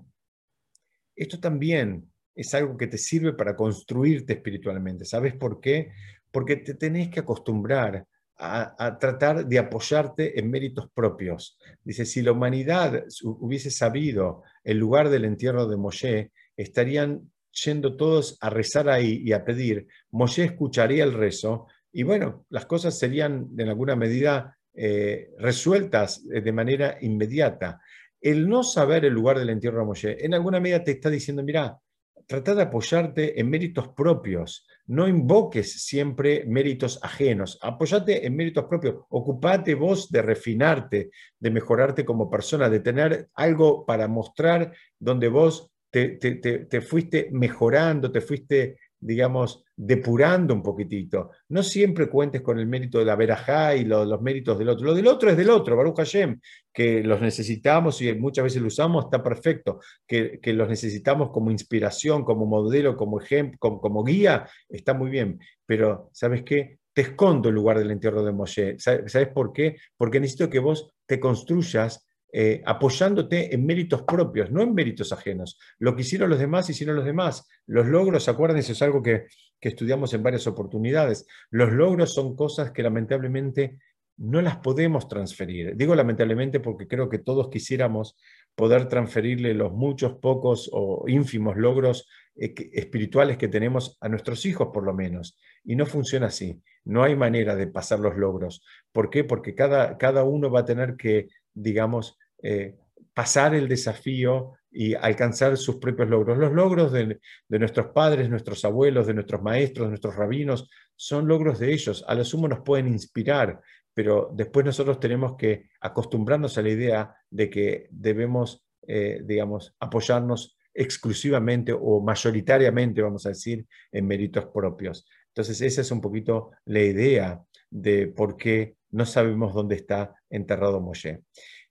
esto 1.15 1.39
también 1.39 2.11
es 2.35 2.53
algo 2.53 2.77
que 2.77 2.87
te 2.87 2.97
sirve 2.97 3.33
para 3.33 3.55
construirte 3.55 4.33
espiritualmente. 4.33 5.05
¿Sabes 5.05 5.35
por 5.35 5.59
qué? 5.59 5.91
Porque 6.31 6.57
te 6.57 6.73
tenés 6.75 7.09
que 7.09 7.19
acostumbrar 7.19 8.05
a, 8.37 8.97
tratar 8.97 9.45
de 9.45 9.59
apoyarte 9.59 10.39
en 10.39 10.49
méritos 10.49 10.89
propios. 10.93 11.57
Dice, 11.83 12.05
si 12.05 12.21
la 12.21 12.31
humanidad 12.31 13.03
hubiese 13.23 13.69
sabido 13.69 14.43
el 14.63 14.77
lugar 14.77 15.09
del 15.09 15.25
entierro 15.25 15.67
de 15.67 15.75
Moshe, 15.75 16.31
estarían 16.55 17.29
yendo 17.51 17.97
todos 17.97 18.37
a 18.39 18.49
rezar 18.49 18.89
ahí 18.89 19.21
y 19.25 19.33
a 19.33 19.43
pedir. 19.43 19.87
Moshe 20.11 20.45
escucharía 20.45 21.03
el 21.03 21.13
rezo 21.13 21.67
y 21.91 22.03
bueno, 22.03 22.45
las 22.49 22.65
cosas 22.65 22.97
serían 22.97 23.49
en 23.57 23.67
alguna 23.67 23.97
medida 23.97 24.57
eh, 24.73 25.31
resueltas 25.37 26.23
eh, 26.31 26.41
de 26.41 26.51
manera 26.51 26.97
inmediata. 27.01 27.79
El 28.21 28.47
no 28.49 28.63
saber 28.63 29.05
el 29.05 29.13
lugar 29.13 29.39
del 29.39 29.49
entierro 29.49 29.79
de 29.79 29.85
Moshe, 29.85 30.25
en 30.25 30.33
alguna 30.33 30.59
medida 30.59 30.83
te 30.83 30.91
está 30.91 31.09
diciendo, 31.09 31.43
mira, 31.43 31.79
trata 32.27 32.53
de 32.53 32.61
apoyarte 32.61 33.39
en 33.39 33.49
méritos 33.49 33.89
propios. 33.89 34.67
No 34.87 35.07
invoques 35.07 35.83
siempre 35.83 36.43
méritos 36.45 36.99
ajenos. 37.01 37.57
Apoyate 37.61 38.25
en 38.25 38.35
méritos 38.35 38.65
propios. 38.65 38.95
Ocupate 39.09 39.73
vos 39.73 40.11
de 40.11 40.21
refinarte, 40.21 41.09
de 41.39 41.51
mejorarte 41.51 42.05
como 42.05 42.29
persona, 42.29 42.69
de 42.69 42.81
tener 42.81 43.29
algo 43.33 43.85
para 43.85 44.07
mostrar 44.07 44.73
donde 44.99 45.27
vos 45.27 45.71
te, 45.89 46.17
te 46.17 46.81
fuiste 46.81 47.29
mejorando, 47.31 48.11
te 48.11 48.21
fuiste 48.21 48.77
digamos, 48.99 49.63
depurando 49.75 50.53
un 50.53 50.61
poquitito. 50.61 51.31
No 51.49 51.63
siempre 51.63 52.09
cuentes 52.09 52.41
con 52.41 52.59
el 52.59 52.67
mérito 52.67 52.99
de 52.99 53.05
la 53.05 53.15
verajá 53.15 53.75
y 53.75 53.85
los 53.85 54.21
méritos 54.21 54.59
del 54.59 54.69
otro. 54.69 54.87
Lo 54.87 54.93
del 54.93 55.07
otro 55.07 55.29
es 55.29 55.37
del 55.37 55.49
otro, 55.49 55.77
Baruch 55.77 55.97
Hashem, 55.97 56.39
que 56.73 57.03
los 57.03 57.21
necesitamos 57.21 58.01
y 58.01 58.13
muchas 58.15 58.43
veces 58.43 58.61
lo 58.61 58.67
usamos, 58.67 59.05
está 59.05 59.23
perfecto. 59.23 59.79
Que, 60.05 60.39
los 60.43 60.67
necesitamos 60.67 61.29
como 61.31 61.51
inspiración, 61.51 62.23
como 62.23 62.45
modelo, 62.45 62.97
como 62.97 63.21
ejemplo, 63.21 63.79
como, 63.79 64.03
guía, 64.03 64.47
está 64.67 64.93
muy 64.93 65.09
bien. 65.09 65.39
Pero, 65.65 66.09
¿sabes 66.11 66.43
qué? 66.43 66.79
Te 66.93 67.01
escondo 67.01 67.49
el 67.49 67.55
lugar 67.55 67.79
del 67.79 67.91
entierro 67.91 68.23
de 68.23 68.33
Moshe. 68.33 68.77
¿Sabes 68.79 69.29
por 69.29 69.53
qué? 69.53 69.77
Porque 69.95 70.19
necesito 70.19 70.49
que 70.49 70.59
vos 70.59 70.91
te 71.05 71.19
construyas 71.19 72.08
eh, 72.31 72.61
apoyándote 72.63 73.55
en 73.55 73.65
méritos 73.65 74.03
propios, 74.03 74.51
no 74.51 74.61
en 74.61 74.75
méritos 74.75 75.11
ajenos. 75.11 75.59
Lo 75.79 75.95
que 75.95 76.03
hicieron 76.03 76.29
los 76.29 76.37
demás, 76.37 76.69
hicieron 76.69 76.95
los 76.95 77.05
demás. 77.05 77.47
Los 77.65 77.87
logros, 77.87 78.29
acuérdense, 78.29 78.73
es 78.73 78.81
algo 78.83 79.01
que, 79.01 79.25
que 79.59 79.69
estudiamos 79.69 80.13
en 80.13 80.21
varias 80.21 80.45
oportunidades. 80.45 81.25
Los 81.49 81.71
logros 81.71 82.13
son 82.13 82.35
cosas 82.35 82.71
que 82.71 82.83
lamentablemente 82.83 83.79
no 84.17 84.41
las 84.41 84.57
podemos 84.57 85.07
transferir. 85.07 85.75
Digo 85.75 85.95
lamentablemente 85.95 86.59
porque 86.59 86.87
creo 86.87 87.09
que 87.09 87.17
todos 87.17 87.49
quisiéramos 87.49 88.15
poder 88.53 88.87
transferirle 88.87 89.53
los 89.55 89.71
muchos, 89.71 90.15
pocos 90.15 90.69
o 90.71 91.05
ínfimos 91.07 91.57
logros 91.57 92.07
eh, 92.35 92.53
espirituales 92.73 93.37
que 93.37 93.47
tenemos 93.47 93.97
a 94.01 94.09
nuestros 94.09 94.45
hijos, 94.45 94.69
por 94.71 94.83
lo 94.83 94.93
menos. 94.93 95.39
Y 95.63 95.75
no 95.75 95.87
funciona 95.87 96.27
así. 96.27 96.61
No 96.85 97.03
hay 97.03 97.15
manera 97.15 97.55
de 97.55 97.67
pasar 97.67 97.99
los 97.99 98.17
logros. 98.17 98.63
¿Por 98.91 99.09
qué? 99.09 99.23
Porque 99.23 99.55
cada, 99.55 99.97
cada 99.97 100.23
uno 100.23 100.51
va 100.51 100.59
a 100.59 100.65
tener 100.65 100.95
que 100.95 101.29
digamos, 101.53 102.17
eh, 102.41 102.75
pasar 103.13 103.55
el 103.55 103.67
desafío 103.67 104.53
y 104.71 104.93
alcanzar 104.93 105.57
sus 105.57 105.77
propios 105.77 106.09
logros. 106.09 106.37
Los 106.37 106.53
logros 106.53 106.91
de, 106.91 107.19
nuestros 107.49 107.87
padres, 107.87 108.29
nuestros 108.29 108.63
abuelos, 108.65 109.07
de 109.07 109.13
nuestros 109.13 109.41
maestros, 109.41 109.87
de 109.87 109.89
nuestros 109.89 110.15
rabinos, 110.15 110.69
son 110.95 111.27
logros 111.27 111.59
de 111.59 111.73
ellos. 111.73 112.03
A 112.07 112.13
lo 112.13 112.23
sumo 112.23 112.47
nos 112.47 112.59
pueden 112.59 112.87
inspirar, 112.87 113.59
pero 113.93 114.29
después 114.33 114.65
nosotros 114.65 114.99
tenemos 114.99 115.35
que 115.37 115.69
acostumbrarnos 115.81 116.57
a 116.57 116.61
la 116.61 116.69
idea 116.69 117.15
de 117.29 117.49
que 117.49 117.87
debemos, 117.91 118.65
eh, 118.87 119.21
digamos, 119.23 119.75
apoyarnos 119.79 120.57
exclusivamente 120.73 121.73
o 121.73 122.01
mayoritariamente, 122.01 123.01
vamos 123.01 123.25
a 123.25 123.29
decir, 123.29 123.65
en 123.91 124.07
méritos 124.07 124.45
propios. 124.45 125.05
Entonces, 125.27 125.61
esa 125.61 125.81
es 125.81 125.91
un 125.91 125.99
poquito 125.99 126.51
la 126.65 126.81
idea 126.81 127.41
de 127.69 128.07
por 128.07 128.37
qué 128.37 128.75
no 128.91 129.05
sabemos 129.05 129.53
dónde 129.53 129.75
está 129.75 130.13
enterrado 130.29 130.79
Moshe. 130.79 131.21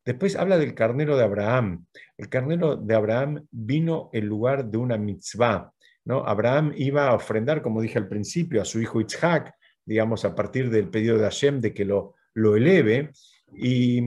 Después 0.05 0.37
habla 0.37 0.59
del 0.59 0.75
carnero 0.75 1.17
de 1.17 1.25
Abraham. 1.25 1.87
El 2.17 2.29
carnero 2.29 2.77
de 2.77 2.95
Abraham 2.95 3.47
vino 3.51 4.11
en 4.13 4.27
lugar 4.27 4.65
de 4.67 4.79
una 4.79 4.97
mitzvah. 4.97 5.73
¿no? 6.05 6.25
Abraham 6.25 6.73
iba 6.77 7.09
a 7.09 7.15
ofrendar, 7.15 7.61
como 7.61 7.83
dije 7.83 7.99
al 7.99 8.09
principio, 8.09 8.63
a 8.63 8.65
su 8.65 8.81
hijo 8.81 9.01
Itzhak, 9.01 9.53
digamos, 9.85 10.25
a 10.25 10.35
partir 10.35 10.71
del 10.71 10.89
pedido 10.89 11.19
de 11.19 11.25
Hashem 11.25 11.61
de 11.61 11.75
que 11.75 11.85
lo, 11.85 12.15
lo 12.35 12.57
eleve. 12.57 13.11
Y, 13.55 14.01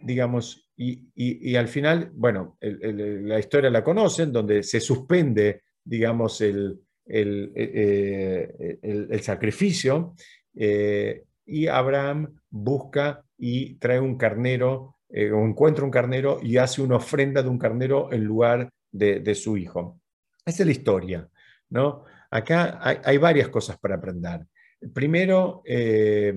digamos, 0.00 0.68
y, 0.76 1.56
al 1.56 1.68
final, 1.68 2.10
bueno, 2.14 2.56
la 2.60 3.38
historia 3.38 3.68
la 3.68 3.82
conocen, 3.82 4.32
donde 4.32 4.62
se 4.62 4.80
suspende, 4.80 5.62
digamos, 5.84 6.40
el, 6.40 6.78
el, 7.04 7.52
eh, 7.54 9.18
sacrificio. 9.20 10.14
Eh, 10.54 11.24
y 11.46 11.66
Abraham 11.66 12.40
busca 12.50 13.24
y 13.36 13.74
trae 13.74 13.98
un 13.98 14.16
carnero, 14.16 14.97
eh, 15.10 15.26
encuentra 15.26 15.84
un 15.84 15.90
carnero 15.90 16.38
y 16.42 16.56
hace 16.58 16.82
una 16.82 16.96
ofrenda 16.96 17.42
de 17.42 17.48
un 17.48 17.58
carnero 17.58 18.12
en 18.12 18.24
lugar 18.24 18.70
de, 18.90 19.34
su 19.34 19.56
hijo. 19.56 20.00
Esa 20.44 20.62
es 20.62 20.66
la 20.66 20.72
historia. 20.72 21.28
¿no? 21.70 22.04
Acá 22.30 22.80
hay, 22.82 23.16
varias 23.18 23.48
cosas 23.48 23.78
para 23.78 23.96
aprender. 23.96 24.46
Primero, 24.92 25.62
eh, 25.64 26.34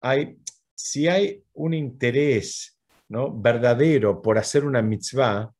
hay, 0.00 0.38
si 0.74 1.08
hay 1.08 1.42
un 1.54 1.74
interés 1.74 2.78
¿no? 3.08 3.32
verdadero 3.32 4.20
por 4.20 4.38
hacer 4.38 4.64
una 4.64 4.82
mitzvah, 4.82 5.52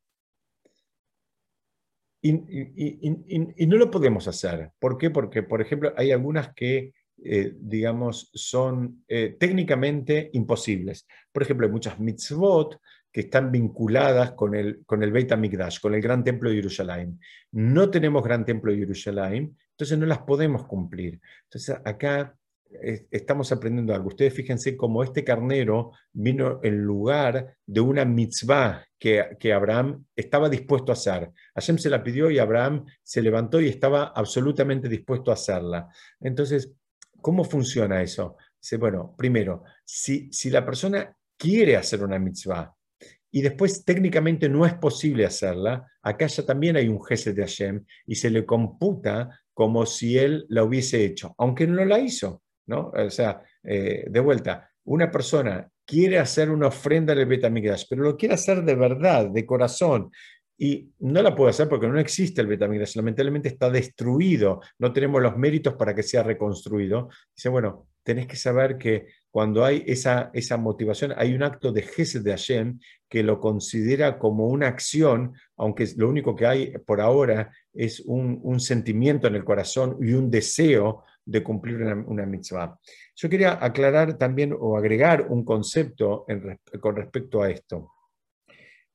y, 2.20 2.32
y, 2.32 3.66
no 3.66 3.76
lo 3.76 3.90
podemos 3.92 4.26
hacer. 4.26 4.72
¿Por 4.80 4.98
qué? 4.98 5.10
Porque, 5.10 5.44
por 5.44 5.62
ejemplo, 5.62 5.92
hay 5.96 6.10
algunas 6.10 6.52
que 6.52 6.92
eh, 7.24 7.52
digamos, 7.58 8.30
son 8.32 9.04
eh, 9.08 9.36
técnicamente 9.38 10.30
imposibles. 10.34 11.06
Por 11.32 11.42
ejemplo, 11.42 11.66
hay 11.66 11.72
muchas 11.72 11.98
mitzvot 11.98 12.78
que 13.10 13.22
están 13.22 13.50
vinculadas 13.50 14.32
con 14.32 14.54
el, 14.54 14.84
con 14.84 15.02
el 15.02 15.10
Beit 15.10 15.32
HaMikdash, 15.32 15.80
con 15.80 15.94
el 15.94 16.00
Gran 16.00 16.22
Templo 16.22 16.50
de 16.50 16.56
Jerusalén. 16.56 17.18
No 17.52 17.90
tenemos 17.90 18.22
Gran 18.22 18.44
Templo 18.44 18.70
de 18.70 18.78
Jerusalén, 18.78 19.56
entonces 19.70 19.98
no 19.98 20.06
las 20.06 20.18
podemos 20.18 20.66
cumplir. 20.66 21.20
Entonces 21.44 21.76
acá 21.84 22.36
eh, 22.70 23.06
estamos 23.10 23.50
aprendiendo 23.50 23.94
algo. 23.94 24.08
Ustedes 24.08 24.34
fíjense 24.34 24.76
cómo 24.76 25.02
este 25.02 25.24
carnero 25.24 25.92
vino 26.12 26.60
en 26.62 26.78
lugar 26.82 27.56
de 27.66 27.80
una 27.80 28.04
mitzvah 28.04 28.84
que, 28.98 29.36
que, 29.40 29.52
Abraham 29.52 30.04
estaba 30.14 30.48
dispuesto 30.48 30.92
a 30.92 30.94
hacer. 30.94 31.30
Hashem 31.54 31.78
se 31.78 31.90
la 31.90 32.02
pidió 32.04 32.30
y 32.30 32.38
Abraham 32.38 32.84
se 33.02 33.22
levantó 33.22 33.60
y 33.60 33.68
estaba 33.68 34.12
absolutamente 34.14 34.88
dispuesto 34.88 35.30
a 35.30 35.34
hacerla. 35.34 35.88
Entonces, 36.20 36.72
¿Cómo 37.28 37.44
funciona 37.44 38.00
eso? 38.00 38.38
Dice, 38.58 38.78
bueno, 38.78 39.14
primero, 39.14 39.62
si, 39.84 40.32
si 40.32 40.48
la 40.48 40.64
persona 40.64 41.14
quiere 41.36 41.76
hacer 41.76 42.02
una 42.02 42.18
mitzvah 42.18 42.74
y 43.30 43.42
después 43.42 43.84
técnicamente 43.84 44.48
no 44.48 44.64
es 44.64 44.72
posible 44.72 45.26
hacerla, 45.26 45.86
acá 46.00 46.26
ya 46.26 46.46
también 46.46 46.76
hay 46.76 46.88
un 46.88 47.04
jefe 47.04 47.34
de 47.34 47.42
Hashem 47.42 47.84
y 48.06 48.14
se 48.14 48.30
le 48.30 48.46
computa 48.46 49.28
como 49.52 49.84
si 49.84 50.16
él 50.16 50.46
la 50.48 50.64
hubiese 50.64 51.04
hecho, 51.04 51.34
aunque 51.36 51.66
no 51.66 51.84
la 51.84 51.98
hizo. 51.98 52.44
¿no? 52.64 52.92
O 52.96 53.10
sea, 53.10 53.42
eh, 53.62 54.06
de 54.08 54.20
vuelta, 54.20 54.70
una 54.84 55.10
persona 55.10 55.70
quiere 55.84 56.18
hacer 56.18 56.48
una 56.48 56.68
ofrenda 56.68 57.12
al 57.12 57.26
Betamigdash, 57.26 57.84
pero 57.90 58.04
lo 58.04 58.16
quiere 58.16 58.36
hacer 58.36 58.62
de 58.62 58.74
verdad, 58.74 59.28
de 59.28 59.44
corazón, 59.44 60.10
y 60.60 60.90
no 60.98 61.22
la 61.22 61.36
puedo 61.36 61.48
hacer 61.48 61.68
porque 61.68 61.86
no 61.86 62.00
existe 62.00 62.40
el 62.40 62.48
Betamigdash, 62.48 62.96
lamentablemente 62.96 63.48
está 63.48 63.70
destruido, 63.70 64.60
no 64.78 64.92
tenemos 64.92 65.22
los 65.22 65.36
méritos 65.36 65.74
para 65.74 65.94
que 65.94 66.02
sea 66.02 66.24
reconstruido. 66.24 67.08
Dice, 67.34 67.48
bueno, 67.48 67.86
tenés 68.02 68.26
que 68.26 68.34
saber 68.34 68.76
que 68.76 69.06
cuando 69.30 69.64
hay 69.64 69.84
esa, 69.86 70.30
esa 70.32 70.56
motivación, 70.56 71.14
hay 71.16 71.32
un 71.32 71.44
acto 71.44 71.70
de 71.70 71.82
Gesed 71.82 72.22
de 72.22 72.32
Hashem 72.32 72.80
que 73.08 73.22
lo 73.22 73.38
considera 73.38 74.18
como 74.18 74.48
una 74.48 74.66
acción, 74.66 75.32
aunque 75.56 75.86
lo 75.96 76.08
único 76.08 76.34
que 76.34 76.46
hay 76.46 76.72
por 76.78 77.00
ahora 77.00 77.52
es 77.72 78.00
un, 78.00 78.58
sentimiento 78.58 79.28
en 79.28 79.36
el 79.36 79.44
corazón 79.44 79.96
y 80.00 80.12
un 80.12 80.28
deseo 80.28 81.04
de 81.24 81.40
cumplir 81.44 81.76
una, 81.76 82.26
mitzvah. 82.26 82.76
Yo 83.14 83.28
quería 83.28 83.64
aclarar 83.64 84.18
también 84.18 84.52
o 84.58 84.76
agregar 84.76 85.26
un 85.28 85.44
concepto 85.44 86.26
con 86.80 86.96
respecto 86.96 87.42
a 87.42 87.50
esto 87.50 87.92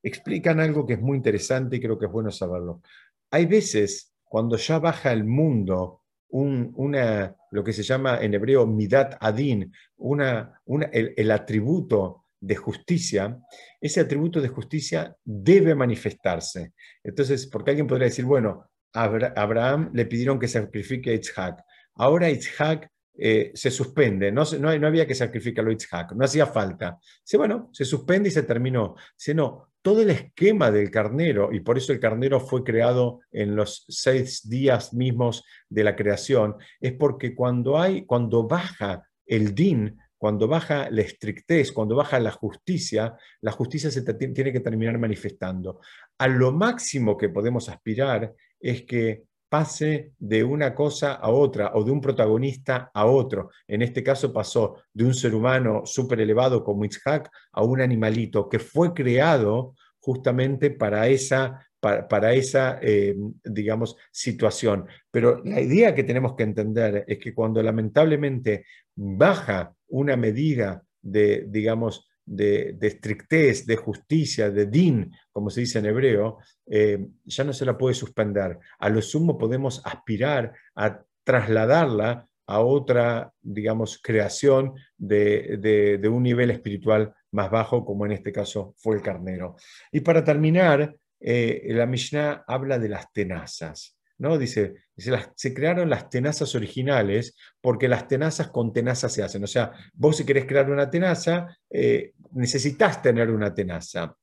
explican 0.04 0.60
algo 0.60 0.86
que 0.86 0.94
es 0.94 1.00
muy 1.00 1.16
interesante 1.16 1.76
y 1.76 1.80
creo 1.80 1.98
que 1.98 2.06
es 2.06 2.12
bueno 2.12 2.30
saberlo. 2.30 2.82
Hay 3.30 3.46
veces 3.46 4.14
cuando 4.22 4.56
ya 4.56 4.78
baja 4.78 5.12
el 5.12 5.24
mundo 5.24 6.02
una, 6.28 7.34
lo 7.52 7.62
que 7.62 7.72
se 7.72 7.82
llama 7.82 8.18
en 8.20 8.34
hebreo 8.34 8.66
midat 8.66 9.16
adin, 9.20 9.72
una, 9.96 10.60
el, 10.92 11.30
atributo 11.30 12.24
de 12.40 12.56
justicia, 12.56 13.38
ese 13.80 14.00
atributo 14.00 14.40
de 14.40 14.48
justicia 14.48 15.16
debe 15.24 15.74
manifestarse. 15.74 16.72
Entonces, 17.02 17.46
porque 17.46 17.70
alguien 17.70 17.86
podría 17.86 18.08
decir, 18.08 18.24
bueno, 18.24 18.68
Abraham 18.92 19.90
le 19.94 20.06
pidieron 20.06 20.38
que 20.38 20.48
sacrifique 20.48 21.10
a 21.10 21.14
Itzhak. 21.14 21.62
Ahora 21.94 22.28
Itzhak 22.28 22.88
eh, 23.16 23.52
se 23.54 23.70
suspende, 23.70 24.32
no, 24.32 24.42
no, 24.58 24.76
no, 24.76 24.86
había 24.88 25.06
que 25.06 25.14
sacrificarlo 25.14 25.70
a 25.70 25.74
Itzhak, 25.74 26.12
no 26.12 26.24
hacía 26.24 26.46
falta. 26.46 26.98
Dice, 27.24 27.36
bueno, 27.36 27.70
se 27.72 27.84
suspende 27.84 28.28
y 28.28 28.32
se 28.32 28.42
terminó. 28.42 28.96
Dice, 29.16 29.34
no, 29.34 29.73
todo 29.84 30.00
el 30.00 30.08
esquema 30.08 30.70
del 30.70 30.90
carnero, 30.90 31.52
y 31.52 31.60
por 31.60 31.76
eso 31.76 31.92
el 31.92 32.00
carnero 32.00 32.40
fue 32.40 32.64
creado 32.64 33.20
en 33.30 33.54
los 33.54 33.84
seis 33.86 34.48
días 34.48 34.94
mismos 34.94 35.44
de 35.68 35.84
la 35.84 35.94
creación, 35.94 36.56
es 36.80 36.94
porque 36.94 37.34
cuando, 37.34 37.78
hay, 37.78 38.06
cuando 38.06 38.44
baja 38.44 39.06
el 39.26 39.54
din, 39.54 39.98
cuando 40.16 40.48
baja 40.48 40.88
la 40.88 41.02
estrictez, 41.02 41.70
cuando 41.70 41.96
baja 41.96 42.18
la 42.18 42.30
justicia, 42.30 43.14
la 43.42 43.52
justicia 43.52 43.90
se 43.90 44.00
tiene 44.14 44.54
que 44.54 44.60
terminar 44.60 44.98
manifestando. 44.98 45.80
A 46.16 46.28
lo 46.28 46.50
máximo 46.50 47.18
que 47.18 47.28
podemos 47.28 47.68
aspirar 47.68 48.32
es 48.58 48.84
que 48.84 49.24
pase 49.54 50.10
de 50.18 50.42
una 50.42 50.74
cosa 50.74 51.12
a 51.12 51.30
otra 51.30 51.70
o 51.74 51.84
de 51.84 51.92
un 51.92 52.00
protagonista 52.00 52.90
a 52.92 53.06
otro. 53.06 53.50
En 53.68 53.82
este 53.82 54.02
caso 54.02 54.32
pasó 54.32 54.82
de 54.92 55.04
un 55.04 55.14
ser 55.14 55.32
humano 55.32 55.82
súper 55.84 56.20
elevado 56.20 56.64
como 56.64 56.84
Itzhak 56.84 57.30
a 57.52 57.62
un 57.62 57.80
animalito 57.80 58.48
que 58.48 58.58
fue 58.58 58.92
creado 58.92 59.76
justamente 60.00 60.72
para 60.72 61.06
esa, 61.06 61.64
para, 61.80 62.34
esa, 62.34 62.80
eh, 62.82 63.14
digamos, 63.44 63.96
situación. 64.10 64.88
Pero 65.08 65.40
la 65.44 65.60
idea 65.60 65.94
que 65.94 66.02
tenemos 66.02 66.34
que 66.34 66.42
entender 66.42 67.04
es 67.06 67.18
que 67.18 67.32
cuando 67.32 67.62
lamentablemente 67.62 68.66
baja 68.96 69.72
una 69.86 70.16
medida 70.16 70.82
de, 71.00 71.44
digamos, 71.46 72.08
de, 72.26 72.76
estrictez, 72.80 73.66
de 73.66 73.76
justicia, 73.76 74.50
de 74.50 74.66
din, 74.66 75.12
como 75.32 75.50
se 75.50 75.60
dice 75.60 75.78
en 75.78 75.86
hebreo, 75.86 76.38
eh, 76.66 77.06
ya 77.24 77.44
no 77.44 77.52
se 77.52 77.64
la 77.64 77.76
puede 77.76 77.94
suspender. 77.94 78.58
A 78.78 78.88
lo 78.88 79.02
sumo 79.02 79.36
podemos 79.38 79.82
aspirar 79.84 80.52
a 80.74 81.02
trasladarla 81.24 82.28
a 82.46 82.60
otra, 82.60 83.32
digamos, 83.40 84.00
creación 84.02 84.74
de, 84.96 86.00
un 86.10 86.22
nivel 86.22 86.50
espiritual 86.50 87.14
más 87.30 87.50
bajo, 87.50 87.84
como 87.84 88.06
en 88.06 88.12
este 88.12 88.32
caso 88.32 88.74
fue 88.76 88.96
el 88.96 89.02
carnero. 89.02 89.56
Y 89.90 90.00
para 90.00 90.22
terminar, 90.22 90.94
eh, 91.20 91.66
la 91.70 91.86
Mishnah 91.86 92.44
habla 92.46 92.78
de 92.78 92.88
las 92.88 93.10
tenazas. 93.12 93.93
¿No? 94.18 94.38
Dice, 94.38 94.74
se 94.96 95.54
crearon 95.54 95.90
las 95.90 96.08
tenazas 96.08 96.54
originales 96.54 97.36
porque 97.60 97.88
las 97.88 98.06
tenazas 98.06 98.48
con 98.48 98.72
tenazas 98.72 99.12
se 99.12 99.22
hacen. 99.22 99.42
O 99.44 99.46
sea, 99.46 99.72
vos 99.92 100.16
si 100.16 100.24
querés 100.24 100.46
crear 100.46 100.70
una 100.70 100.88
tenaza, 100.88 101.56
eh, 101.70 102.12
necesitas 102.32 103.02
tener 103.02 103.30
una 103.30 103.54
tenaza. 103.54 104.16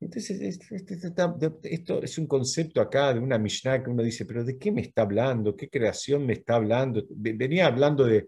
Entonces, 0.00 0.58
esto 1.62 2.02
es 2.02 2.16
un 2.16 2.26
concepto 2.26 2.80
acá 2.80 3.12
de 3.12 3.20
una 3.20 3.38
Mishnah 3.38 3.82
que 3.82 3.90
uno 3.90 4.02
dice, 4.02 4.24
pero 4.24 4.44
¿de 4.44 4.56
qué 4.58 4.72
me 4.72 4.80
está 4.80 5.02
hablando? 5.02 5.54
¿Qué 5.54 5.68
creación 5.68 6.24
me 6.24 6.32
está 6.32 6.54
hablando? 6.54 7.04
Venía 7.10 7.66
hablando 7.66 8.06
de, 8.06 8.26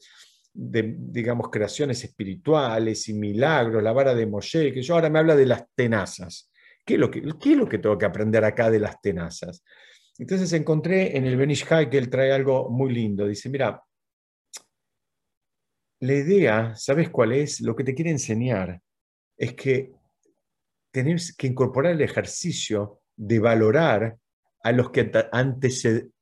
digamos, 0.53 1.49
creaciones 1.51 2.05
espirituales 2.05 3.09
y 3.09 3.15
milagros, 3.15 3.83
la 3.83 3.93
vara 3.93 4.15
de 4.15 4.27
Moshe, 4.27 4.71
que 4.73 4.83
yo 4.83 4.95
ahora 4.95 5.09
me 5.09 5.19
habla 5.19 5.35
de 5.35 5.47
las 5.47 5.65
tenazas. 5.75 6.51
¿Qué 6.85 6.99
lo 6.99 7.11
que, 7.11 7.21
es 7.21 7.57
lo 7.57 7.69
que 7.69 7.79
tengo 7.79 7.97
que 7.97 8.07
aprender 8.07 8.45
acá 8.45 8.71
de 8.71 8.81
las 8.81 9.01
tenazas? 9.01 9.65
Entonces 10.19 10.53
encontré 10.53 11.17
en 11.17 11.27
el 11.27 11.37
Benishai 11.37 11.89
que 11.89 11.99
él 11.99 12.11
trae 12.11 12.33
algo 12.33 12.69
muy 12.71 12.93
lindo. 12.93 13.27
Dice, 13.27 13.49
mira, 13.49 13.83
la 16.01 16.13
idea, 16.15 16.75
¿sabes 16.77 17.11
cuál 17.11 17.33
es? 17.33 17.61
Lo 17.61 17.77
que 17.77 17.85
te 17.85 17.95
quiere 17.95 18.11
enseñar 18.11 18.81
es 19.37 19.55
que 19.55 19.93
tenés 20.91 21.35
que 21.35 21.47
incorporar 21.47 21.93
el 21.93 22.03
ejercicio 22.03 23.01
de 23.17 23.39
valorar 23.39 24.17
a 24.63 24.73
los 24.73 24.91
que 24.91 25.11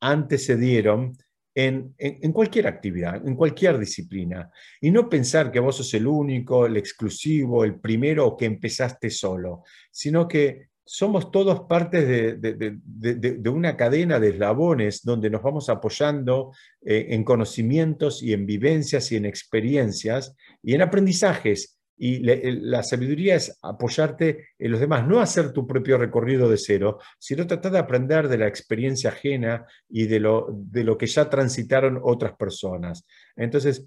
antecedieron 0.01 1.17
en, 1.55 1.95
en, 1.99 2.33
cualquier 2.33 2.69
actividad, 2.69 3.27
en 3.27 3.35
cualquier 3.35 3.79
disciplina, 3.79 4.51
y 4.81 4.91
no 4.91 5.09
pensar 5.09 5.51
que 5.51 5.61
vos 5.61 5.77
sos 5.77 5.93
el 5.95 6.07
único, 6.07 6.65
el 6.65 6.77
exclusivo, 6.77 7.65
el 7.65 7.81
primero 7.81 8.27
o 8.27 8.37
que 8.37 8.47
empezaste 8.47 9.11
solo, 9.11 9.65
sino 9.91 10.29
que 10.29 10.70
somos 10.93 11.31
todos 11.31 11.61
partes 11.69 12.05
de, 12.41 13.49
una 13.49 13.77
cadena 13.77 14.19
de 14.19 14.31
eslabones 14.31 15.05
donde 15.05 15.31
nos 15.31 15.41
vamos 15.41 15.69
apoyando 15.69 16.51
eh, 16.83 17.07
en 17.11 17.23
conocimientos 17.23 18.25
y 18.25 18.33
en 18.33 18.45
vivencias 18.45 19.13
y 19.13 19.17
en 19.17 19.25
experiencias 19.25 20.35
y 20.61 20.75
en 20.75 20.83
aprendizajes. 20.83 21.79
Y 21.97 22.19
la 22.19 22.83
sabiduría 22.83 23.37
es 23.37 23.57
apoyarte 23.63 24.49
en 24.59 24.73
los 24.73 24.81
demás, 24.81 25.07
no 25.07 25.21
hacer 25.21 25.53
tu 25.53 25.65
propio 25.65 25.97
recorrido 25.97 26.49
de 26.49 26.57
cero, 26.57 26.99
sino 27.21 27.47
tratar 27.47 27.71
de 27.71 27.79
aprender 27.79 28.27
de 28.27 28.39
la 28.39 28.49
experiencia 28.49 29.11
ajena 29.11 29.67
y 29.89 30.09
de 30.09 30.19
lo, 30.19 30.49
de 30.51 30.83
lo 30.83 30.99
que 30.99 31.07
ya 31.07 31.31
transitaron 31.31 32.01
otras 32.03 32.33
personas. 32.33 33.07
Entonces, 33.37 33.87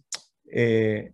eh, 0.49 1.11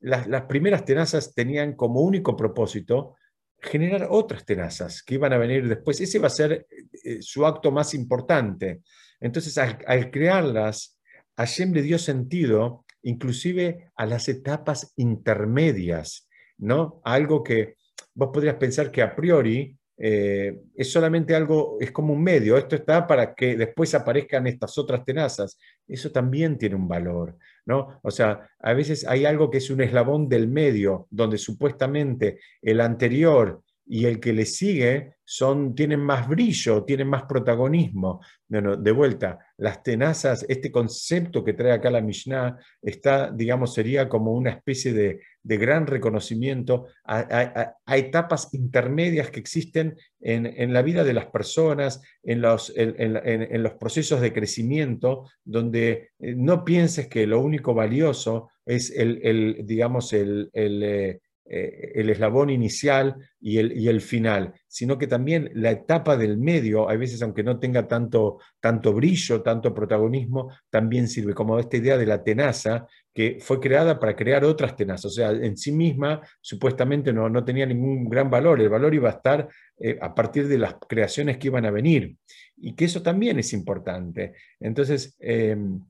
las, 0.00 0.26
las 0.26 0.42
primeras 0.42 0.84
tenazas 0.84 1.32
tenían 1.32 1.74
como 1.76 2.00
único 2.02 2.36
propósito 2.36 3.14
generar 3.60 4.08
otras 4.10 4.44
tenazas 4.44 5.02
que 5.02 5.14
iban 5.14 5.32
a 5.32 5.38
venir 5.38 5.68
después. 5.68 6.00
Ese 6.00 6.18
va 6.18 6.28
a 6.28 6.30
ser 6.30 6.66
eh, 7.04 7.18
su 7.20 7.46
acto 7.46 7.70
más 7.70 7.94
importante. 7.94 8.80
Entonces, 9.20 9.56
al, 9.58 9.78
al 9.86 10.10
crearlas, 10.10 10.98
Hashem 11.36 11.72
le 11.72 11.82
dio 11.82 11.98
sentido 11.98 12.84
inclusive 13.02 13.90
a 13.96 14.06
las 14.06 14.28
etapas 14.28 14.92
intermedias, 14.96 16.28
¿no? 16.58 17.00
Algo 17.04 17.42
que 17.42 17.76
vos 18.14 18.30
podrías 18.32 18.56
pensar 18.56 18.90
que 18.90 19.02
a 19.02 19.14
priori 19.14 19.77
eh, 20.00 20.60
es 20.76 20.92
solamente 20.92 21.34
algo, 21.34 21.76
es 21.80 21.90
como 21.90 22.12
un 22.12 22.22
medio, 22.22 22.56
esto 22.56 22.76
está 22.76 23.06
para 23.06 23.34
que 23.34 23.56
después 23.56 23.94
aparezcan 23.94 24.46
estas 24.46 24.78
otras 24.78 25.04
tenazas. 25.04 25.58
Eso 25.86 26.12
también 26.12 26.56
tiene 26.56 26.76
un 26.76 26.86
valor, 26.86 27.36
¿no? 27.66 27.98
O 28.02 28.10
sea, 28.10 28.48
a 28.60 28.72
veces 28.74 29.06
hay 29.06 29.24
algo 29.24 29.50
que 29.50 29.58
es 29.58 29.70
un 29.70 29.80
eslabón 29.80 30.28
del 30.28 30.46
medio, 30.48 31.08
donde 31.10 31.36
supuestamente 31.36 32.38
el 32.62 32.80
anterior 32.80 33.62
y 33.88 34.04
el 34.04 34.20
que 34.20 34.32
le 34.32 34.44
sigue 34.44 35.14
son, 35.24 35.74
tienen 35.74 36.00
más 36.00 36.28
brillo, 36.28 36.84
tienen 36.84 37.08
más 37.08 37.24
protagonismo. 37.24 38.20
Bueno, 38.46 38.76
de 38.76 38.92
vuelta, 38.92 39.38
las 39.58 39.82
tenazas, 39.82 40.44
este 40.48 40.70
concepto 40.70 41.42
que 41.44 41.54
trae 41.54 41.72
acá 41.72 41.90
la 41.90 42.00
Mishnah, 42.00 42.58
está, 42.82 43.30
digamos, 43.30 43.74
sería 43.74 44.08
como 44.08 44.32
una 44.32 44.50
especie 44.50 44.92
de, 44.92 45.20
gran 45.42 45.86
reconocimiento 45.86 46.88
a, 47.04 47.74
etapas 47.96 48.52
intermedias 48.52 49.30
que 49.30 49.40
existen 49.40 49.96
en, 50.20 50.72
la 50.74 50.82
vida 50.82 51.04
de 51.04 51.14
las 51.14 51.26
personas, 51.26 52.02
en 52.22 52.42
los, 52.42 52.70
en, 52.76 53.62
los 53.62 53.72
procesos 53.74 54.20
de 54.20 54.34
crecimiento, 54.34 55.30
donde 55.44 56.10
eh, 56.18 56.34
no 56.36 56.64
pienses 56.64 57.08
que 57.08 57.26
lo 57.26 57.40
único 57.40 57.72
valioso 57.72 58.50
es 58.66 58.90
el, 58.90 59.64
digamos, 59.64 60.12
el, 60.12 60.50
eh, 60.52 61.20
eh, 61.50 61.92
el 61.94 62.10
eslabón 62.10 62.50
inicial 62.50 63.16
y 63.40 63.56
el, 63.56 63.72
y 63.74 63.88
el, 63.88 64.02
final, 64.02 64.52
sino 64.66 64.98
que 64.98 65.06
también 65.06 65.50
la 65.54 65.70
etapa 65.70 66.16
del 66.16 66.36
medio, 66.36 66.90
a 66.90 66.96
veces 66.96 67.22
aunque 67.22 67.42
no 67.42 67.58
tenga 67.58 67.88
tanto, 67.88 68.38
tanto 68.60 68.92
brillo, 68.92 69.40
tanto 69.40 69.72
protagonismo, 69.72 70.52
también 70.68 71.08
sirve, 71.08 71.32
como 71.32 71.58
esta 71.58 71.78
idea 71.78 71.96
de 71.96 72.04
la 72.04 72.22
tenaza, 72.22 72.86
que 73.14 73.38
fue 73.40 73.60
creada 73.60 73.98
para 73.98 74.14
crear 74.14 74.44
otras 74.44 74.76
tenazas, 74.76 75.06
o 75.06 75.10
sea, 75.10 75.30
en 75.30 75.56
sí 75.56 75.72
misma 75.72 76.20
supuestamente 76.40 77.12
no, 77.12 77.30
no 77.30 77.42
tenía 77.44 77.64
ningún 77.64 78.08
gran 78.08 78.30
valor, 78.30 78.60
el 78.60 78.68
valor 78.68 78.94
iba 78.94 79.08
a 79.08 79.12
estar 79.12 79.48
eh, 79.78 79.98
a 80.00 80.14
partir 80.14 80.48
de 80.48 80.58
las 80.58 80.74
creaciones 80.86 81.38
que 81.38 81.48
iban 81.48 81.64
a 81.64 81.70
venir, 81.70 82.16
y 82.58 82.74
que 82.74 82.84
eso 82.84 83.02
también 83.02 83.38
es 83.38 83.52
importante. 83.52 84.34
Entonces, 84.60 85.16
em, 85.18 85.80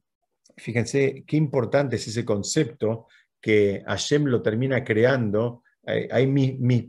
fíjense 0.56 1.24
qué 1.26 1.36
importante 1.36 1.96
es 1.96 2.06
ese 2.06 2.24
concepto 2.24 3.06
que 3.41 3.82
Hashem 3.86 4.24
lo 4.24 4.43
termina 4.43 4.82
creando, 4.84 5.62
hay 5.89 6.24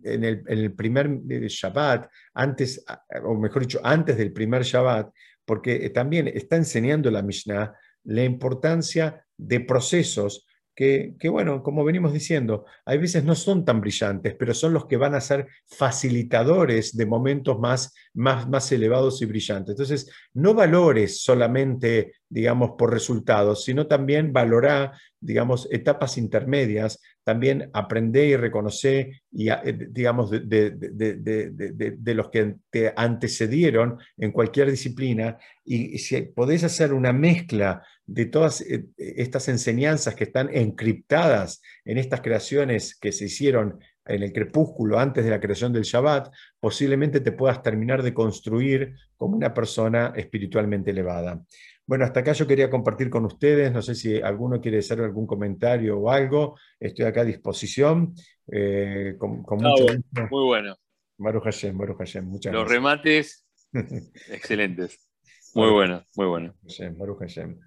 en, 0.03 0.23
el, 0.23 0.73
primer 0.73 1.21
eh, 1.29 1.47
Shabbat, 1.47 2.09
antes, 2.33 2.83
o 3.23 3.35
mejor 3.35 3.61
dicho, 3.61 3.79
antes 3.81 4.17
del 4.17 4.33
primer 4.33 4.63
Shabbat, 4.63 5.09
porque 5.45 5.85
eh, 5.85 5.89
también 5.89 6.27
está 6.27 6.57
enseñando 6.57 7.09
la 7.09 7.21
Mishnah 7.21 7.73
la 8.03 8.23
importancia 8.23 9.25
de 9.37 9.61
procesos 9.61 10.45
que, 10.79 11.27
bueno, 11.29 11.61
como 11.61 11.83
venimos 11.83 12.13
diciendo, 12.13 12.63
hay 12.85 12.99
veces 12.99 13.25
no 13.25 13.35
son 13.35 13.65
tan 13.65 13.81
brillantes, 13.81 14.33
pero 14.39 14.53
son 14.53 14.71
los 14.71 14.85
que 14.85 14.95
van 14.95 15.13
a 15.13 15.19
ser 15.19 15.45
facilitadores 15.65 16.95
de 16.95 17.05
momentos 17.05 17.59
más, 17.59 17.93
más, 18.13 18.47
más 18.47 18.71
elevados 18.71 19.21
y 19.21 19.25
brillantes. 19.25 19.71
Entonces, 19.71 20.09
no 20.33 20.53
valores 20.53 21.21
solamente, 21.21 22.13
digamos, 22.29 22.75
por 22.77 22.93
resultados, 22.93 23.65
sino 23.65 23.87
también 23.87 24.31
valora 24.31 24.93
digamos, 25.21 25.67
etapas 25.71 26.17
intermedias, 26.17 27.01
también 27.23 27.69
aprender 27.73 28.27
y 28.27 28.35
reconocer, 28.37 29.21
y, 29.31 29.49
eh, 29.49 29.87
digamos, 29.89 30.31
de, 30.31 32.13
los 32.15 32.29
que 32.29 32.55
te 32.69 32.93
antecedieron 32.95 33.99
en 34.17 34.31
cualquier 34.31 34.71
disciplina, 34.71 35.37
y 35.65 35.97
si 35.99 36.21
podés 36.21 36.63
hacer 36.63 36.93
una 36.93 37.13
mezcla 37.13 37.83
de 38.11 38.25
todas 38.25 38.61
eh, 38.61 38.85
estas 38.97 39.47
enseñanzas 39.49 40.15
que 40.15 40.23
están 40.23 40.49
encriptadas 40.51 41.61
en 41.85 41.97
estas 41.97 42.21
creaciones 42.21 42.97
que 42.97 43.11
se 43.11 43.25
hicieron 43.25 43.79
en 44.05 44.23
el 44.23 44.33
crepúsculo 44.33 44.97
antes 44.97 45.23
de 45.23 45.29
la 45.29 45.39
creación 45.39 45.71
del 45.71 45.83
Shabbat, 45.83 46.33
posiblemente 46.59 47.19
te 47.19 47.31
puedas 47.31 47.61
terminar 47.61 48.01
de 48.01 48.13
construir 48.13 48.95
como 49.15 49.37
una 49.37 49.53
persona 49.53 50.11
espiritualmente 50.15 50.89
elevada. 50.89 51.39
Bueno, 51.85 52.05
hasta 52.05 52.21
acá 52.21 52.33
yo 52.33 52.47
quería 52.47 52.69
compartir 52.69 53.09
con 53.09 53.25
ustedes, 53.25 53.71
no 53.71 53.83
sé 53.83 53.93
si 53.93 54.19
alguno 54.19 54.59
quiere 54.59 54.79
hacer 54.79 55.01
algún 55.01 55.27
comentario 55.27 55.99
o 55.99 56.09
algo, 56.09 56.57
estoy 56.79 57.05
acá 57.05 57.21
a 57.21 57.25
disposición. 57.25 58.15
Eh, 58.51 59.15
con, 59.19 59.43
mucho 59.43 59.85
muy 60.31 60.45
bueno. 60.45 60.75
Maru 61.19 61.41
Hashem, 61.41 61.75
Maru 61.75 61.95
Hashem, 61.95 62.25
muchas 62.25 62.53
Los 62.53 62.67
remates, 62.67 63.45
excelentes. 64.29 65.07
Muy 65.53 65.69
bueno, 65.69 66.03
muy 66.15 66.27
bueno. 66.27 66.55
Maru 66.97 67.15
Hashem. 67.15 67.59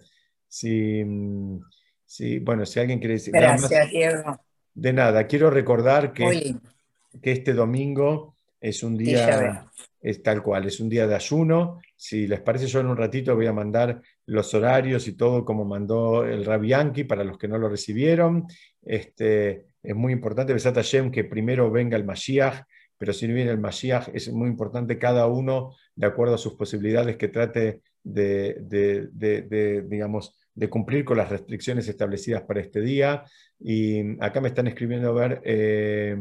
Si, 0.53 1.03
si, 2.05 2.39
bueno, 2.41 2.67
si 2.67 2.79
alguien 2.79 2.99
quiere 2.99 3.15
decir... 3.15 3.33
Gracias, 3.33 3.91
Diego. 3.91 4.39
De 4.75 4.93
nada, 4.93 5.27
quiero 5.27 5.49
recordar 5.49 6.13
que, 6.13 6.57
que 7.23 7.33
este 7.33 7.55
domingo 7.55 8.37
es 8.61 8.83
un 8.83 8.99
día, 8.99 9.67
es 9.99 10.23
tal 10.23 10.43
cual, 10.43 10.67
es 10.67 10.79
un 10.79 10.91
día 10.91 11.07
de 11.07 11.15
ayuno. 11.15 11.81
Si 11.97 12.27
les 12.27 12.41
parece, 12.41 12.67
yo 12.67 12.81
en 12.81 12.89
un 12.89 12.99
ratito 12.99 13.35
voy 13.35 13.47
a 13.47 13.55
mandar 13.55 14.03
los 14.27 14.53
horarios 14.53 15.09
y 15.09 15.17
todo 15.17 15.43
como 15.43 15.65
mandó 15.65 16.27
el 16.27 16.45
Rabianki 16.45 17.05
para 17.05 17.25
los 17.25 17.39
que 17.39 17.49
no 17.49 17.57
lo 17.57 17.71
recibieron. 17.71 18.47
Este, 18.83 19.65
es 19.83 19.95
muy 19.95 20.13
importante, 20.13 20.53
Besat 20.53 20.75
Hashem, 20.75 21.11
que 21.11 21.25
primero 21.25 21.71
venga 21.71 21.97
el 21.97 22.05
Mashiach, 22.05 22.65
pero 22.99 23.15
si 23.15 23.27
no 23.27 23.33
viene 23.33 23.53
el 23.53 23.59
Mashiach, 23.59 24.11
es 24.13 24.31
muy 24.31 24.51
importante 24.51 24.99
cada 24.99 25.27
uno, 25.29 25.75
de 25.97 26.07
acuerdo 26.07 26.35
a 26.35 26.39
sus 26.39 26.57
posibilidades, 26.57 27.17
que 27.17 27.29
trate 27.29 27.81
de, 28.03 29.83
digamos, 29.89 30.35
de 30.55 30.69
cumplir 30.69 31.05
con 31.05 31.17
las 31.17 31.31
restricciones 31.31 31.89
establecidas 31.89 32.43
para 32.43 32.61
este 32.61 32.81
día. 32.81 33.25
Y 33.59 34.23
acá 34.23 34.41
me 34.41 34.49
están 34.49 34.67
escribiendo, 34.67 35.11
a 35.11 35.29
ver, 35.29 35.41
eh, 35.45 36.17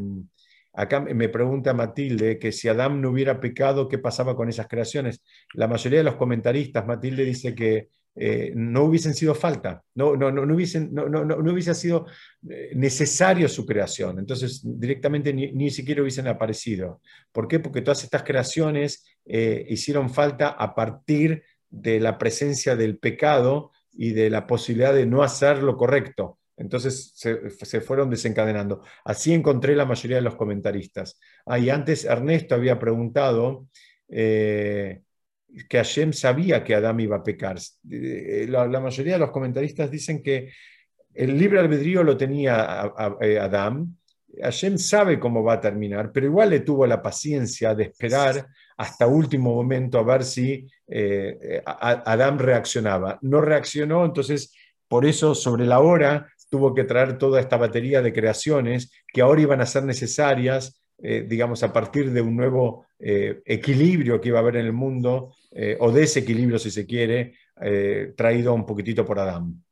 acá 0.74 1.02
me 1.02 1.30
pregunta 1.30 1.74
Matilde 1.74 2.40
que 2.40 2.52
si 2.52 2.68
Adán 2.68 3.02
no 3.02 3.10
hubiera 3.10 3.40
pecado, 3.40 3.90
¿qué 3.90 3.98
pasaba 3.98 4.36
con 4.36 4.50
esas 4.50 4.68
creaciones? 4.68 5.22
La 5.54 5.68
mayoría 5.68 6.00
de 6.00 6.06
los 6.06 6.16
comentaristas, 6.16 6.86
Matilde 6.86 7.26
dice 7.26 7.54
que 7.56 7.90
eh, 8.14 8.52
no 8.56 8.84
hubiesen 8.84 9.14
sido 9.14 9.34
falta, 9.34 9.84
no, 9.96 10.18
no, 10.18 10.32
no, 10.32 10.46
no, 10.46 10.54
hubiesen, 10.54 10.94
no, 10.94 11.08
no, 11.08 11.24
no, 11.24 11.38
hubiese 11.54 11.74
sido 11.74 12.08
eh, 12.50 12.72
necesario 12.76 13.48
su 13.48 13.66
creación, 13.66 14.20
entonces 14.20 14.62
directamente 14.66 15.34
ni, 15.34 15.54
ni, 15.54 15.70
siquiera 15.70 16.02
hubiesen 16.02 16.28
aparecido. 16.28 17.00
¿Por 17.32 17.48
qué? 17.48 17.60
Porque 17.60 17.82
todas 17.82 18.04
estas 18.04 18.24
creaciones 18.24 19.06
hicieron 19.24 20.10
falta 20.10 20.50
a 20.50 20.76
partir 20.76 21.42
de 21.72 22.00
la 22.00 22.18
presencia 22.18 22.76
del 22.76 22.98
pecado 22.98 23.72
y 23.94 24.12
de 24.12 24.30
la 24.30 24.46
posibilidad 24.46 24.94
de 24.94 25.06
no 25.06 25.24
hacer 25.24 25.64
lo 25.64 25.76
correcto. 25.78 26.38
Entonces 26.58 27.14
se, 27.16 27.82
fueron 27.82 28.10
desencadenando. 28.10 28.84
Así 29.04 29.34
encontré 29.34 29.76
la 29.76 29.86
mayoría 29.86 30.18
de 30.18 30.22
los 30.22 30.36
comentaristas. 30.36 31.20
Ah, 31.46 31.58
y 31.58 31.72
antes 31.72 32.06
Ernesto 32.06 32.54
había 32.54 32.78
preguntado, 32.78 33.68
eh, 34.10 35.02
que 35.68 35.78
Hashem 35.78 36.14
sabía 36.14 36.64
que 36.64 36.76
Adán 36.76 37.00
iba 37.00 37.18
a 37.18 37.24
pecar. 37.24 37.58
Eh, 37.90 38.46
la, 38.48 38.68
mayoría 38.80 39.14
de 39.14 39.20
los 39.20 39.32
comentaristas 39.32 39.90
dicen 39.90 40.22
que 40.22 40.52
el 41.14 41.38
libre 41.38 41.60
albedrío 41.60 42.04
lo 42.04 42.16
tenía 42.16 42.82
Adán. 43.42 43.98
Hashem 44.42 44.78
sabe 44.78 45.20
cómo 45.20 45.44
va 45.44 45.54
a 45.54 45.62
terminar, 45.62 46.12
pero 46.14 46.28
igual 46.28 46.52
le 46.52 46.62
tuvo 46.62 46.86
la 46.86 47.02
paciencia 47.02 47.76
de 47.76 47.84
esperar 47.86 48.48
hasta 48.82 49.08
último 49.08 49.54
momento 49.54 50.00
a 50.00 50.04
ver 50.04 50.24
si 50.24 50.68
eh, 50.88 51.62
Adán 51.66 52.40
reaccionaba. 52.40 53.20
No 53.22 53.42
reaccionó, 53.42 54.06
entonces 54.06 54.54
por 54.88 55.06
eso 55.06 55.36
sobre 55.36 55.66
la 55.66 55.80
hora 55.80 56.28
tuvo 56.50 56.74
que 56.74 56.84
traer 56.84 57.18
toda 57.18 57.40
esta 57.40 57.58
batería 57.58 58.02
de 58.02 58.12
creaciones 58.12 58.92
que 59.08 59.22
ahora 59.22 59.42
iban 59.42 59.62
a 59.62 59.66
ser 59.66 59.84
necesarias 59.84 60.82
eh, 61.04 61.26
digamos, 61.28 61.64
a 61.64 61.74
partir 61.74 62.12
de 62.12 62.22
un 62.22 62.36
nuevo 62.36 62.86
eh, 63.00 63.42
equilibrio 63.46 64.22
que 64.22 64.30
iba 64.30 64.38
a 64.38 64.42
haber 64.42 64.58
en 64.58 64.68
el 64.68 64.74
mundo, 64.74 65.34
eh, 65.52 65.76
o 65.80 65.92
desequilibrio 65.92 66.60
si 66.60 66.70
se 66.70 66.86
quiere, 66.86 67.34
traído 68.16 68.56
un 68.56 68.66
poquitito 68.66 69.06
por 69.06 69.20
Adán. 69.20 69.64